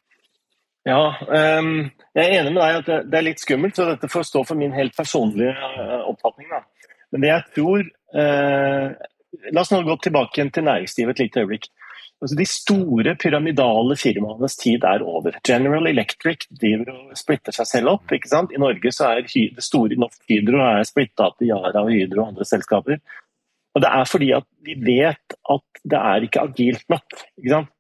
Ja, 0.87 1.17
um, 1.59 1.89
jeg 2.15 2.23
er 2.23 2.37
enig 2.39 2.53
med 2.55 2.61
deg 2.63 2.77
at 2.79 2.89
det, 2.89 2.99
det, 3.11 3.19
er 3.19 3.27
litt 3.27 3.43
skummelt, 3.43 3.75
så 3.75 3.89
dette 3.89 4.11
får 4.13 4.29
stå 4.29 4.45
for 4.47 4.61
min 4.61 4.77
helt 4.77 4.95
personlige 4.95 5.57
uh, 5.57 6.05
oppfatning. 6.13 6.47
Da. 6.53 6.63
Men 7.11 7.25
det 7.25 7.33
jeg 7.33 7.45
tror 7.57 7.81
eh, 7.83 7.96
La 8.15 9.61
oss 9.61 9.73
nå 9.73 9.83
gå 9.85 9.97
tilbake 10.05 10.39
igjen 10.39 10.53
til 10.55 10.67
næringslivet 10.67 11.17
et 11.17 11.25
lite 11.27 11.43
øyeblikk. 11.43 11.67
Altså, 12.17 12.37
de 12.39 12.47
store 12.49 13.13
pyramidale 13.21 13.97
firmaenes 14.01 14.57
tid 14.57 14.85
er 14.89 15.03
over. 15.05 15.37
General 15.45 15.87
Electric 15.91 16.47
driver 16.49 16.95
og 16.95 17.19
splitter 17.19 17.53
seg 17.53 17.69
selv 17.69 17.93
opp. 17.93 18.13
ikke 18.13 18.31
sant? 18.31 18.55
I 18.57 18.61
Norge 18.63 18.93
så 18.95 19.11
er 19.11 19.27
det 19.27 19.65
store 19.65 19.99
Norsk 20.01 20.23
Hydro 20.31 20.63
er 20.65 20.89
splitta 20.89 21.29
til 21.37 21.51
Yara 21.53 21.85
og 21.85 21.93
Hydro 21.93 22.23
og 22.23 22.29
andre 22.33 22.49
selskaper. 22.49 23.03
Og 23.77 23.83
Det 23.85 23.91
er 23.93 24.09
fordi 24.09 24.31
at 24.33 24.47
vi 24.65 24.79
vet 24.81 25.37
at 25.53 25.83
det 25.85 25.99
er 25.99 26.25
ikke 26.25 26.47
agilt 26.49 26.89
nok. 26.89 27.19
ikke 27.37 27.53
sant? 27.53 27.73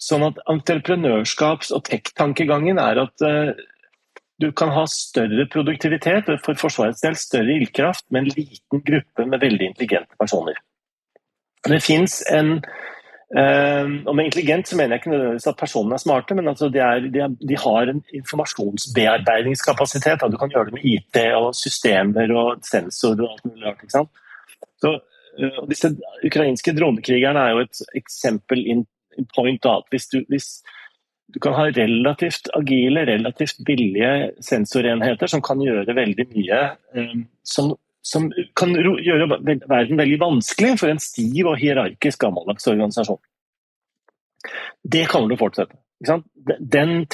Sånn 0.00 0.24
at 0.26 0.40
Entreprenørskaps- 0.48 1.72
og 1.76 1.84
tech-tankegangen 1.84 2.80
er 2.80 3.02
at 3.04 3.24
uh, 3.24 3.52
du 4.42 4.50
kan 4.52 4.72
ha 4.74 4.84
større 4.90 5.46
produktivitet, 5.52 6.30
for 6.42 6.58
Forsvarets 6.58 7.04
del 7.04 7.16
større 7.18 7.54
ildkraft, 7.54 8.04
med 8.10 8.24
en 8.24 8.32
liten 8.34 8.82
gruppe 8.86 9.26
med 9.26 9.42
veldig 9.42 9.66
intelligente 9.70 10.14
personer. 10.20 10.56
Det 11.64 11.82
fins 11.82 12.22
en 12.32 12.58
Uh, 13.34 14.06
og 14.06 14.14
med 14.14 14.28
intelligent 14.28 14.68
så 14.68 14.76
mener 14.76 14.92
jeg 14.92 14.98
ikke 15.00 15.10
nødvendigvis 15.10 15.50
at 15.50 15.58
personene 15.58 15.94
er 15.96 16.02
smarte, 16.02 16.34
men 16.38 16.48
altså 16.48 16.68
de, 16.70 16.78
er, 16.78 16.98
de, 17.14 17.18
er, 17.24 17.28
de, 17.48 17.56
har 17.58 17.82
en 17.90 18.04
informasjonsbearbeidingskapasitet. 18.14 20.20
Du 20.30 20.36
kan 20.38 20.50
gjøre 20.52 20.66
det 20.68 20.76
med 20.76 20.84
IT 20.84 21.16
og 21.34 21.54
systemer 21.58 22.28
og 22.36 22.48
sensorer 22.68 23.22
og 23.24 23.30
alt 23.32 23.44
mulig 23.48 23.64
rart. 23.66 23.82
ikke 23.82 23.96
sant? 23.96 24.10
Så, 24.78 24.88
og 25.62 25.66
disse 25.72 25.88
ukrainske 26.28 26.76
dronekrigerne 26.78 27.40
er 27.40 27.50
jo 27.56 27.60
et 27.64 27.76
eksempel 28.02 28.58
in, 28.60 28.80
in 29.18 29.26
point. 29.34 29.60
Da, 29.66 29.74
hvis, 29.90 30.06
du, 30.12 30.18
hvis 30.28 30.48
du 31.32 31.40
kan 31.40 31.54
ha 31.56 31.68
relativt 31.70 32.48
agile, 32.52 33.06
relativt 33.06 33.58
billige 33.66 34.30
sensorenheter 34.44 35.30
som 35.30 35.42
kan 35.42 35.62
gjøre 35.62 35.96
veldig 35.96 36.26
mye 36.34 36.60
eh, 36.94 37.14
som, 37.42 37.72
som, 38.04 38.28
kan 38.58 38.74
gjøre 38.76 39.30
verden 39.32 40.00
veldig 40.00 40.20
vanskelig 40.20 40.74
for 40.82 40.92
en 40.92 41.02
stiv 41.02 41.48
og 41.48 41.58
hierarkisk 41.62 42.26
gammeldags 42.26 42.68
organisasjon. 42.70 43.22
Det 44.84 45.06
kommer 45.08 45.32
til 45.32 45.38
å 45.38 45.42
fortsette. 45.46 45.80
Den, 46.60 47.06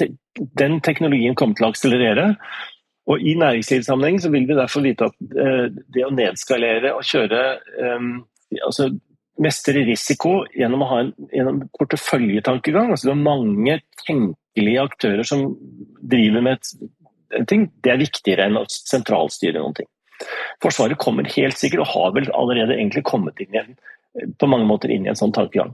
den, 0.59 0.81
teknologien 0.83 1.37
kommer 1.39 1.55
til 1.55 1.69
å 1.69 1.71
akselerere. 1.71 2.33
Og 3.11 3.23
I 3.23 3.37
næringslivssammenheng 3.39 4.19
vil 4.35 4.49
vi 4.49 4.59
derfor 4.59 4.83
vite 4.85 5.07
at 5.11 5.39
eh, 5.45 5.69
det 5.95 6.03
å 6.07 6.11
nedskalere 6.15 6.93
og 6.97 7.07
kjøre 7.07 7.41
um, 7.79 8.11
altså 8.67 8.91
mestre 9.41 9.85
risiko 9.87 10.43
gjennom 10.57 10.85
å 10.85 10.89
ha 10.91 10.99
en 11.05 11.13
gjennom 11.33 11.63
porteføljetankegang. 11.79 12.93
altså 12.93 13.09
Det 13.09 13.15
er 13.15 13.23
mange 13.25 13.79
tenkelige 14.05 14.85
aktører 14.85 15.27
som 15.27 15.47
driver 16.01 16.45
med 16.45 16.59
et, 16.59 16.73
en 17.39 17.49
ting. 17.49 17.69
Det 17.83 17.95
er 17.95 18.03
viktigere 18.03 18.49
enn 18.49 18.61
å 18.61 18.67
sentralstyre 18.69 19.63
noen 19.63 19.79
ting. 19.81 19.91
Forsvaret 20.61 21.01
kommer 21.01 21.29
helt 21.33 21.57
sikkert, 21.57 21.87
og 21.87 21.95
har 21.95 22.17
vel 22.19 22.29
allerede 22.37 22.77
egentlig 22.77 23.07
kommet 23.09 23.41
inn 23.41 23.55
igjen, 23.55 23.77
på 24.37 24.49
mange 24.51 24.69
måter 24.69 24.93
inn 24.93 25.07
i 25.07 25.13
en 25.13 25.19
sånn 25.19 25.33
tankegang. 25.33 25.73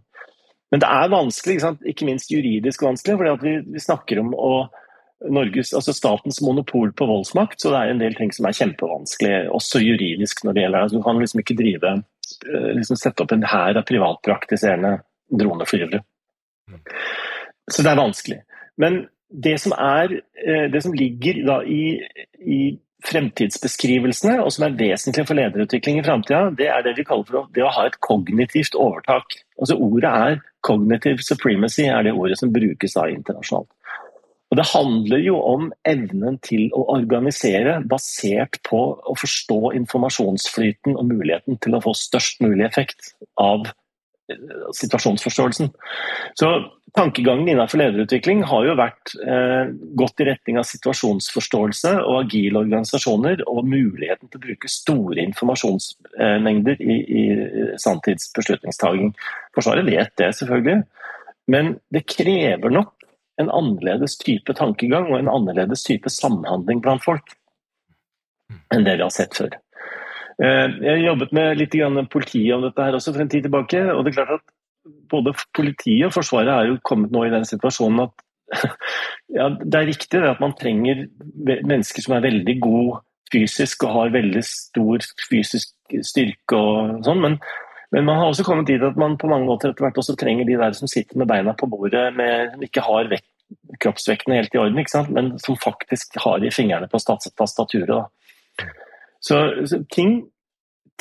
Men 0.70 0.82
det 0.82 0.90
er 0.90 1.12
vanskelig, 1.12 1.56
ikke, 1.58 1.90
ikke 1.92 2.08
minst 2.08 2.30
juridisk 2.30 2.82
vanskelig, 2.86 3.16
for 3.18 3.42
vi, 3.42 3.56
vi, 3.66 3.82
snakker 3.82 4.20
om 4.22 4.32
å, 4.34 4.50
Norges, 5.32 5.72
altså 5.74 5.94
statens 5.96 6.42
monopol 6.44 6.92
på 6.94 7.06
voldsmakt, 7.08 7.58
så 7.62 7.72
det 7.72 7.80
er 7.80 7.92
en 7.94 8.02
del 8.02 8.16
ting 8.18 8.30
som 8.34 8.46
er 8.46 8.56
kjempevanskelig, 8.58 9.34
også 9.56 9.80
juridisk 9.82 10.42
når 10.44 10.56
det 10.56 10.64
gjelder 10.66 10.84
det. 10.84 10.98
Du 10.98 11.06
kan 11.06 11.22
liksom 11.22 11.42
ikke 11.42 11.58
drive 11.58 11.94
liksom 12.76 12.98
sette 12.98 13.22
opp 13.24 13.32
en 13.34 13.46
hær 13.46 13.78
av 13.78 13.86
privatpraktiserende 13.88 14.96
droneflyvere. 15.30 16.02
Så 17.70 17.82
det 17.82 17.92
er 17.92 18.00
vanskelig. 18.00 18.40
Men 18.80 19.06
det 19.30 19.56
som, 19.60 19.72
er, 19.72 20.20
eh, 20.46 20.66
det 20.70 20.82
som 20.82 20.94
ligger 20.94 21.62
i, 21.66 22.00
i, 22.38 22.60
fremtidsbeskrivelsene, 23.06 24.38
og 24.42 24.50
som 24.50 24.64
er 24.66 24.76
vesentlig 24.78 25.26
for 25.28 25.38
lederutvikling 25.38 26.00
i 26.00 26.02
framtida, 26.02 26.48
det 26.58 26.66
er 26.72 26.80
det 26.82 26.94
vi 26.96 27.04
kaller 27.06 27.26
for 27.28 27.50
det 27.54 27.62
å 27.62 27.70
ha 27.70 27.84
et 27.86 27.98
kognitivt 28.02 28.74
overtak. 28.74 29.36
Altså 29.60 29.76
Ordet 29.76 30.10
er 30.10 30.40
'cognitive 30.66 31.22
supremacy', 31.22 31.86
er 31.86 32.02
det 32.02 32.12
ordet 32.12 32.38
som 32.38 32.52
brukes 32.52 32.94
da 32.94 33.06
internasjonalt. 33.06 33.68
Og 34.56 34.62
Det 34.62 34.70
handler 34.72 35.20
jo 35.20 35.36
om 35.44 35.66
evnen 35.84 36.38
til 36.40 36.70
å 36.72 36.86
organisere 36.94 37.74
basert 37.84 38.56
på 38.64 38.78
å 38.96 39.16
forstå 39.20 39.74
informasjonsflyten 39.82 40.96
og 40.96 41.10
muligheten 41.10 41.58
til 41.60 41.76
å 41.76 41.82
få 41.84 41.92
størst 41.92 42.40
mulig 42.40 42.64
effekt 42.64 43.12
av 43.36 43.68
eh, 43.68 44.40
situasjonsforståelsen. 44.80 45.68
Så 46.40 46.54
Tankegangen 46.96 47.50
innenfor 47.52 47.82
lederutvikling 47.82 48.40
har 48.48 48.64
jo 48.64 48.78
vært 48.78 49.12
eh, 49.20 49.68
gått 50.00 50.24
i 50.24 50.30
retning 50.30 50.56
av 50.56 50.64
situasjonsforståelse 50.64 51.92
og 52.00 52.22
agile 52.22 52.62
organisasjoner 52.62 53.44
og 53.52 53.68
muligheten 53.68 54.30
til 54.30 54.40
å 54.40 54.46
bruke 54.46 54.72
store 54.72 55.20
informasjonsmengder 55.26 56.80
i, 56.80 56.96
i 57.04 57.24
sanntidsbeslutningstaking. 57.84 59.12
Forsvaret 59.52 59.84
vet 59.84 60.16
det, 60.16 60.32
selvfølgelig, 60.40 60.86
men 61.52 61.74
det 61.92 62.06
krever 62.08 62.72
nok 62.72 62.95
en 63.40 63.52
annerledes 63.52 64.16
type 64.20 64.54
tankegang 64.56 65.10
og 65.10 65.18
en 65.18 65.30
annerledes 65.32 65.84
type 65.86 66.10
samhandling 66.12 66.82
blant 66.84 67.04
folk 67.04 67.36
enn 68.72 68.86
det 68.86 68.96
vi 68.98 69.04
har 69.04 69.14
sett 69.14 69.34
før. 69.36 69.56
Eh, 70.42 70.76
jeg 70.84 71.04
jobbet 71.04 71.32
med 71.36 71.56
litt 71.58 71.74
politiet 72.12 72.54
om 72.56 72.66
dette 72.66 72.82
her 72.82 72.96
også 72.96 73.14
for 73.14 73.24
en 73.24 73.32
tid 73.32 73.46
tilbake. 73.46 73.80
og 73.92 74.04
det 74.04 74.12
er 74.12 74.20
klart 74.20 74.38
at 74.40 74.52
Både 75.10 75.32
politiet 75.54 76.06
og 76.06 76.12
Forsvaret 76.14 76.52
er 76.52 76.68
jo 76.68 76.76
kommet 76.86 77.10
nå 77.10 77.24
i 77.26 77.30
den 77.32 77.44
situasjonen 77.44 78.04
at 78.04 78.22
ja, 79.38 79.48
det 79.50 79.74
er 79.74 79.88
riktig 79.88 80.20
at 80.22 80.38
man 80.38 80.54
trenger 80.54 81.08
mennesker 81.42 82.04
som 82.04 82.14
er 82.14 82.22
veldig 82.28 82.54
gode 82.62 83.00
fysisk 83.32 83.82
og 83.82 83.94
har 83.96 84.12
veldig 84.14 84.42
stor 84.46 85.02
fysisk 85.26 85.74
styrke 86.06 86.54
og 86.54 87.02
sånn, 87.06 87.22
men 87.24 87.38
men 87.94 88.04
man 88.04 88.18
har 88.18 88.30
også 88.30 88.44
kommet 88.46 88.68
dit 88.70 88.82
at 88.82 88.98
man 88.98 89.16
på 89.20 89.28
mange 89.30 89.46
måter 89.46 89.70
etter 89.70 89.86
hvert 89.86 89.98
også 90.00 90.16
trenger 90.18 90.48
de 90.48 90.58
der 90.58 90.76
som 90.76 90.90
sitter 90.90 91.18
med 91.20 91.28
beina 91.30 91.54
på 91.56 91.68
bordet, 91.70 92.08
med, 92.16 92.52
som 92.54 92.64
ikke 92.66 92.84
har 92.86 93.10
vekt, 93.12 93.28
kroppsvekten 93.82 94.34
helt 94.34 94.54
i 94.54 94.58
orden, 94.58 94.80
men 95.14 95.36
som 95.38 95.58
faktisk 95.60 96.18
har 96.24 96.42
i 96.42 96.50
fingrene 96.50 96.88
på 96.90 96.98
tastaturet. 96.98 98.08
Så, 99.22 99.38
så 99.70 99.78
ting, 99.92 100.18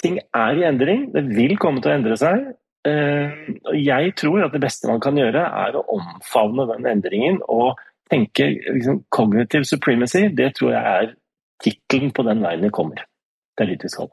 ting, 0.02 0.20
er 0.34 0.60
i 0.60 0.68
endring. 0.68 1.08
Det 1.14 1.26
vil 1.32 1.58
komme 1.62 1.82
til 1.82 1.92
å 1.92 1.98
endre 1.98 2.18
seg. 2.22 2.46
og 2.86 3.78
jeg 3.82 4.14
tror 4.22 4.46
at 4.46 4.54
det 4.54 4.62
beste 4.62 4.90
man 4.90 5.02
kan 5.02 5.18
gjøre, 5.18 5.42
er 5.42 5.78
å 5.78 5.86
omfavne 5.98 6.68
den 6.70 6.86
endringen 6.92 7.42
og 7.50 7.82
tenke 8.12 8.52
liksom, 8.62 9.02
cognitive 9.10 9.66
supremacy. 9.66 10.28
Det 10.30 10.54
tror 10.60 10.76
jeg 10.76 10.94
er 11.02 11.16
tittelen 11.66 12.14
på 12.14 12.26
den 12.30 12.46
veien 12.46 12.66
vi 12.66 12.74
kommer. 12.74 13.02
Det 13.56 13.66
er 13.66 13.74
dit 13.74 13.88
vi 13.88 13.94
skal. 13.94 14.12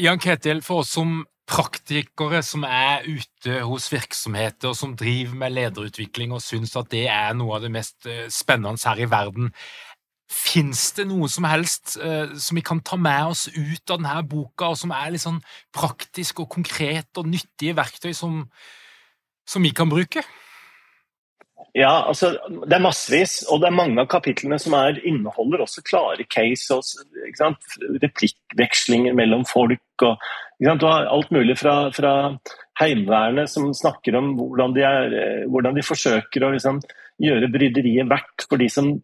Jan 0.00 0.20
Ketil, 0.22 0.62
for 0.64 0.80
oss 0.80 0.94
som 0.96 1.20
praktikere 1.50 2.40
som 2.46 2.62
er 2.64 3.04
ute 3.04 3.58
hos 3.66 3.90
virksomheter 3.92 4.72
som 4.78 4.94
driver 4.96 5.36
med 5.42 5.56
lederutvikling 5.56 6.32
og 6.32 6.44
syns 6.44 6.76
at 6.78 6.88
det 6.92 7.04
er 7.10 7.34
noe 7.36 7.58
av 7.58 7.64
det 7.66 7.72
mest 7.74 8.06
eh, 8.08 8.28
spennende 8.32 8.80
her 8.86 9.02
i 9.02 9.08
verden, 9.10 9.50
fins 10.30 10.92
det 10.94 11.08
noe 11.10 11.26
som 11.28 11.46
helst 11.50 11.96
uh, 11.98 12.30
som 12.38 12.54
vi 12.54 12.62
kan 12.62 12.78
ta 12.86 12.94
med 12.94 13.32
oss 13.32 13.48
ut 13.50 13.90
av 13.90 13.98
denne 13.98 14.20
boka, 14.30 14.68
og 14.70 14.78
som 14.78 14.92
er 14.94 15.10
litt 15.10 15.24
sånn 15.24 15.40
praktisk 15.74 16.44
og 16.44 16.52
konkret 16.54 17.18
og 17.18 17.26
nyttige 17.26 17.74
verktøy 17.74 18.12
som, 18.14 18.44
som 19.42 19.66
vi 19.66 19.72
kan 19.74 19.90
bruke? 19.90 20.22
Ja, 21.76 22.06
altså, 22.10 22.32
det 22.66 22.74
er 22.74 22.82
massevis, 22.82 23.40
og 23.46 23.60
det 23.62 23.68
er 23.68 23.76
mange 23.76 24.02
av 24.02 24.08
kapitlene 24.10 24.58
som 24.58 24.74
er, 24.74 24.98
inneholder 25.06 25.62
også 25.62 25.84
klare 25.86 26.26
case 26.26 26.74
og 26.74 28.00
replikkvekslinger 28.02 29.14
mellom 29.14 29.44
folk. 29.46 30.02
og 30.02 30.18
Du 30.58 30.86
har 30.86 31.06
alt 31.06 31.30
mulig 31.30 31.58
fra, 31.60 31.76
fra 31.94 32.14
Heimevernet 32.80 33.52
som 33.52 33.70
snakker 33.76 34.18
om 34.18 34.34
hvordan 34.40 34.74
de, 34.74 34.82
er, 34.82 35.46
hvordan 35.46 35.78
de 35.78 35.86
forsøker 35.86 36.46
å 36.46 36.52
liksom, 36.56 36.82
gjøre 37.22 37.52
bryderiet 37.52 38.10
verdt 38.10 38.48
for 38.48 38.60
de 38.60 38.70
som 38.72 38.94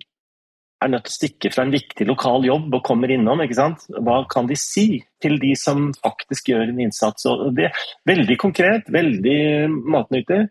er 0.82 0.90
nødt 0.92 1.06
til 1.06 1.14
å 1.14 1.16
stikke 1.16 1.50
fra 1.54 1.64
en 1.64 1.72
viktig 1.72 2.04
lokal 2.08 2.44
jobb 2.44 2.74
og 2.76 2.84
kommer 2.84 3.12
innom. 3.12 3.40
ikke 3.44 3.58
sant? 3.58 3.86
Hva 3.94 4.24
kan 4.32 4.48
de 4.50 4.58
si 4.60 5.00
til 5.22 5.38
de 5.40 5.54
som 5.56 5.88
faktisk 6.02 6.50
gjør 6.52 6.66
en 6.66 6.82
innsats? 6.88 7.28
Og 7.30 7.52
det 7.56 7.70
er 7.70 7.84
Veldig 8.06 8.36
konkret, 8.42 8.90
veldig 8.92 9.38
matnyttig 9.86 10.46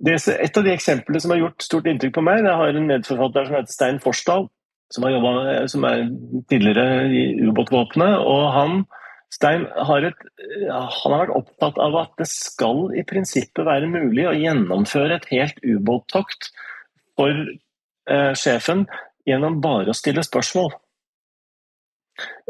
det, 0.00 0.16
et 0.32 0.56
av 0.56 0.64
de 0.64 0.72
eksemplene 0.72 1.20
som 1.20 1.34
har 1.34 1.42
gjort 1.42 1.66
stort 1.66 1.88
inntrykk 1.90 2.14
på 2.16 2.24
meg, 2.24 2.44
det 2.46 2.56
har 2.56 2.72
en 2.72 2.88
medforfatter 2.88 3.46
som 3.46 3.58
heter 3.58 3.74
Stein 3.74 4.00
Forsdal, 4.02 4.48
som, 4.90 5.04
har 5.04 5.14
jobbet, 5.14 5.70
som 5.72 5.84
er 5.88 6.06
tidligere 6.50 7.04
i 7.12 7.24
ubåtvåpenet. 7.48 8.16
og 8.24 8.46
han 8.56 8.82
Stein 9.30 9.62
har, 9.70 10.02
et, 10.08 10.22
han 10.66 11.12
har 11.12 11.20
vært 11.20 11.36
opptatt 11.38 11.76
av 11.78 11.94
at 12.00 12.16
det 12.18 12.26
skal 12.26 12.88
i 12.98 13.04
prinsippet 13.06 13.62
være 13.66 13.86
mulig 13.86 14.24
å 14.26 14.34
gjennomføre 14.34 15.20
et 15.20 15.28
helt 15.30 15.60
ubåttokt 15.62 16.48
for 17.14 17.30
eh, 17.30 18.32
sjefen 18.34 18.88
gjennom 19.28 19.60
bare 19.62 19.92
å 19.92 19.96
stille 19.96 20.24
spørsmål. 20.26 20.72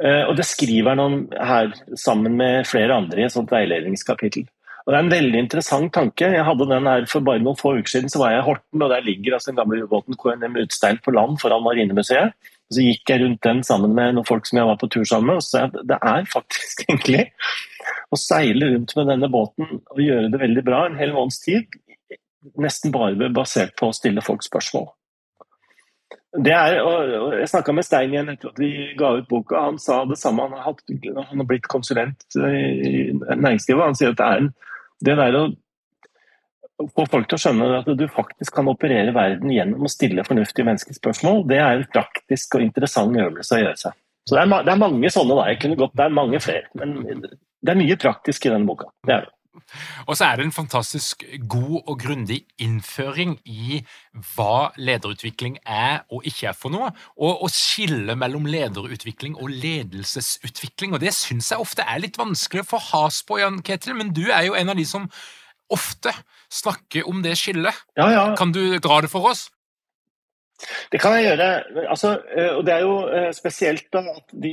Eh, 0.00 0.24
og 0.24 0.32
Det 0.38 0.46
skriver 0.48 0.94
han 0.94 1.04
om 1.04 1.18
her 1.36 1.74
sammen 2.00 2.38
med 2.40 2.64
flere 2.70 2.96
andre 2.96 3.20
i 3.20 3.28
et 3.28 3.36
sånt 3.36 3.52
veiledningskapittel. 3.52 4.48
Og 4.86 4.92
Det 4.92 4.96
er 4.96 5.04
en 5.04 5.12
veldig 5.12 5.40
interessant 5.44 5.92
tanke. 5.92 6.30
Jeg 6.34 6.44
hadde 6.46 6.68
den 6.70 6.88
her 6.88 7.04
For 7.10 7.24
bare 7.24 7.42
noen 7.42 7.58
få 7.58 7.74
uker 7.78 7.92
siden 7.92 8.12
så 8.12 8.22
var 8.22 8.34
jeg 8.34 8.42
i 8.42 8.46
Horten, 8.46 8.82
og 8.82 8.92
der 8.92 9.04
ligger 9.04 9.36
altså 9.36 9.52
den 9.52 9.60
gamle 9.60 9.84
ubåten 9.84 10.16
KNM 10.16 10.56
Utstein 10.64 11.00
på 11.04 11.14
land 11.14 11.40
foran 11.42 11.64
Marinemuseet. 11.66 12.32
Og 12.70 12.76
Så 12.76 12.86
gikk 12.86 13.10
jeg 13.10 13.24
rundt 13.24 13.42
den 13.44 13.64
sammen 13.66 13.94
med 13.94 14.14
noen 14.16 14.28
folk 14.28 14.46
som 14.48 14.60
jeg 14.60 14.70
var 14.70 14.78
på 14.80 14.88
tur 14.92 15.04
sammen 15.04 15.32
med, 15.32 15.42
og 15.42 15.46
sa 15.46 15.66
at 15.66 15.76
det 15.90 15.98
er 15.98 16.30
faktisk 16.32 16.84
egentlig 16.88 17.26
å 18.10 18.18
seile 18.18 18.72
rundt 18.72 18.94
med 18.96 19.12
denne 19.12 19.30
båten 19.30 19.76
og 19.78 20.00
gjøre 20.02 20.30
det 20.32 20.40
veldig 20.40 20.64
bra 20.66 20.86
en 20.86 20.98
hel 20.98 21.12
måneds 21.14 21.42
tid, 21.44 21.76
nesten 22.58 22.94
bare 22.94 23.28
basert 23.34 23.76
på 23.78 23.90
å 23.90 23.94
stille 23.94 24.24
folk 24.24 24.42
spørsmål. 24.46 24.88
Det 26.30 26.52
er, 26.54 26.76
og 26.86 27.34
jeg 27.34 27.48
snakka 27.50 27.74
med 27.74 27.86
Stein 27.86 28.12
igjen 28.14 28.28
etter 28.30 28.52
at 28.52 28.58
vi 28.62 28.70
ga 28.98 29.16
ut 29.18 29.26
boka. 29.30 29.64
Han 29.66 29.80
sa 29.82 30.04
det 30.06 30.18
samme. 30.20 30.44
Han 30.46 30.54
har, 30.54 30.68
hatt, 30.68 30.84
han 31.16 31.40
har 31.42 31.46
blitt 31.48 31.66
konsulent 31.66 32.22
i 32.38 33.10
næringslivet. 33.18 33.82
Han 33.82 33.98
sier 33.98 34.14
at 34.14 34.20
det 34.20 34.28
er 34.28 34.44
en 34.44 34.52
det 35.04 35.16
der 35.18 35.38
å 35.40 35.44
få 36.94 37.04
folk 37.12 37.28
til 37.28 37.36
å 37.36 37.42
skjønne 37.42 37.80
at 37.80 37.88
du 37.96 38.06
faktisk 38.08 38.54
kan 38.56 38.68
operere 38.72 39.12
verden 39.16 39.52
gjennom 39.52 39.84
å 39.84 39.92
stille 39.92 40.24
fornuftige 40.24 40.68
menneskespørsmål, 40.68 41.42
det 41.50 41.58
er 41.60 41.74
en 41.74 41.90
praktisk 41.92 42.56
og 42.56 42.64
interessant 42.64 43.16
øvelse 43.20 43.56
å 43.56 43.60
gjøre 43.64 43.82
seg. 43.82 43.98
Så 44.28 44.36
Det 44.36 44.44
er, 44.44 44.64
det 44.64 44.72
er 44.72 44.80
mange 44.80 45.10
sånne. 45.12 45.36
da, 45.36 45.48
jeg 45.50 45.60
kunne 45.64 45.76
gått, 45.80 45.96
det 45.96 46.06
er 46.06 46.16
mange 46.16 46.40
flere. 46.40 46.68
Men 46.78 47.20
det 47.24 47.72
er 47.72 47.78
mye 47.80 47.96
praktisk 48.00 48.46
i 48.46 48.52
denne 48.52 48.68
boka. 48.68 48.90
Det 49.06 49.16
er 49.16 49.26
det. 49.26 49.34
Og 50.06 50.16
så 50.16 50.26
er 50.26 50.38
det 50.38 50.46
en 50.46 50.54
fantastisk 50.54 51.24
god 51.50 51.80
og 51.80 51.96
grundig 52.00 52.40
innføring 52.62 53.36
i 53.48 53.80
hva 54.34 54.70
lederutvikling 54.78 55.58
er 55.64 56.04
og 56.10 56.26
ikke 56.28 56.50
er 56.52 56.56
for 56.56 56.72
noe, 56.74 56.92
og 57.18 57.44
å 57.44 57.50
skille 57.52 58.16
mellom 58.18 58.46
lederutvikling 58.50 59.36
og 59.36 59.50
ledelsesutvikling. 59.50 60.94
Og 60.94 61.02
det 61.02 61.14
syns 61.16 61.50
jeg 61.52 61.62
ofte 61.62 61.86
er 61.86 62.02
litt 62.02 62.18
vanskelig 62.20 62.64
å 62.64 62.70
få 62.74 62.82
has 62.90 63.22
på, 63.26 63.40
Jan 63.42 63.60
Ketil, 63.66 63.96
men 63.98 64.14
du 64.16 64.26
er 64.28 64.46
jo 64.48 64.58
en 64.58 64.72
av 64.72 64.78
de 64.78 64.86
som 64.88 65.08
ofte 65.70 66.14
snakker 66.50 67.06
om 67.10 67.22
det 67.22 67.36
skillet. 67.38 67.84
Ja, 67.98 68.10
ja. 68.10 68.24
Kan 68.38 68.54
du 68.54 68.78
dra 68.82 69.00
det 69.04 69.10
for 69.12 69.30
oss? 69.30 69.48
Det 70.92 71.00
kan 71.00 71.14
jeg 71.16 71.26
gjøre. 71.28 71.48
Altså, 71.88 72.12
eh, 72.36 72.50
og 72.56 72.64
det 72.66 72.74
er 72.74 72.84
jo 72.84 72.94
eh, 73.08 73.28
spesielt 73.36 73.98
at 74.00 74.34
de, 74.44 74.52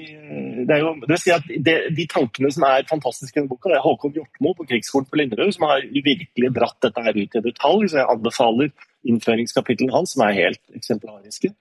det 0.68 0.76
er 0.76 0.84
jo, 0.84 0.93
det 1.03 1.12
vil 1.14 1.22
si 1.22 1.34
at 1.36 1.47
de, 1.47 1.76
De 1.97 2.08
tankene 2.12 2.51
som 2.53 2.68
er 2.68 2.88
fantastiske 2.89 3.36
i 3.36 3.41
denne 3.41 3.51
boka, 3.51 3.72
det 3.72 3.80
er 3.80 3.86
Håkon 3.86 4.16
Hjortmo 4.16 4.53
på 4.58 4.68
Krigsskolen 4.70 5.10
på 5.10 5.20
Linderud 5.22 5.55
som 5.55 5.68
har 5.70 5.86
virkelig 5.93 6.53
dratt 6.55 6.80
dette 6.86 7.03
her 7.03 7.18
ut 7.18 7.39
i 7.39 7.45
detalj. 7.49 7.88
så 7.89 8.01
Jeg 8.01 8.12
anbefaler 8.16 8.72
innføringskapitlene 9.08 9.95
hans, 9.95 10.16
som 10.16 10.26
er 10.26 10.38
helt 10.38 10.64
eksemplariske. 10.76 11.53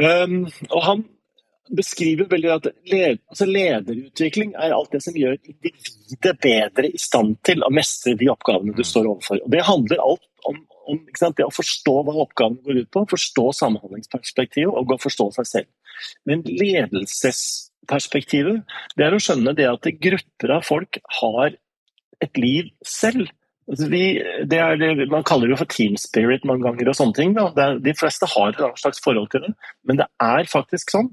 Um, 0.00 0.44
og 0.70 0.82
Han 0.86 1.04
beskriver 1.76 2.26
veldig 2.30 2.50
at 2.50 2.66
led, 2.90 3.20
altså 3.30 3.46
lederutvikling 3.46 4.54
er 4.58 4.74
alt 4.74 4.92
det 4.92 5.02
som 5.04 5.16
gjør 5.16 5.36
individet 5.38 6.34
bedre 6.42 6.90
i 6.90 6.98
stand 6.98 7.36
til 7.46 7.62
å 7.62 7.70
mestre 7.74 8.16
de 8.18 8.30
oppgavene 8.32 8.74
du 8.74 8.82
står 8.86 9.06
overfor. 9.06 9.42
Og 9.44 9.52
Det 9.54 9.66
handler 9.66 10.02
alt 10.02 10.26
om 10.50 10.58
om 10.88 10.96
det 11.36 11.44
å 11.44 11.52
forstå 11.52 12.02
hva 12.06 12.14
oppgaven 12.24 12.56
går 12.64 12.76
ut 12.82 12.90
på, 12.94 13.00
forstå 13.10 13.44
samhandlingsperspektivet 13.58 14.72
og 14.72 15.02
forstå 15.02 15.26
seg 15.38 15.46
selv. 15.50 15.68
Men 16.28 16.38
ledelsesperspektivet 16.46 18.56
det 18.96 19.04
er 19.06 19.14
å 19.14 19.22
skjønne 19.22 19.56
det 19.58 19.68
at 19.70 19.92
grupper 20.00 20.50
av 20.56 20.62
folk 20.66 20.92
har 21.20 21.48
et 22.20 22.36
liv 22.40 22.64
selv. 22.86 23.26
Altså 23.70 23.86
vi, 23.92 24.04
det 24.50 24.58
er 24.58 24.76
det, 24.80 25.08
man 25.12 25.26
kaller 25.26 25.48
det 25.52 25.58
for 25.60 25.68
team 25.70 25.94
spirit 26.00 26.44
mange 26.48 26.64
ganger, 26.66 26.88
og 26.90 26.96
sånne 26.98 27.16
ting. 27.16 27.30
Er, 27.38 27.78
de 27.82 27.94
fleste 27.96 28.26
har 28.32 28.48
et 28.54 28.80
slags 28.82 29.02
forhold 29.04 29.28
til 29.32 29.40
det, 29.46 29.52
men 29.86 29.94
det 30.00 30.08
er 30.24 30.44
faktisk 30.50 30.86
sånn 30.94 31.10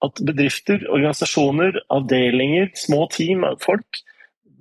at 0.00 0.14
bedrifter, 0.24 0.78
organisasjoner, 0.88 1.72
avdelinger, 1.92 2.70
små 2.78 3.04
team, 3.12 3.44
folk, 3.60 4.00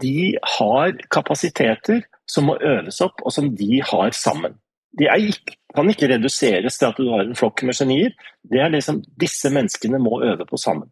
de 0.03 0.35
har 0.57 0.97
kapasiteter 1.15 2.03
som 2.29 2.49
må 2.49 2.57
øves 2.61 3.01
opp, 3.05 3.23
og 3.25 3.33
som 3.33 3.49
de 3.57 3.81
har 3.85 4.13
sammen. 4.15 4.57
De 4.99 5.05
ikke, 5.05 5.57
kan 5.75 5.89
ikke 5.91 6.09
reduseres 6.09 6.77
til 6.77 6.89
at 6.89 6.97
du 6.97 7.09
har 7.11 7.25
en 7.25 7.37
flokk 7.37 7.63
med 7.67 7.77
genier. 7.77 8.13
Det 8.41 8.61
er 8.61 8.71
det 8.73 8.81
som 8.85 9.01
disse 9.21 9.51
menneskene 9.53 10.01
må 10.01 10.21
øve 10.25 10.47
på 10.49 10.57
sammen. 10.57 10.89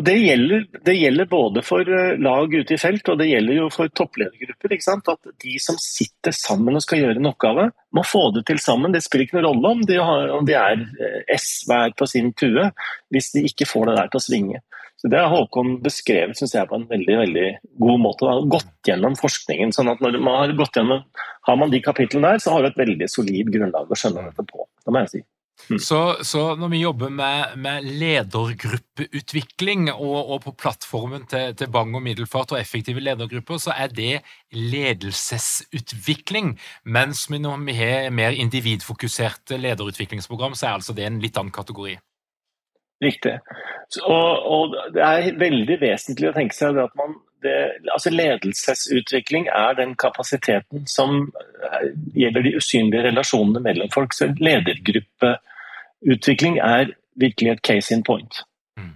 Og 0.00 0.06
det 0.06 0.14
gjelder, 0.16 0.62
det 0.86 0.94
gjelder, 0.96 1.28
både 1.28 1.62
for 1.66 1.84
eh, 1.84 2.14
lag 2.16 2.54
ute 2.54 2.74
i 2.74 2.80
felt 2.80 3.08
og 3.12 3.18
det 3.20 3.28
gjelder 3.28 3.58
jo 3.58 3.68
for 3.72 3.92
toppledergrupper. 3.92 4.72
At 5.12 5.32
de 5.44 5.56
som 5.60 5.76
sitter 5.80 6.32
sammen 6.32 6.78
og 6.78 6.84
skal 6.84 7.02
gjøre 7.02 7.20
en 7.20 7.28
oppgave, 7.28 7.68
må 7.92 8.04
få 8.08 8.30
det 8.36 8.46
til 8.48 8.60
sammen. 8.62 8.94
Det 8.94 9.02
spiller 9.04 9.28
ikke 9.28 9.36
noen 9.38 9.50
rolle 9.50 9.74
om 9.76 9.82
de, 9.88 9.98
har, 10.00 10.32
om 10.32 10.48
de 10.48 10.56
er 10.56 10.80
eh, 10.80 11.18
S 11.36 11.66
hver 11.68 11.92
på 11.98 12.08
sin 12.08 12.32
tue, 12.32 12.70
hvis 13.12 13.32
de 13.36 13.44
ikke 13.50 13.68
får 13.68 13.90
det 13.90 13.98
der 14.00 14.14
til 14.14 14.22
å 14.22 14.26
svinge. 14.30 14.62
Så 15.02 15.08
Det 15.10 15.18
har 15.18 15.32
Håkon 15.32 15.80
beskrevet 15.82 16.38
synes 16.38 16.52
jeg, 16.54 16.68
på 16.70 16.78
en 16.78 16.88
veldig 16.88 17.14
veldig 17.18 17.46
god 17.82 18.02
måte. 18.04 18.26
Han 18.30 18.44
har 18.44 18.52
gått 18.56 18.88
gjennom 18.88 19.16
forskningen. 19.18 19.74
sånn 19.74 19.90
at 19.90 20.00
når 20.00 20.20
man 20.22 20.38
Har 20.38 20.56
gått 20.56 20.78
gjennom, 20.78 21.02
har 21.48 21.56
man 21.58 21.70
de 21.70 21.80
kapitlene 21.82 22.32
der, 22.32 22.38
så 22.38 22.54
har 22.54 22.62
du 22.62 22.68
et 22.70 22.78
veldig 22.78 23.08
solid 23.10 23.50
grunnlag 23.50 23.90
å 23.90 23.98
skjønne 23.98 24.28
dette 24.30 24.46
på. 24.46 24.68
Det 24.86 24.94
må 24.94 25.02
jeg 25.02 25.10
si. 25.10 25.24
Mm. 25.70 25.78
Så, 25.78 26.16
så, 26.26 26.56
når 26.58 26.68
vi 26.68 26.80
jobber 26.82 27.08
med, 27.08 27.44
med 27.56 27.84
ledergruppeutvikling 27.86 29.92
og, 29.92 30.30
og, 30.30 30.42
på 30.44 30.52
plattformen 30.58 31.26
til, 31.30 31.54
til 31.56 31.70
Bang 31.72 31.96
og 31.96 32.02
Middelfart 32.02 32.52
og 32.52 32.60
effektive 32.60 33.00
ledergrupper, 33.00 33.56
så 33.62 33.70
er 33.76 33.86
det 33.94 34.20
ledelsesutvikling. 34.52 36.60
Mens 36.84 37.30
vi 37.30 37.38
når 37.42 37.56
vi 37.66 37.72
har 37.78 38.10
mer 38.10 38.30
individfokuserte 38.30 39.56
lederutviklingsprogram, 39.60 40.54
så 40.54 40.66
er 40.66 40.72
altså 40.80 40.92
det 40.96 41.04
en 41.06 41.20
litt 41.22 41.38
annen 41.38 41.52
kategori. 41.54 41.96
Riktig. 43.02 43.38
Og, 44.06 44.46
og, 44.46 44.74
det 44.94 45.02
er 45.02 45.38
veldig 45.38 45.80
vesentlig 45.80 46.30
å 46.30 46.34
tenke 46.36 46.54
seg 46.56 46.78
at 46.80 46.94
man 46.98 47.14
det, 47.42 47.54
altså 47.90 48.10
Ledelsesutvikling 48.12 49.48
er 49.50 49.74
den 49.74 49.96
kapasiteten 49.98 50.84
som 50.86 51.32
eh, 51.34 51.88
gjelder 52.14 52.42
de 52.46 52.52
usynlige 52.54 53.02
relasjonene 53.08 53.58
mellom 53.64 53.90
folk. 53.90 54.14
Så 54.14 54.28
ledergruppeutvikling 56.02 56.58
er 56.58 56.94
virkelig 57.16 57.50
et 57.50 57.62
case 57.62 57.94
in 57.94 58.02
point. 58.02 58.42
Mm. 58.76 58.94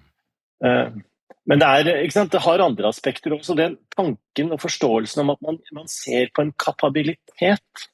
Uh, 0.65 1.03
men 1.47 1.61
det, 1.61 1.67
er, 1.67 2.11
sant, 2.11 2.33
det, 2.33 2.43
har 2.43 2.63
andre 2.63 2.89
aspekter 2.89 3.35
også. 3.37 3.55
Den 3.55 3.79
tanken 3.97 4.53
og 4.53 4.61
forståelsen 4.61 5.23
om 5.23 5.31
at 5.31 5.43
man, 5.43 5.61
man 5.73 5.89
ser 5.89 6.33
på 6.35 6.43
en 6.43 6.53
kapabilitet 6.53 7.87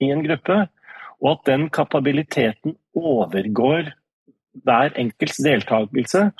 i 0.00 0.10
en 0.10 0.24
gruppe, 0.24 0.68
og 1.20 1.30
at 1.30 1.44
den 1.46 1.68
kapabiliteten 1.70 2.76
overgår 2.96 3.92
hver 4.64 4.96
enkelts 4.96 5.42
deltakelse, 5.44 6.30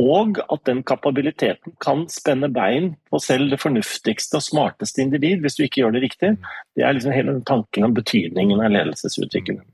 og 0.00 0.38
at 0.52 0.62
den 0.66 0.80
kapabiliteten 0.82 1.74
kan 1.80 2.06
spenne 2.08 2.48
bein 2.52 2.94
på 3.10 3.20
selv 3.20 3.50
det 3.52 3.60
fornuftigste 3.60 4.40
og 4.40 4.44
smarteste 4.44 5.02
individ, 5.04 5.40
hvis 5.40 5.56
du 5.56 5.64
ikke 5.64 5.82
gjør 5.82 5.96
det 5.96 6.02
riktig. 6.06 6.30
Det 6.76 6.84
er 6.84 6.96
liksom 6.96 7.12
hele 7.12 7.36
tanken 7.48 7.84
om 7.84 7.94
betydningen 7.94 8.60
av 8.64 8.72
ledelsesutviklingen. 8.72 9.64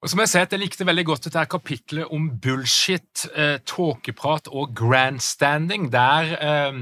Og 0.00 0.08
som 0.08 0.20
Jeg 0.22 0.30
sa, 0.32 0.40
jeg 0.48 0.62
likte 0.62 0.86
veldig 0.88 1.02
godt 1.04 1.26
dette 1.26 1.42
kapitlet 1.52 2.08
om 2.08 2.30
bullshit, 2.40 3.26
eh, 3.36 3.58
tåkeprat 3.68 4.48
og 4.48 4.72
grandstanding, 4.72 5.90
der 5.92 6.30
eh, 6.40 6.78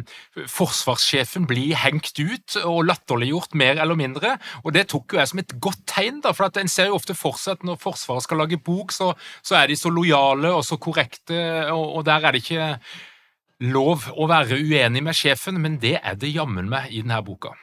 forsvarssjefen 0.47 1.49
blir 1.51 1.75
hengt 1.83 2.15
ut 2.15 2.55
og 2.63 2.87
latterliggjort 2.87 3.59
mer 3.59 3.83
eller 3.83 3.99
mindre. 3.99 4.37
Og 4.63 4.73
Det 4.73 4.87
tok 4.95 5.13
jo 5.13 5.19
jeg 5.19 5.33
som 5.33 5.43
et 5.43 5.57
godt 5.59 5.83
tegn, 5.91 6.23
da, 6.23 6.31
for 6.31 6.47
at 6.47 6.63
en 6.63 6.71
ser 6.71 6.93
jo 6.93 6.95
ofte 7.01 7.19
for 7.19 7.35
seg 7.35 7.59
at 7.59 7.67
når 7.67 7.83
Forsvaret 7.83 8.23
skal 8.23 8.39
lage 8.39 8.63
bok, 8.63 8.95
så, 8.95 9.11
så, 9.43 9.59
er 9.59 9.67
de 9.67 9.75
så 9.75 9.91
lojale 9.91 10.55
og 10.55 10.63
så 10.63 10.79
korrekte, 10.79 11.73
og, 11.75 11.97
og 11.99 12.07
der 12.07 12.23
er 12.23 12.31
det 12.31 12.47
ikke 12.47 12.77
lov 13.67 14.13
å 14.15 14.31
være 14.31 14.63
uenig 14.63 15.03
med 15.03 15.19
sjefen, 15.19 15.59
men 15.59 15.83
det 15.83 15.99
er 15.99 16.15
det 16.15 16.31
jammen 16.31 16.71
meg 16.71 16.93
i 16.95 17.03
denne 17.03 17.19
boka. 17.27 17.57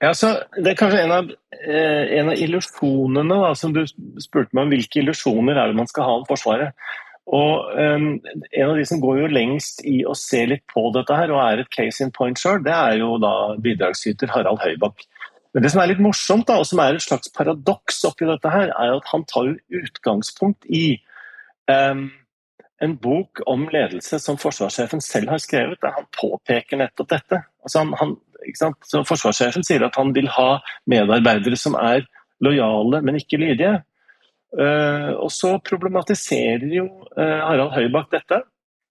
Ja, 0.00 0.14
så 0.14 0.32
Det 0.56 0.72
er 0.72 0.80
kanskje 0.80 1.02
en 1.04 1.12
av, 1.12 1.30
eh, 1.52 2.18
en 2.18 2.30
av 2.32 2.40
illusjonene 2.40 3.54
som 3.56 3.72
du 3.72 3.84
spurte 4.18 4.54
meg 4.54 4.64
om. 4.64 4.70
Hvilke 4.70 5.02
illusjoner 5.02 5.58
er 5.58 5.68
det 5.68 5.76
man 5.76 5.86
skal 5.86 6.04
ha 6.04 6.14
om 6.16 6.26
Forsvaret? 6.28 6.72
Og 7.26 7.78
eh, 7.78 7.98
En 8.60 8.70
av 8.70 8.76
de 8.76 8.84
som 8.86 9.00
går 9.00 9.20
jo 9.20 9.26
lengst 9.34 9.84
i 9.84 10.00
å 10.04 10.16
se 10.16 10.46
litt 10.46 10.64
på 10.72 10.90
dette 10.94 11.14
her, 11.14 11.30
og 11.30 11.42
er 11.44 11.60
et 11.60 11.70
case 11.70 12.00
in 12.00 12.10
point 12.10 12.38
sjøl, 12.38 12.62
det 12.64 12.72
er 12.72 12.96
jo 12.98 13.18
da 13.18 13.56
bidragsyter 13.60 14.32
Harald 14.32 14.62
Høybakk. 14.64 15.04
Men 15.52 15.62
det 15.62 15.72
som 15.72 15.82
er 15.82 15.90
litt 15.90 16.00
morsomt, 16.02 16.46
da, 16.46 16.58
og 16.58 16.66
som 16.66 16.80
er 16.80 16.94
et 16.94 17.04
slags 17.04 17.28
paradoks 17.34 18.04
oppi 18.06 18.24
dette, 18.24 18.50
her, 18.50 18.70
er 18.70 18.96
at 18.96 19.12
han 19.12 19.24
tar 19.24 19.50
jo 19.50 19.82
utgangspunkt 19.82 20.64
i 20.70 21.00
eh, 21.68 22.02
en 22.80 22.96
bok 22.96 23.42
om 23.46 23.68
ledelse 23.68 24.18
som 24.22 24.38
forsvarssjefen 24.40 25.02
selv 25.04 25.34
har 25.34 25.42
skrevet, 25.42 25.80
der 25.82 25.92
han 25.92 26.08
påpeker 26.16 26.80
nettopp 26.80 27.10
dette. 27.12 27.42
Altså 27.60 27.84
han, 27.84 27.92
han 28.00 28.16
så 28.56 29.02
Forsvarssjefen 29.06 29.64
sier 29.66 29.84
at 29.86 29.96
han 29.98 30.12
vil 30.16 30.28
ha 30.34 30.60
medarbeidere 30.90 31.58
som 31.58 31.76
er 31.78 32.06
lojale, 32.44 33.02
men 33.04 33.18
ikke 33.20 33.40
lydige. 33.40 33.80
Uh, 34.50 35.14
og 35.22 35.30
så 35.30 35.54
problematiserer 35.62 36.72
jo 36.74 36.86
uh, 37.14 37.40
Harald 37.46 37.74
Høybakk 37.76 38.10
dette. 38.16 38.40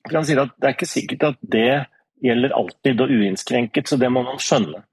For 0.06 0.16
Han 0.22 0.28
sier 0.28 0.44
at 0.46 0.54
det 0.56 0.70
er 0.70 0.78
ikke 0.78 0.88
sikkert 0.88 1.26
at 1.34 1.42
det 1.44 1.72
gjelder 2.24 2.56
alltid 2.56 3.02
og 3.04 3.12
uinnskrenket, 3.12 3.90
så 3.90 3.98
det 4.00 4.12
må 4.14 4.24
man 4.28 4.40
skjønne. 4.44 4.86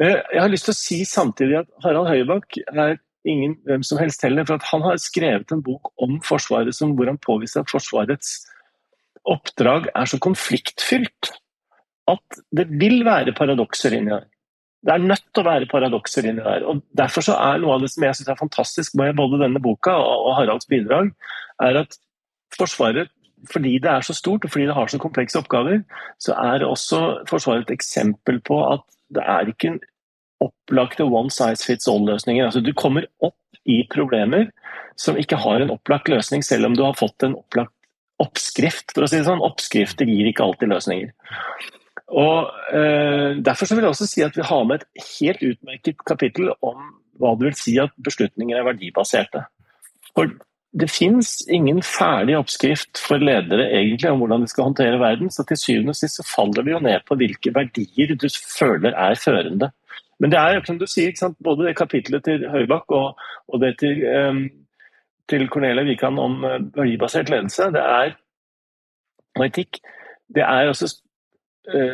Uh, 0.00 0.18
jeg 0.34 0.42
har 0.42 0.50
lyst 0.50 0.66
til 0.68 0.74
å 0.74 0.80
si 0.80 1.00
samtidig 1.06 1.60
at 1.62 1.70
Harald 1.84 2.10
Høybakk 2.10 2.58
er 2.72 2.98
ingen 3.26 3.56
hvem 3.66 3.86
som 3.86 4.00
helst 4.02 4.24
heller. 4.26 4.46
For 4.48 4.62
han 4.72 4.84
har 4.88 4.98
skrevet 5.02 5.54
en 5.54 5.64
bok 5.66 5.92
om 6.02 6.18
Forsvaret 6.26 6.74
som, 6.74 6.96
hvor 6.98 7.10
han 7.10 7.22
påviser 7.22 7.62
at 7.62 7.70
Forsvarets 7.70 8.40
oppdrag 9.26 9.90
er 9.94 10.06
så 10.10 10.18
konfliktfylt 10.22 11.32
at 12.10 12.40
det 12.54 12.66
vil 12.80 13.02
være 13.06 13.34
paradokser 13.36 13.96
inni 13.96 14.12
der. 14.14 14.26
Det 14.86 14.94
er 14.94 15.02
nødt 15.02 15.24
til 15.34 15.42
å 15.42 15.48
være 15.48 15.68
paradokser 15.70 16.28
inni 16.28 16.44
der. 16.44 16.64
og 16.68 16.82
Derfor 16.96 17.24
så 17.26 17.36
er 17.42 17.60
noe 17.62 17.76
av 17.76 17.84
det 17.84 17.90
som 17.90 18.06
jeg 18.06 18.18
synes 18.18 18.32
er 18.32 18.40
fantastisk 18.40 18.94
med 18.98 19.16
både 19.18 19.40
denne 19.42 19.62
boka 19.62 19.94
og 19.98 20.34
Haralds 20.38 20.68
bidrag, 20.70 21.10
er 21.62 21.82
at 21.82 21.98
Forsvaret, 22.56 23.10
fordi 23.50 23.74
det 23.82 23.90
er 23.90 24.04
så 24.06 24.14
stort 24.14 24.44
og 24.46 24.52
fordi 24.52 24.68
det 24.68 24.76
har 24.76 24.86
så 24.88 25.00
komplekse 25.02 25.40
oppgaver, 25.40 25.82
så 26.22 26.36
er 26.38 26.64
også 26.64 27.00
Forsvaret 27.28 27.66
et 27.66 27.74
eksempel 27.74 28.38
på 28.46 28.60
at 28.68 28.84
det 29.14 29.24
er 29.26 29.50
ikke 29.50 29.74
en 29.74 29.80
opplagte 30.42 31.04
one 31.04 31.32
size 31.32 31.64
fits 31.64 31.88
all-løsninger. 31.88 32.44
Altså, 32.44 32.60
du 32.60 32.72
kommer 32.76 33.08
opp 33.24 33.60
i 33.66 33.80
problemer 33.92 34.50
som 35.00 35.18
ikke 35.18 35.38
har 35.40 35.62
en 35.62 35.72
opplagt 35.74 36.08
løsning, 36.12 36.44
selv 36.44 36.68
om 36.68 36.76
du 36.76 36.84
har 36.84 36.96
fått 36.96 37.26
en 37.26 37.36
opplagt 37.38 37.74
oppskrift. 38.22 38.92
for 38.94 39.04
å 39.04 39.10
si 39.10 39.18
det 39.18 39.28
sånn. 39.28 39.44
Oppskrifter 39.44 40.08
gir 40.08 40.30
ikke 40.30 40.44
alltid 40.46 40.72
løsninger. 40.72 41.12
Og 42.08 42.50
eh, 42.72 43.36
Derfor 43.42 43.74
vil 43.74 43.82
jeg 43.82 43.94
også 43.94 44.06
si 44.06 44.22
at 44.22 44.36
vi 44.36 44.46
har 44.46 44.64
med 44.64 44.82
et 44.82 45.06
helt 45.18 45.42
utmerket 45.42 46.04
kapittel 46.06 46.52
om 46.62 46.92
hva 47.18 47.32
det 47.34 47.48
vil 47.48 47.56
si 47.58 47.78
at 47.80 47.94
beslutninger 48.04 48.58
er 48.58 48.66
verdibaserte. 48.66 49.46
For 50.14 50.30
det 50.76 50.88
fins 50.92 51.38
ingen 51.52 51.80
ferdig 51.84 52.36
oppskrift 52.36 53.00
for 53.00 53.22
ledere 53.22 53.70
egentlig 53.78 54.10
om 54.10 54.20
hvordan 54.20 54.44
de 54.44 54.50
skal 54.52 54.68
håndtere 54.68 55.00
verden. 55.00 55.30
Så 55.32 55.46
til 55.48 55.58
syvende 55.60 55.94
og 55.94 55.98
sist 55.98 56.20
så 56.20 56.26
faller 56.28 56.66
det 56.66 56.74
jo 56.74 56.82
ned 56.84 57.06
på 57.08 57.16
hvilke 57.16 57.54
verdier 57.56 58.12
du 58.12 58.28
føler 58.28 58.92
er 58.92 59.16
førende. 59.20 59.70
Men 60.20 60.32
det 60.32 60.38
er 60.40 60.62
som 60.64 60.78
du 60.80 60.86
sier, 60.88 61.12
både 61.44 61.68
det 61.68 61.76
kapitlet 61.76 62.24
til 62.24 62.46
Høybakk 62.48 62.92
og, 62.96 63.18
og 63.48 63.60
det 63.60 63.74
til, 63.80 64.04
um, 64.04 64.44
til 65.28 65.48
Cornelia 65.52 65.84
Wikan 65.84 66.18
om 66.18 66.44
uh, 66.44 66.60
verdibasert 66.76 67.32
ledelse, 67.32 67.68
det 67.72 67.82
er, 67.82 68.14
og 69.36 69.44
etikk, 69.44 69.80
det 70.32 70.44
er 70.44 70.70
også 70.70 70.88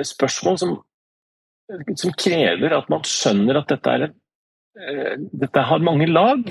spørsmål 0.05 0.59
som, 0.61 0.75
som, 1.97 2.13
krever 2.19 2.75
at 2.77 2.91
man 2.93 3.07
skjønner 3.09 3.63
at 3.63 3.73
dette, 3.73 3.95
er, 3.97 4.13
uh, 4.77 5.15
dette 5.45 5.65
har 5.71 5.85
mange 5.85 6.11
lag. 6.11 6.45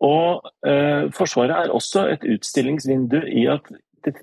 Og 0.00 0.46
Forsvaret 1.12 1.52
er 1.52 1.72
også 1.76 2.06
et 2.08 2.22
utstillingsvindu 2.24 3.18
i 3.36 3.42
at 3.52 3.66
det, 4.06 4.14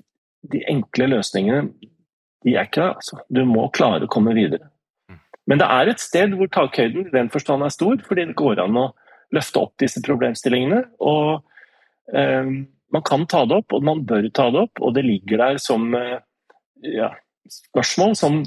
de 0.50 0.64
enkle 0.72 1.06
løsningene 1.12 1.68
de 2.44 2.54
er 2.54 2.66
ikke. 2.66 2.88
Altså. 2.96 3.20
Du 3.30 3.44
må 3.46 3.68
klare 3.74 4.06
å 4.06 4.10
komme 4.10 4.34
videre. 4.36 4.70
Men 5.48 5.62
det 5.62 5.68
er 5.72 5.90
et 5.90 6.02
sted 6.02 6.34
hvor 6.36 6.50
takhøyden 6.52 7.06
i 7.06 7.14
den 7.14 7.30
forstand 7.32 7.64
er 7.64 7.72
stor, 7.72 7.96
fordi 8.04 8.26
det 8.28 8.38
går 8.38 8.60
an 8.64 8.76
å 8.76 8.88
løfte 9.34 9.62
opp 9.62 9.74
disse 9.80 10.02
problemstillingene. 10.04 10.82
og 11.00 11.40
eh, 12.12 12.50
Man 12.92 13.06
kan 13.08 13.24
ta 13.30 13.44
det 13.48 13.62
opp, 13.62 13.72
og 13.76 13.86
man 13.88 14.04
bør 14.08 14.28
ta 14.34 14.50
det 14.52 14.66
opp, 14.68 14.82
og 14.84 14.94
det 14.96 15.06
ligger 15.06 15.40
der 15.44 15.62
som 15.62 15.88
eh, 15.96 16.20
ja, 16.84 17.14
spørsmål 17.50 18.16
som 18.18 18.40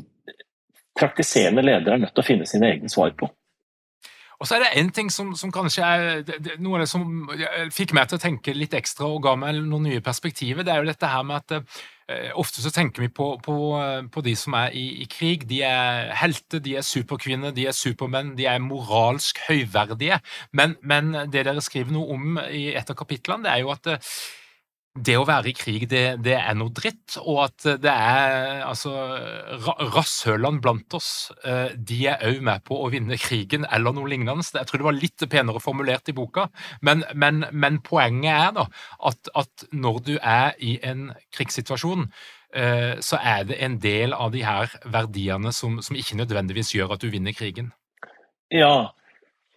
praktiserende 0.97 1.63
ledere 1.63 1.97
er 1.97 2.03
nødt 2.03 2.15
til 2.15 2.23
å 2.23 2.27
finne 2.27 2.49
sine 2.49 2.73
egne 2.73 2.91
svar 2.91 3.13
på. 3.17 3.29
Og 4.41 4.47
så 4.49 4.57
er 4.57 4.63
det 4.63 4.81
én 4.81 4.89
ting 4.89 5.11
som, 5.13 5.35
som, 5.37 5.51
kanskje 5.53 5.85
er 5.85 6.55
noe 6.57 6.79
av 6.79 6.81
det 6.81 6.89
som 6.89 7.03
fikk 7.69 7.93
meg 7.93 8.09
til 8.09 8.17
å 8.17 8.23
tenke 8.23 8.55
litt 8.57 8.73
ekstra 8.73 9.05
og 9.05 9.21
ga 9.21 9.35
meg 9.37 9.59
noen 9.59 9.85
nye 9.85 10.01
perspektiver. 10.01 10.65
Det 10.65 10.73
er 10.73 10.81
jo 10.81 10.89
dette 10.89 11.11
her 11.11 11.27
med 11.29 11.43
at 11.43 11.53
eh, 12.09 12.31
ofte 12.41 12.63
så 12.63 12.71
tenker 12.73 13.05
vi 13.05 13.11
på, 13.13 13.35
på, 13.45 13.57
på 14.09 14.23
de 14.25 14.33
som 14.39 14.57
er 14.57 14.73
i, 14.73 14.87
i, 15.03 15.07
krig. 15.11 15.45
De 15.45 15.61
er 15.67 16.09
helter, 16.17 16.63
de 16.65 16.73
er 16.79 16.87
superkvinner, 16.87 17.53
de 17.53 17.67
er 17.69 17.77
supermenn, 17.77 18.33
de 18.39 18.49
er 18.49 18.65
moralsk 18.65 19.43
høyverdige. 19.45 20.17
Men, 20.57 20.73
men 20.81 21.13
det 21.29 21.45
dere 21.45 21.61
skriver 21.61 21.93
noe 21.93 22.17
om 22.17 22.41
i 22.49 22.71
et 22.73 22.89
av 22.89 22.97
kapitlene, 22.97 23.45
det 23.45 23.53
er 23.53 23.61
jo 23.61 23.75
at 23.77 23.93
eh, 23.93 24.13
det 24.91 25.13
å 25.15 25.23
være 25.23 25.51
i 25.51 25.55
krig, 25.55 25.85
det, 25.87 26.19
det, 26.25 26.33
er 26.35 26.55
noe 26.59 26.71
dritt, 26.75 27.15
og 27.21 27.45
at 27.45 27.67
det 27.79 27.91
er 27.91 28.65
altså 28.67 28.91
Rasshølene 29.93 30.59
blant 30.63 30.97
oss, 30.97 31.31
eh, 31.47 31.71
de 31.77 32.01
er 32.11 32.25
òg 32.27 32.41
med 32.43 32.65
på 32.67 32.75
å 32.75 32.89
vinne 32.91 33.15
krigen, 33.21 33.63
eller 33.71 33.95
noe 33.95 34.11
lignende. 34.11 34.43
Jeg 34.43 34.67
tror 34.67 34.81
det 34.81 34.89
var 34.89 34.99
litt 34.99 35.25
penere 35.31 35.63
formulert 35.63 36.11
i 36.11 36.17
boka, 36.17 36.49
men, 36.83 37.05
men, 37.15 37.45
men 37.55 37.79
poenget 37.87 38.35
er 38.35 38.53
da 38.59 38.67
at, 39.07 39.31
at, 39.31 39.65
når 39.71 40.03
du 40.09 40.13
er 40.19 40.59
i 40.59 40.75
en 40.83 41.07
krigssituasjon, 41.37 42.09
eh, 42.51 42.99
så 42.99 43.23
er 43.23 43.47
det 43.47 43.61
en 43.63 43.79
del 43.79 44.11
av 44.17 44.35
de 44.35 44.43
her 44.43 44.75
verdiene 44.83 45.55
som, 45.55 45.79
som 45.79 45.95
ikke 45.95 46.19
nødvendigvis 46.19 46.75
gjør 46.75 46.97
at 46.97 47.05
du 47.05 47.13
vinner 47.15 47.37
krigen. 47.37 47.71
Ja, 48.51 48.91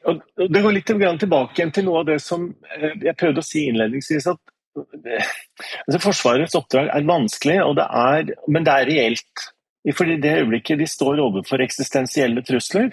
og 0.06 0.20
det 0.38 0.62
går 0.62 0.76
litt 0.76 0.86
tilbake 0.86 1.70
til 1.74 1.88
noe 1.88 2.04
av 2.04 2.10
det 2.12 2.22
som 2.22 2.52
eh, 2.78 2.92
jeg 3.02 3.18
prøvde 3.18 3.42
å 3.42 3.50
si 3.50 3.66
innledningsvis. 3.66 4.30
at 4.30 4.53
altså 4.74 6.00
Forsvarets 6.02 6.56
oppdrag 6.58 6.90
er 6.90 7.08
vanskelig, 7.08 7.58
det 7.78 7.86
er, 7.86 8.32
men 8.48 8.66
det 8.66 8.74
er 8.74 8.90
reelt. 8.90 9.48
Fordi 9.92 10.16
det 10.20 10.38
øyeblikket 10.38 10.80
de 10.80 10.86
står 10.88 11.20
overfor 11.20 11.60
eksistensielle 11.60 12.42
trusler, 12.42 12.90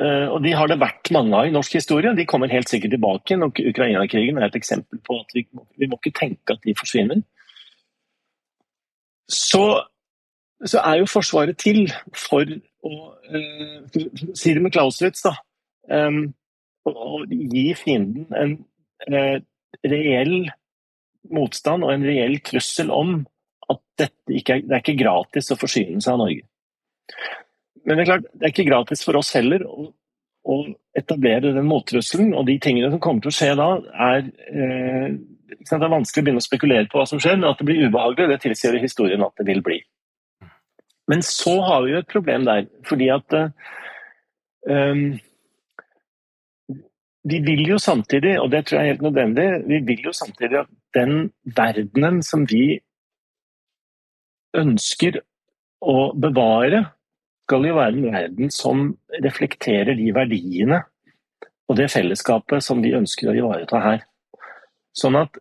eh, 0.00 0.28
og 0.32 0.42
de 0.44 0.54
har 0.56 0.70
det 0.70 0.80
vært 0.80 1.10
mange 1.12 1.36
av 1.36 1.48
i 1.48 1.52
norsk 1.52 1.76
historie, 1.76 2.14
de 2.16 2.26
kommer 2.26 2.52
helt 2.52 2.68
sikkert 2.68 2.96
tilbake. 2.96 3.36
og 3.36 3.60
Ukraina-krigen 3.60 4.38
er 4.38 4.48
et 4.48 4.56
eksempel 4.56 4.98
på 5.04 5.20
at 5.20 5.34
vi, 5.34 5.46
vi, 5.76 5.86
må 5.86 6.00
ikke 6.00 6.18
tenke 6.18 6.56
at 6.56 6.64
de 6.64 6.74
forsvinner. 6.78 7.20
Så, 9.28 9.84
så 10.64 10.80
er 10.80 11.02
jo 11.02 11.12
Forsvaret 11.12 11.58
til 11.60 11.92
for 12.12 12.48
å 12.84 12.94
uh, 13.12 14.00
si 14.36 14.52
det 14.52 14.62
med 14.62 14.72
Clausewitz, 14.72 15.24
da. 15.24 15.36
Um, 15.88 16.34
å, 16.84 16.92
å 16.92 17.22
gi 17.28 17.70
fienden 17.76 18.32
en 18.32 18.58
uh, 19.12 19.40
reell 19.84 20.48
motstand 21.32 21.86
og 21.86 21.92
en 21.94 22.04
reell 22.06 22.38
trussel 22.44 22.90
om 22.92 23.16
at 23.72 23.80
dette 24.00 24.36
ikke 24.36 24.58
er, 24.58 24.64
det 24.66 24.76
er 24.76 24.82
ikke 24.82 25.00
gratis 25.00 25.52
å 25.52 25.58
forsyne 25.60 26.02
seg 26.04 26.14
av 26.14 26.22
Norge. 26.24 26.46
Men 27.84 27.96
det 27.96 28.04
er 28.04 28.10
klart, 28.10 28.26
det 28.32 28.46
er 28.46 28.54
ikke 28.54 28.68
gratis 28.68 29.04
for 29.04 29.18
oss 29.20 29.32
heller 29.36 29.64
å, 29.68 29.88
å 30.44 30.56
etablere 30.96 31.52
den 31.56 31.68
mottrusselen. 31.68 32.32
Og 32.36 32.46
de 32.48 32.58
tingene 32.62 32.90
som 32.92 33.02
kommer 33.02 33.24
til 33.24 33.32
å 33.32 33.36
skje 33.38 33.50
da, 33.60 33.70
er 34.08 34.28
eh, 34.48 35.16
Det 35.54 35.76
er 35.76 35.92
vanskelig 35.92 36.22
å 36.22 36.26
begynne 36.26 36.42
å 36.42 36.44
spekulere 36.44 36.88
på 36.90 37.00
hva 37.00 37.06
som 37.08 37.20
skjer, 37.22 37.36
men 37.38 37.50
at 37.50 37.60
det 37.60 37.68
blir 37.68 37.84
ubehagelig, 37.86 38.30
det 38.32 38.40
tilsier 38.44 38.80
historien 38.82 39.24
at 39.24 39.36
det 39.38 39.46
vil 39.48 39.62
bli. 39.64 39.78
Men 41.12 41.20
så 41.24 41.58
har 41.66 41.84
vi 41.84 41.92
jo 41.92 42.00
et 42.00 42.10
problem 42.10 42.46
der, 42.48 42.66
fordi 42.88 43.10
at 43.12 43.36
eh, 43.36 45.02
vi 47.24 47.40
vil 47.40 47.68
jo 47.68 47.78
samtidig, 47.80 48.36
og 48.40 48.50
det 48.52 48.66
tror 48.66 48.78
jeg 48.78 48.86
er 48.86 48.92
helt 48.92 49.06
nødvendig, 49.06 49.46
vi 49.68 49.78
vil 49.86 50.08
jo 50.08 50.12
samtidig 50.12 50.58
at 50.60 50.72
den 50.94 51.30
verdenen 51.56 52.20
som 52.22 52.44
vi 52.50 52.80
ønsker 54.54 55.22
å 55.84 56.12
bevare, 56.20 56.84
skal 57.44 57.66
jo 57.68 57.76
være 57.76 57.92
en 57.92 58.12
verden 58.12 58.52
som 58.52 58.84
reflekterer 59.24 59.96
de 59.98 60.12
verdiene 60.16 60.80
og 61.68 61.76
det 61.76 61.90
fellesskapet 61.92 62.64
som 62.64 62.80
vi 62.84 62.94
ønsker 62.96 63.28
å 63.28 63.34
ivareta 63.36 63.80
her. 63.84 64.04
Sånn 64.96 65.18
at 65.20 65.36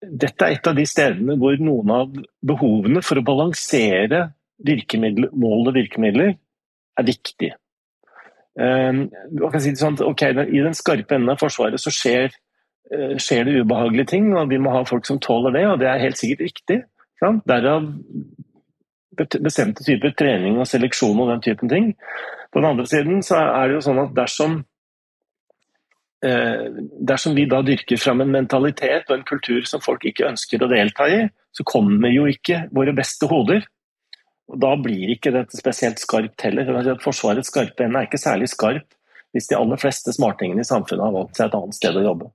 dette 0.00 0.46
er 0.46 0.56
et 0.56 0.68
av 0.70 0.76
de 0.78 0.86
stedene 0.88 1.36
hvor 1.40 1.58
noen 1.60 1.94
av 1.94 2.14
behovene 2.46 3.02
for 3.04 3.20
å 3.20 3.26
balansere 3.26 4.28
mål 4.60 5.70
og 5.70 5.74
virkemidler 5.74 6.34
er 6.34 7.06
viktige. 8.58 9.50
kan 9.52 9.62
si 9.62 9.74
sånn, 9.78 9.98
okay, 10.02 10.34
I 10.34 10.62
den 10.64 10.76
skarpe 10.76 11.14
enden 11.16 11.30
av 11.32 11.40
Forsvaret 11.42 11.80
så 11.80 11.92
skjer, 11.94 12.32
uh, 12.94 13.16
skjer, 13.20 13.44
det 13.46 13.62
ubehagelige 13.62 14.12
ting, 14.16 14.32
og 14.36 14.50
vi 14.50 14.58
må 14.58 14.72
ha 14.74 14.84
folk 14.88 15.06
som 15.06 15.20
tåler 15.22 15.54
det, 15.54 15.66
og 15.68 15.78
det 15.82 15.90
er 15.90 16.02
helt 16.02 16.18
sikkert 16.18 16.46
riktig. 16.48 16.80
Sant? 17.20 17.44
Derav 17.48 17.86
bestemte 19.20 19.84
typer 19.84 20.14
trening 20.16 20.56
og 20.60 20.68
seleksjon 20.68 21.18
og 21.20 21.28
den 21.34 21.42
typen 21.44 21.68
ting. 21.68 21.90
På 22.50 22.62
den 22.62 22.70
andre 22.70 22.86
siden 22.88 23.24
så 23.26 23.36
er 23.42 23.68
det 23.68 23.78
jo 23.78 23.86
sånn 23.90 24.00
at 24.06 24.14
dersom 24.16 24.60
uh, 26.24 26.64
dersom 27.10 27.36
vi 27.36 27.48
da 27.50 27.60
dyrker 27.66 28.00
fram 28.00 28.24
en 28.24 28.32
mentalitet 28.32 29.10
og 29.10 29.18
en 29.18 29.28
kultur 29.28 29.66
som 29.68 29.84
folk 29.84 30.06
ikke 30.08 30.28
ønsker 30.30 30.64
å 30.64 30.70
delta 30.70 31.08
i, 31.10 31.20
så 31.52 31.66
kommer 31.66 32.12
jo 32.14 32.26
ikke 32.30 32.64
våre 32.74 32.94
beste 32.96 33.28
hoder. 33.30 33.64
Da 34.58 34.74
blir 34.80 35.12
ikke 35.14 35.32
dette 35.34 35.58
spesielt 35.58 36.00
skarpt 36.02 36.42
heller. 36.46 36.94
Forsvarets 37.02 37.52
skarpe 37.52 37.86
ende 37.86 38.00
er 38.00 38.08
ikke 38.08 38.20
særlig 38.20 38.50
skarp 38.50 38.88
hvis 39.30 39.46
de 39.46 39.54
aller 39.54 39.78
fleste 39.78 40.10
smartingene 40.10 40.64
i 40.64 40.66
samfunnet 40.66 41.04
har 41.06 41.14
valgt 41.14 41.38
seg 41.38 41.50
et 41.50 41.58
annet 41.58 41.76
sted 41.76 41.98
å 42.00 42.02
jobbe. 42.02 42.30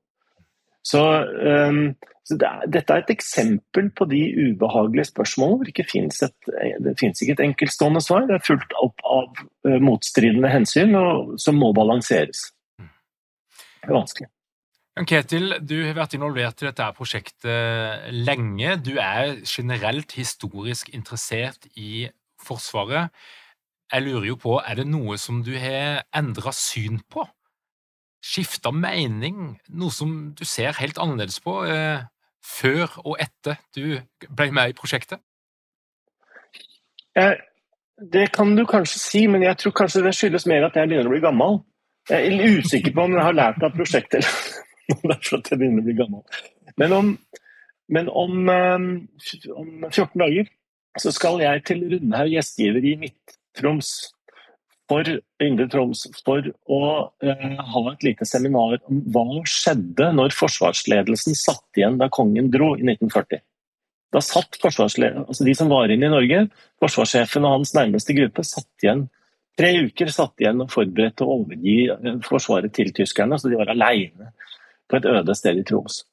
Så, 0.86 1.01
um, 1.01 1.80
så 2.24 2.38
det 2.39 2.47
er, 2.47 2.70
Dette 2.78 2.93
er 2.93 3.03
et 3.03 3.11
eksempel 3.16 3.89
på 3.97 4.07
de 4.07 4.22
ubehagelige 4.38 5.09
spørsmålene 5.09 5.57
hvor 5.57 5.68
det 5.68 5.74
ikke 5.74 5.89
finnes 5.89 6.22
et, 6.24 6.51
det 6.86 6.93
finnes 7.01 7.20
ikke 7.20 7.36
et 7.36 7.43
enkeltstående 7.49 8.03
svar. 8.05 8.30
Det 8.30 8.38
er 8.38 8.45
fulgt 8.45 8.78
opp 8.80 9.03
av 9.03 9.43
uh, 9.68 9.80
motstridende 9.84 10.53
hensyn 10.53 10.95
og, 10.99 11.36
som 11.41 11.59
må 11.59 11.74
balanseres. 11.76 12.47
Det 12.80 13.91
er 13.91 13.97
vanskelig. 13.97 14.30
Ketil, 15.04 15.58
du 15.60 15.82
har 15.84 15.98
vært 15.98 16.14
involvert 16.16 16.62
i 16.64 16.70
dette 16.70 16.86
prosjektet 16.96 18.06
lenge. 18.16 18.78
Du 18.80 18.93
er 18.96 19.41
generelt 19.43 20.16
historisk 20.16 20.93
interessert 20.96 21.68
i 21.76 22.08
Forsvaret. 22.39 23.12
Jeg 23.91 24.06
lurer 24.06 24.30
jo 24.30 24.38
på, 24.39 24.56
er 24.64 24.80
det 24.80 24.88
noe 24.88 25.18
som 25.20 25.41
du 25.43 25.52
har 25.60 26.06
endra 26.16 26.54
syn 26.56 27.02
på? 27.12 27.26
Skifta 28.24 28.72
mening? 28.72 29.58
Noe 29.68 29.91
som 29.91 30.32
du 30.32 30.46
ser 30.48 30.80
helt 30.80 30.98
annerledes 31.02 31.41
på 31.43 31.60
eh, 31.68 32.08
før 32.39 32.96
og 33.04 33.20
etter 33.20 33.60
du 33.76 34.00
ble 34.32 34.48
med 34.56 34.72
i 34.72 34.80
prosjektet? 34.80 35.20
Eh, 37.20 37.36
det 38.00 38.30
kan 38.32 38.56
du 38.56 38.64
kanskje 38.64 39.02
si, 39.04 39.28
men 39.28 39.43
jeg 39.43 39.60
tror 39.60 39.76
kanskje 39.84 40.08
det 40.08 40.16
skyldes 40.16 40.48
mer 40.48 40.70
at 40.70 40.80
jeg 40.80 40.88
begynner 40.88 41.12
å 41.12 41.18
bli 41.18 41.26
gammel. 41.28 41.66
Jeg 42.08 42.32
er 42.32 42.62
usikker 42.62 42.96
på 42.96 43.10
om 43.10 43.18
jeg 43.18 43.28
har 43.28 43.36
lært 43.36 43.66
av 43.66 43.76
prosjektet 43.76 44.22
eller 44.24 44.64
det 45.06 45.16
er 45.16 45.22
for 45.24 45.40
at 45.40 45.52
jeg 45.52 45.62
begynner 45.62 45.84
å 45.84 45.88
bli 45.88 45.98
gammel. 45.98 46.42
Men 46.82 46.96
om, 46.96 47.14
men 47.92 48.12
om, 48.12 48.36
um, 48.50 48.90
om 49.56 49.72
14 49.92 50.22
dager 50.22 50.52
så 51.02 51.12
skal 51.12 51.42
jeg 51.44 51.64
til 51.68 51.88
Rundhaug 51.92 52.32
gjestgiver 52.32 52.86
i 52.88 52.94
Midt-Troms 53.02 53.90
for 54.90 55.10
Indre 55.42 55.66
Troms 55.72 56.06
for 56.22 56.46
å 56.70 56.82
uh, 57.10 57.58
ha 57.74 57.84
et 57.92 58.06
lite 58.06 58.28
seminar 58.30 58.78
om 58.86 59.02
hva 59.16 59.42
skjedde 59.50 60.12
når 60.16 60.36
forsvarsledelsen 60.38 61.38
satt 61.38 61.80
igjen 61.80 62.00
da 62.02 62.12
kongen 62.14 62.52
dro 62.54 62.76
i 62.78 62.86
1940. 62.86 63.42
Da 64.14 64.22
satt 64.24 64.62
altså 64.64 65.44
De 65.44 65.54
som 65.58 65.68
var 65.68 65.92
inne 65.92 66.08
i 66.08 66.14
Norge, 66.14 66.46
forsvarssjefen 66.80 67.44
og 67.44 67.58
hans 67.58 67.74
nærmeste 67.76 68.16
gruppe, 68.16 68.46
satt 68.48 68.86
igjen 68.86 69.08
tre 69.60 69.72
uker 69.88 70.12
satt 70.12 70.42
igjen 70.44 70.64
og 70.64 70.72
forberedte 70.74 71.26
å 71.26 71.40
overgi 71.40 71.78
Forsvaret 72.26 72.74
til 72.76 72.92
tyskerne. 72.96 73.40
så 73.40 73.50
De 73.50 73.60
var 73.60 73.72
aleine 73.72 74.32
på 74.90 75.00
et 75.00 75.08
øde 75.10 75.36
sted 75.38 75.58
i 75.60 75.66
Troms. 75.68 76.04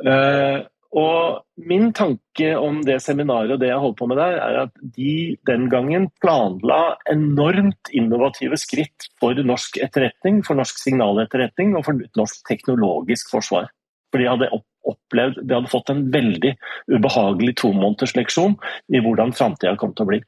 Uh, 0.00 0.64
og 0.90 1.44
min 1.70 1.92
tanke 1.94 2.48
om 2.58 2.80
det 2.82 2.96
seminaret 3.04 3.52
og 3.54 3.60
det 3.62 3.68
jeg 3.68 3.82
holdt 3.82 3.98
på 4.00 4.08
med 4.10 4.18
der, 4.18 4.40
er 4.42 4.56
at 4.64 4.72
de 4.96 5.36
den 5.46 5.68
gangen 5.70 6.08
planla 6.22 6.96
enormt 7.12 7.92
innovative 7.94 8.58
skritt 8.58 9.06
for 9.22 9.38
norsk 9.46 9.78
etterretning, 9.84 10.42
for 10.46 10.58
norsk 10.58 10.80
signaletterretning 10.82 11.76
og 11.78 11.86
for 11.86 12.02
norsk 12.18 12.42
teknologisk 12.48 13.30
forsvar. 13.30 13.70
For 14.10 14.18
de 14.18 14.26
hadde 14.26 14.50
opplevd, 14.90 15.44
de 15.44 15.54
hadde 15.54 15.70
fått 15.70 15.92
en 15.94 16.08
veldig 16.10 16.56
ubehagelig 16.90 17.54
tomånedersleksjon 17.62 18.58
i 18.90 19.04
hvordan 19.04 19.36
framtida 19.36 19.76
kom 19.78 19.94
til 19.94 20.08
å 20.08 20.10
bli. 20.10 20.22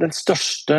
Den 0.00 0.16
største 0.16 0.78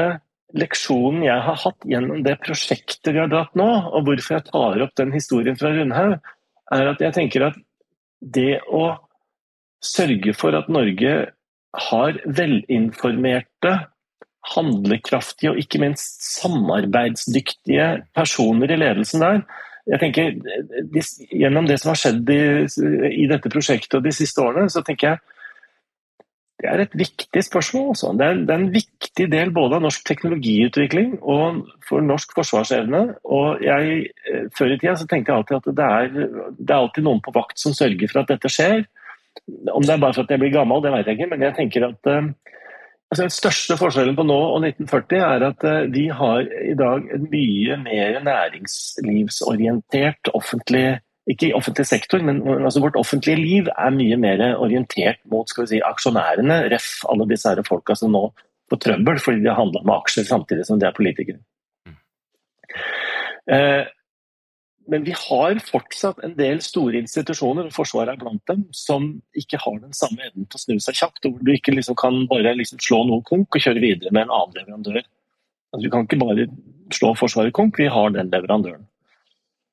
leksjonen 0.56 1.26
jeg 1.26 1.44
har 1.44 1.60
hatt 1.60 1.88
gjennom 1.88 2.22
det 2.24 2.38
prosjektet 2.44 3.12
vi 3.12 3.20
har 3.20 3.32
dratt 3.32 3.56
nå, 3.60 3.68
og 3.92 4.08
hvorfor 4.08 4.38
jeg 4.38 4.48
tar 4.48 4.84
opp 4.86 4.96
den 5.00 5.12
historien 5.16 5.58
fra 5.60 5.74
Rundhaug, 5.76 6.18
er 6.76 6.92
at 6.92 7.04
jeg 7.04 7.16
tenker 7.16 7.50
at 7.50 7.60
det 8.22 8.62
å 8.74 8.86
sørge 9.84 10.34
for 10.38 10.56
at 10.58 10.72
Norge 10.72 11.14
har 11.92 12.20
velinformerte, 12.26 13.76
handlekraftige 14.48 15.52
og 15.52 15.60
ikke 15.60 15.82
minst 15.84 16.22
samarbeidsdyktige 16.40 17.88
personer 18.16 18.72
i 18.72 18.78
ledelsen 18.80 19.24
der. 19.24 19.42
Jeg 19.88 20.00
tenker, 20.04 20.38
Gjennom 21.32 21.68
det 21.68 21.80
som 21.82 21.92
har 21.92 22.00
skjedd 22.00 22.32
i, 22.32 22.42
i 23.24 23.28
dette 23.30 23.52
prosjektet 23.52 24.00
og 24.00 24.08
de 24.08 24.14
siste 24.16 24.44
årene, 24.44 24.72
så 24.72 24.84
tenker 24.88 25.12
jeg 25.12 25.37
det 26.58 26.66
er 26.72 26.82
et 26.82 26.96
viktig 26.98 27.42
spørsmål. 27.46 27.92
Også. 27.94 28.10
Det, 28.18 28.26
er, 28.26 28.34
det 28.42 28.50
er 28.54 28.62
en 28.64 28.74
viktig 28.74 29.26
del 29.30 29.52
både 29.54 29.78
av 29.78 29.84
norsk 29.86 30.02
teknologiutvikling 30.10 31.22
og 31.22 31.70
for 31.86 32.02
norsk 32.02 32.34
forsvarsevne. 32.40 33.02
Og 33.30 33.62
jeg, 33.66 34.10
eh, 34.32 34.46
Før 34.58 34.68
i 34.74 34.80
tida 34.82 34.96
tenkte 35.04 35.32
jeg 35.32 35.38
alltid 35.38 35.58
at 35.60 35.68
det 35.78 35.86
er, 35.86 36.06
det 36.58 36.72
er 36.72 36.80
alltid 36.80 37.04
noen 37.06 37.22
på 37.22 37.36
vakt 37.36 37.58
som 37.62 37.74
sørger 37.78 38.08
for 38.10 38.20
at 38.24 38.32
dette 38.34 38.50
skjer. 38.50 38.90
Om 39.70 39.86
det 39.86 39.94
er 39.94 40.02
bare 40.02 40.14
for 40.18 40.24
at 40.26 40.34
jeg 40.34 40.42
blir 40.42 40.58
gammel, 40.58 40.82
det 40.82 40.94
vet 40.96 41.06
jeg 41.06 41.16
ikke, 41.20 41.32
men 41.36 41.46
jeg 41.46 41.58
tenker 41.60 41.82
at 41.92 42.02
uh, 42.10 42.26
altså 43.12 43.22
Den 43.22 43.36
største 43.36 43.74
forskjellen 43.78 44.18
på 44.18 44.26
nå 44.26 44.40
og 44.56 44.66
1940 44.66 45.22
er 45.22 45.46
at 45.52 45.62
uh, 45.62 45.86
vi 45.94 46.10
har 46.10 46.42
i 46.42 46.74
dag 46.80 47.06
en 47.14 47.30
mye 47.30 47.78
mer 47.84 48.18
næringslivsorientert 48.26 50.34
offentlig 50.34 50.98
ikke 51.28 51.50
i 51.50 51.56
offentlig 51.56 51.86
sektor, 51.90 52.24
men 52.24 52.40
altså 52.56 52.82
vårt 52.84 52.96
offentlige 53.00 53.40
liv 53.40 53.70
er 53.74 53.92
mye 53.96 54.18
mer 54.20 54.44
orientert 54.56 55.20
mot 55.32 55.50
skal 55.50 55.66
vi 55.66 55.74
si, 55.76 55.82
aksjonærene, 55.84 56.62
ref. 56.72 57.02
alle 57.12 57.28
disse 57.28 57.52
her 57.52 57.60
folka 57.68 57.98
som 58.00 58.14
nå 58.16 58.30
får 58.72 58.82
trøbbel 58.84 59.20
fordi 59.24 59.44
de 59.44 59.52
har 59.52 59.60
handla 59.60 59.84
med 59.84 59.96
aksjer 59.98 60.28
samtidig 60.28 60.66
som 60.68 60.80
de 60.80 60.88
er 60.88 60.96
politikere. 60.96 61.40
Eh, 63.52 63.84
men 64.88 65.04
vi 65.04 65.14
har 65.20 65.60
fortsatt 65.68 66.22
en 66.24 66.36
del 66.38 66.62
store 66.64 67.02
institusjoner, 67.02 67.68
og 67.68 67.76
Forsvaret 67.76 68.14
er 68.14 68.22
blant 68.22 68.44
dem, 68.48 68.64
som 68.72 69.10
ikke 69.36 69.60
har 69.60 69.82
den 69.82 69.96
samme 69.96 70.24
evnen 70.30 70.48
til 70.48 70.60
å 70.60 70.64
snu 70.64 70.78
seg 70.84 71.00
kjapt. 71.02 71.26
hvor 71.28 71.44
Du 71.44 71.52
ikke 71.52 71.76
liksom 71.76 71.98
kan 72.00 72.22
bare 72.32 72.56
liksom 72.56 72.80
slå 72.80 73.02
noe 73.08 73.24
konk 73.28 73.56
og 73.56 73.64
kjøre 73.64 73.84
videre 73.84 74.14
med 74.16 74.28
en 74.28 74.36
annen 74.38 74.56
leverandør. 74.56 75.02
Altså, 75.74 75.84
du 75.84 75.92
kan 75.92 76.08
ikke 76.08 76.22
bare 76.24 76.48
slå 76.96 77.12
Forsvaret 77.20 77.56
konk, 77.56 77.80
vi 77.80 77.92
har 77.92 78.16
den 78.16 78.32
leverandøren. 78.32 78.88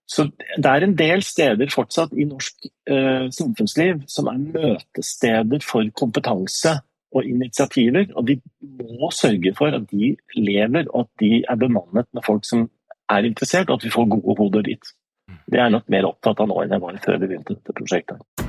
Så 0.06 0.26
det 0.36 0.68
er 0.68 0.84
en 0.84 0.96
del 0.98 1.22
steder 1.24 1.70
fortsatt 1.72 2.12
i 2.12 2.26
norsk 2.28 2.66
eh, 2.92 3.30
samfunnsliv 3.32 4.02
som 4.10 4.28
er 4.28 4.42
møtesteder 4.42 5.64
for 5.64 5.88
kompetanse 5.96 6.76
og 7.14 7.24
initiativer. 7.24 8.10
Og 8.12 8.28
vi 8.28 8.38
må 8.82 9.10
sørge 9.14 9.54
for 9.56 9.72
at 9.72 9.88
de 9.90 10.12
lever 10.36 10.90
og 10.90 11.06
at 11.06 11.24
de 11.24 11.32
er 11.42 11.60
bemannet 11.60 12.10
med 12.12 12.26
folk 12.26 12.44
som 12.48 12.68
er 13.12 13.28
interessert, 13.28 13.68
og 13.68 13.80
at 13.80 13.84
vi 13.84 13.92
får 13.92 14.10
gode 14.16 14.36
hoder 14.38 14.68
dit. 14.68 14.94
Det 15.48 15.60
er 15.60 15.68
jeg 15.68 15.76
nok 15.78 15.92
mer 15.92 16.08
opptatt 16.08 16.40
av 16.40 16.50
nå 16.50 16.62
enn 16.62 16.76
jeg 16.76 16.84
var 16.84 17.04
før 17.04 17.20
vi 17.20 17.30
begynte 17.30 17.56
dette 17.56 17.76
prosjektet. 17.76 18.43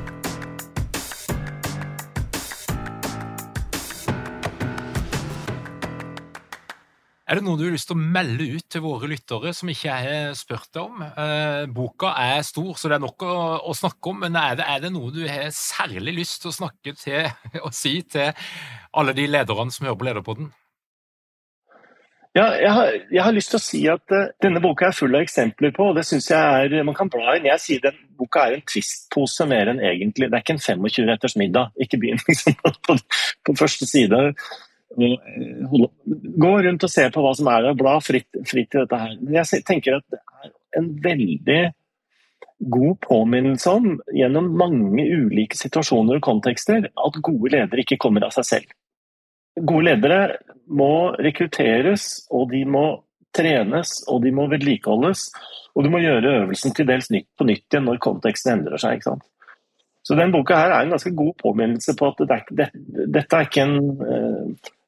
Er 7.26 7.40
det 7.40 7.42
noe 7.48 7.58
du 7.58 7.64
har 7.66 7.74
lyst 7.74 7.88
til 7.90 7.98
å 7.98 8.04
melde 8.14 8.46
ut 8.54 8.66
til 8.70 8.84
våre 8.84 9.08
lyttere 9.10 9.50
som 9.58 9.70
ikke 9.72 9.88
jeg 9.88 10.10
har 10.12 10.36
spurt 10.38 10.68
deg 10.76 10.82
om? 10.84 11.00
Eh, 11.02 11.64
boka 11.74 12.12
er 12.22 12.44
stor, 12.46 12.76
så 12.78 12.92
det 12.92 13.00
er 13.00 13.02
nok 13.02 13.24
å, 13.26 13.38
å 13.66 13.74
snakke 13.74 14.12
om, 14.12 14.20
men 14.22 14.36
er 14.38 14.60
det, 14.60 14.68
er 14.70 14.84
det, 14.84 14.92
noe 14.94 15.10
du 15.10 15.24
har 15.26 15.50
særlig 15.58 16.14
lyst 16.20 16.44
til 16.44 16.52
å 16.52 16.58
snakke 16.60 16.94
til 17.00 17.26
og 17.66 17.72
si 17.74 17.96
til 18.06 18.30
alle 18.94 19.16
de 19.18 19.26
lederne 19.26 19.74
som 19.74 19.88
hører 19.88 19.98
på 19.98 20.08
Lederpodden? 20.10 20.52
Ja, 22.36 22.46
jeg 22.60 22.70
har, 22.76 22.92
jeg 23.16 23.24
har, 23.24 23.34
lyst 23.34 23.54
til 23.56 23.58
å 23.58 23.64
si 23.64 23.82
at 23.90 24.14
uh, 24.14 24.30
denne 24.44 24.62
boka 24.62 24.92
er 24.92 24.98
full 24.98 25.18
av 25.18 25.26
eksempler 25.26 25.74
på, 25.74 25.90
og 25.90 25.98
det 25.98 26.04
syns 26.06 26.28
jeg 26.30 26.38
er 26.68 26.86
Man 26.86 26.98
kan 26.98 27.10
bla 27.10 27.38
inn. 27.40 27.48
Jeg 27.48 27.64
sier 27.64 27.84
den 27.88 27.98
boka 28.20 28.44
er 28.44 28.58
en 28.58 28.66
twist-pose 28.68 29.48
mer 29.50 29.72
enn 29.72 29.80
egentlig. 29.80 30.28
Det 30.30 30.38
er 30.38 30.44
ikke 30.44 30.58
en 30.60 30.66
25-retters 30.84 31.38
middag. 31.40 31.72
Ikke 31.82 31.98
begynn 32.04 32.22
liksom, 32.28 32.60
på, 32.86 33.00
på 33.48 33.58
første 33.64 33.88
side 33.90 34.22
gå 34.96 36.52
rundt 36.66 36.86
og 36.88 36.92
se 36.92 37.08
på 37.12 37.24
hva 37.24 37.34
som 37.38 37.50
er 37.52 37.66
der, 37.68 37.80
bla 37.80 37.98
fritt, 38.04 38.30
fritt 38.48 38.76
i 38.76 38.84
dette 38.84 39.00
her. 39.02 39.18
Men 39.22 39.40
jeg 39.42 39.66
tenker 39.68 40.00
at 40.00 40.06
det 40.12 40.22
er 40.22 40.80
en 40.80 40.90
veldig 41.04 41.62
god 42.72 43.00
påminnelse 43.04 43.70
om, 43.70 44.00
gjennom 44.16 44.48
mange 44.58 45.04
ulike 45.04 45.58
situasjoner 45.60 46.20
og 46.20 46.26
kontekster, 46.26 46.88
at 46.88 47.22
gode 47.24 47.52
ledere 47.54 47.84
ikke 47.84 48.00
kommer 48.02 48.28
av 48.28 48.34
seg 48.36 48.48
selv. 48.48 48.76
Gode 49.56 49.90
ledere 49.90 50.22
må 50.68 51.16
rekrutteres, 51.20 52.26
og 52.32 52.50
de 52.52 52.64
må 52.68 52.88
trenes, 53.36 54.02
og 54.12 54.24
de 54.24 54.32
må 54.36 54.48
vedlikeholdes. 54.52 55.28
Og 55.76 55.84
du 55.84 55.92
må 55.92 56.00
gjøre 56.00 56.38
øvelsen 56.42 56.76
til 56.76 56.88
dels 56.88 57.12
nytt 57.12 57.28
på 57.36 57.48
nytt 57.48 57.68
igjen 57.68 57.88
når 57.90 58.00
konteksten 58.04 58.54
endrer 58.56 58.80
seg. 58.80 58.98
ikke 58.98 59.12
sant? 59.12 59.26
Så 60.06 60.16
den 60.16 60.32
boka 60.32 60.58
her 60.60 60.72
er 60.72 60.86
en 60.86 60.94
ganske 60.94 61.12
god 61.18 61.34
påminnelse 61.42 61.96
på 61.98 62.12
at 62.12 62.20
det, 62.30 62.40
det, 62.54 62.68
dette 63.12 63.38
er 63.38 63.48
ikke 63.48 63.64
en 63.66 63.78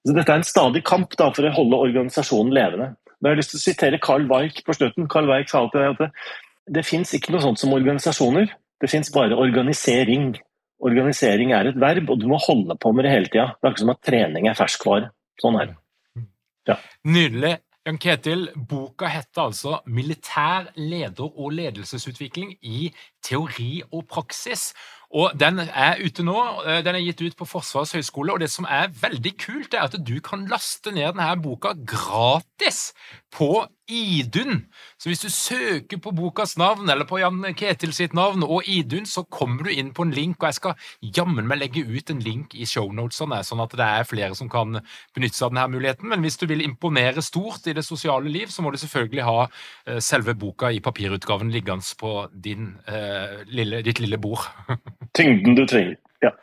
uh, 0.10 0.16
dette 0.16 0.34
er 0.34 0.41
en 0.41 0.47
stadig 0.47 0.84
kamp 0.88 1.16
da, 1.20 1.30
for 1.36 1.47
å 1.47 1.53
holde 1.55 1.82
organisasjonen 1.89 2.55
levende. 2.55 2.93
Jeg 3.18 3.32
har 3.32 3.39
lyst 3.39 3.53
til 3.55 3.60
å 3.60 3.66
sitere 3.66 4.01
Carl 4.03 4.28
Weich 4.30 4.62
på 4.66 4.76
slutten. 4.78 5.08
Carl 5.12 5.30
Weich 5.30 5.49
sa 5.49 5.64
alltid 5.64 5.88
at 5.88 6.01
det, 6.03 6.10
det 6.78 6.86
fins 6.86 7.14
ikke 7.18 7.34
noe 7.34 7.41
sånt 7.43 7.62
som 7.62 7.74
organisasjoner, 7.74 8.51
det 8.82 8.91
fins 8.91 9.10
bare 9.14 9.38
organisering. 9.39 10.36
Organisering 10.86 11.53
er 11.58 11.72
et 11.72 11.80
verb, 11.82 12.12
og 12.14 12.22
du 12.22 12.28
må 12.30 12.38
holde 12.43 12.78
på 12.78 12.91
med 12.93 13.08
det 13.08 13.14
hele 13.16 13.32
tida. 13.32 13.47
Det 13.58 13.66
er 13.66 13.74
ikke 13.74 13.86
som 13.86 13.93
at 13.95 14.03
trening 14.05 14.49
er 14.49 14.58
ferskvare. 14.60 15.10
Sånn 15.41 15.58
er 15.58 15.72
det. 15.72 15.80
Ja. 16.68 16.78
Nydelig. 17.08 17.55
Jan 17.88 17.97
Ketil, 18.03 18.49
boka 18.68 19.08
heter 19.08 19.45
altså 19.47 19.78
'Militær 19.88 20.74
leder- 20.76 21.32
og 21.39 21.53
ledelsesutvikling 21.55 22.58
i 22.62 22.91
teori 23.24 23.82
og 23.93 24.03
praksis'. 24.12 24.74
Og 25.16 25.32
Den 25.39 25.60
er 25.60 26.01
ute 26.03 26.24
nå. 26.24 26.36
Eh, 26.68 26.82
den 26.84 26.95
er 26.95 27.03
gitt 27.05 27.22
ut 27.24 27.38
på 27.39 27.47
Forsvarets 27.47 27.95
høgskole. 27.95 28.34
Og 28.34 28.41
det 28.43 28.49
som 28.51 28.68
er 28.70 28.91
veldig 28.91 29.34
kult, 29.39 29.74
er 29.74 29.88
at 29.88 29.95
du 29.95 30.18
kan 30.24 30.47
laste 30.51 30.91
ned 30.91 31.14
denne 31.14 31.30
boka 31.41 31.74
gratis 31.88 32.91
på 33.34 33.68
Idun. 33.88 34.66
Så 35.00 35.10
hvis 35.10 35.22
du 35.24 35.30
søker 35.32 36.00
på 36.04 36.12
bokas 36.16 36.58
navn, 36.60 36.90
eller 36.90 37.08
på 37.08 37.20
Jan 37.22 37.44
Ketil 37.56 37.94
sitt 37.96 38.16
navn 38.18 38.44
og 38.44 38.68
Idun, 38.68 39.06
så 39.08 39.24
kommer 39.24 39.68
du 39.68 39.72
inn 39.72 39.94
på 39.96 40.04
en 40.04 40.12
link, 40.16 40.42
og 40.42 40.50
jeg 40.50 40.58
skal 40.58 41.14
jammen 41.16 41.48
meg 41.48 41.62
legge 41.62 41.86
ut 41.88 42.12
en 42.12 42.20
link 42.24 42.56
i 42.56 42.68
shownotesene, 42.68 43.40
sånn 43.48 43.64
at 43.64 43.76
det 43.80 43.88
er 43.88 44.10
flere 44.10 44.36
som 44.36 44.52
kan 44.52 44.80
benytte 45.16 45.40
seg 45.40 45.48
av 45.48 45.56
denne 45.56 45.68
muligheten. 45.78 46.10
Men 46.12 46.26
hvis 46.26 46.40
du 46.42 46.48
vil 46.52 46.66
imponere 46.66 47.24
stort 47.26 47.68
i 47.68 47.76
det 47.78 47.86
sosiale 47.88 48.32
liv, 48.32 48.52
så 48.52 48.66
må 48.66 48.74
du 48.74 48.80
selvfølgelig 48.82 49.28
ha 49.28 49.48
eh, 49.48 50.02
selve 50.04 50.36
boka 50.36 50.72
i 50.74 50.84
papirutgaven 50.84 51.54
liggende 51.54 51.96
på 52.00 52.12
din, 52.34 52.72
uh, 52.90 53.44
lille, 53.48 53.82
ditt 53.86 54.00
lille 54.04 54.18
bord. 54.20 54.44
Tyngden 55.18 55.56
du 55.56 55.66
trenger. 55.70 55.96
Ja. 56.24 56.34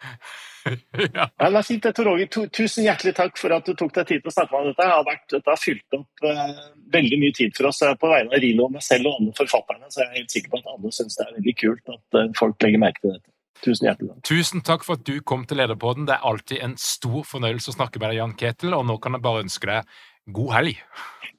ja. 1.18 1.28
ja 1.38 1.62
fint, 1.66 1.86
Tor 1.96 2.08
Roger. 2.08 2.48
Tusen 2.48 2.86
hjertelig 2.86 3.14
takk 3.18 3.38
for 3.40 3.54
at 3.56 3.68
du 3.68 3.74
tok 3.78 3.92
deg 3.98 4.08
tid 4.08 4.24
til 4.24 4.32
å 4.32 4.34
snakke 4.34 4.54
med 4.54 4.60
meg 4.60 4.64
om 4.64 4.72
dette. 4.72 4.80
Det 4.80 4.94
har, 4.94 5.04
vært, 5.08 5.26
dette 5.34 5.52
har 5.52 5.60
fylt 5.60 5.98
opp 5.98 6.26
uh, 6.26 6.64
veldig 6.94 7.20
mye 7.20 7.36
tid 7.36 7.54
for 7.56 7.70
oss. 7.70 7.82
På 8.00 8.10
vegne 8.12 8.34
av 8.34 8.42
Rino, 8.44 8.70
meg 8.72 8.86
selv 8.86 9.10
og 9.10 9.20
alle 9.20 9.36
forfatterne 9.38 9.92
så 9.92 10.02
jeg 10.02 10.10
er 10.10 10.18
helt 10.22 10.34
sikker 10.34 10.54
på 10.54 10.62
at 10.62 10.72
alle 10.74 10.96
syns 10.96 11.20
det 11.20 11.26
er 11.26 11.36
veldig 11.38 11.56
kult 11.60 11.94
at 11.96 12.18
uh, 12.18 12.26
folk 12.40 12.66
legger 12.66 12.84
merke 12.86 13.04
til 13.04 13.16
dette. 13.16 13.30
Tusen 13.64 13.88
hjertelig 13.88 14.10
takk. 14.10 14.24
Tusen 14.28 14.64
takk 14.66 14.82
for 14.84 14.98
at 14.98 15.06
du 15.06 15.14
kom 15.24 15.46
til 15.48 15.60
Lederpodden. 15.62 16.08
Det 16.08 16.16
er 16.16 16.26
alltid 16.32 16.64
en 16.64 16.74
stor 16.80 17.22
fornøyelse 17.28 17.72
å 17.72 17.78
snakke 17.78 18.00
med 18.00 18.10
deg, 18.10 18.20
Jan 18.20 18.34
Ketil, 18.40 18.74
og 18.76 18.84
nå 18.88 18.98
kan 19.02 19.16
jeg 19.16 19.24
bare 19.24 19.44
ønske 19.44 19.70
deg 19.70 19.94
god 20.34 20.52
helg. 20.58 20.82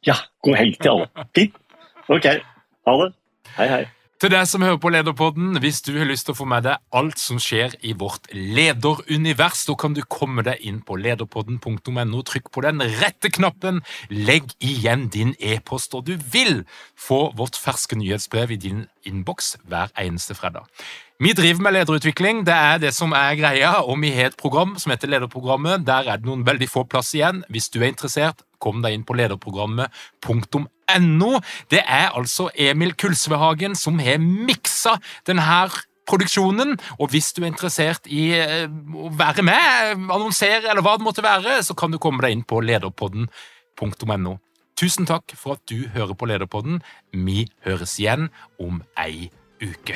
Ja, 0.05 0.17
god 0.45 0.59
helg 0.61 0.80
til 0.80 0.93
alle. 0.93 1.28
Fint. 1.38 1.61
Ok. 2.13 2.30
Ha 2.86 2.97
det. 3.01 3.11
Hei, 3.57 3.69
hei. 3.71 3.86
Til 4.26 4.34
deg 4.34 4.47
som 4.49 4.63
hører 4.65 4.80
på 4.82 4.89
Lederpodden, 4.89 5.59
hvis 5.61 5.84
du 5.86 5.91
har 5.99 6.07
lyst 6.09 6.26
til 6.26 6.34
å 6.34 6.38
få 6.39 6.47
med 6.49 6.63
deg 6.65 6.82
alt 6.97 7.19
som 7.21 7.38
skjer 7.38 7.76
i 7.86 7.91
vårt 7.93 8.26
lederunivers, 8.34 9.67
da 9.67 9.76
kan 9.78 9.93
du 9.93 10.01
komme 10.09 10.41
deg 10.47 10.63
inn 10.65 10.80
på 10.82 10.97
lederpodden.no, 10.97 12.23
trykk 12.26 12.49
på 12.49 12.63
den 12.65 12.82
rette 13.03 13.30
knappen, 13.30 13.84
legg 14.09 14.49
igjen 14.57 15.11
din 15.13 15.36
e-post, 15.38 15.93
og 15.93 16.09
du 16.09 16.15
vil 16.34 16.63
få 16.97 17.28
vårt 17.38 17.61
ferske 17.61 18.01
nyhetsbrev 18.01 18.55
i 18.55 18.57
din 18.65 18.88
innboks 19.05 19.59
hver 19.69 19.93
eneste 19.93 20.34
fredag. 20.34 20.65
Vi 21.16 21.32
driver 21.32 21.63
med 21.63 21.78
lederutvikling, 21.78 22.41
det 22.43 22.53
er 22.53 22.80
det 22.84 22.89
som 22.91 23.13
er 23.16 23.38
greia, 23.39 23.70
og 23.88 24.01
vi 24.01 24.09
har 24.11 24.34
et 24.34 24.36
program 24.36 24.74
som 24.76 24.91
heter 24.91 25.07
Lederprogrammet. 25.07 25.86
Der 25.88 26.09
er 26.11 26.20
det 26.20 26.28
noen 26.28 26.43
veldig 26.43 26.68
få 26.68 26.84
plass 26.91 27.13
igjen. 27.16 27.39
Hvis 27.47 27.70
du 27.72 27.80
er 27.80 27.88
interessert, 27.88 28.43
kom 28.59 28.82
deg 28.84 28.97
inn 28.97 29.05
på 29.07 29.16
lederprogrammet.no. 29.16 31.32
Det 31.72 31.80
er 31.88 32.11
altså 32.11 32.49
Emil 32.51 32.91
Kulsvehagen 32.99 33.80
som 33.80 33.95
har 34.03 34.20
miksa 34.20 34.97
denne 35.28 35.70
produksjonen. 36.03 36.76
Og 36.99 37.16
hvis 37.16 37.32
du 37.32 37.45
er 37.45 37.53
interessert 37.53 38.11
i 38.11 38.36
eh, 38.36 38.68
å 38.68 39.07
være 39.16 39.47
med, 39.47 39.95
annonsere 40.11 40.68
eller 40.68 40.84
hva 40.84 40.99
det 40.99 41.07
måtte 41.07 41.24
være, 41.24 41.63
så 41.63 41.72
kan 41.80 41.95
du 41.95 41.97
komme 41.97 42.28
deg 42.28 42.36
inn 42.36 42.43
på 42.43 42.59
lederpodden.no. 42.59 44.36
Tusen 44.76 45.07
takk 45.07 45.32
for 45.39 45.55
at 45.55 45.63
du 45.72 45.88
hører 45.95 46.11
på 46.20 46.28
Lederpodden. 46.28 46.84
Vi 47.16 47.47
høres 47.63 47.95
igjen 48.03 48.28
om 48.59 48.84
ei 48.99 49.32
uke. 49.63 49.95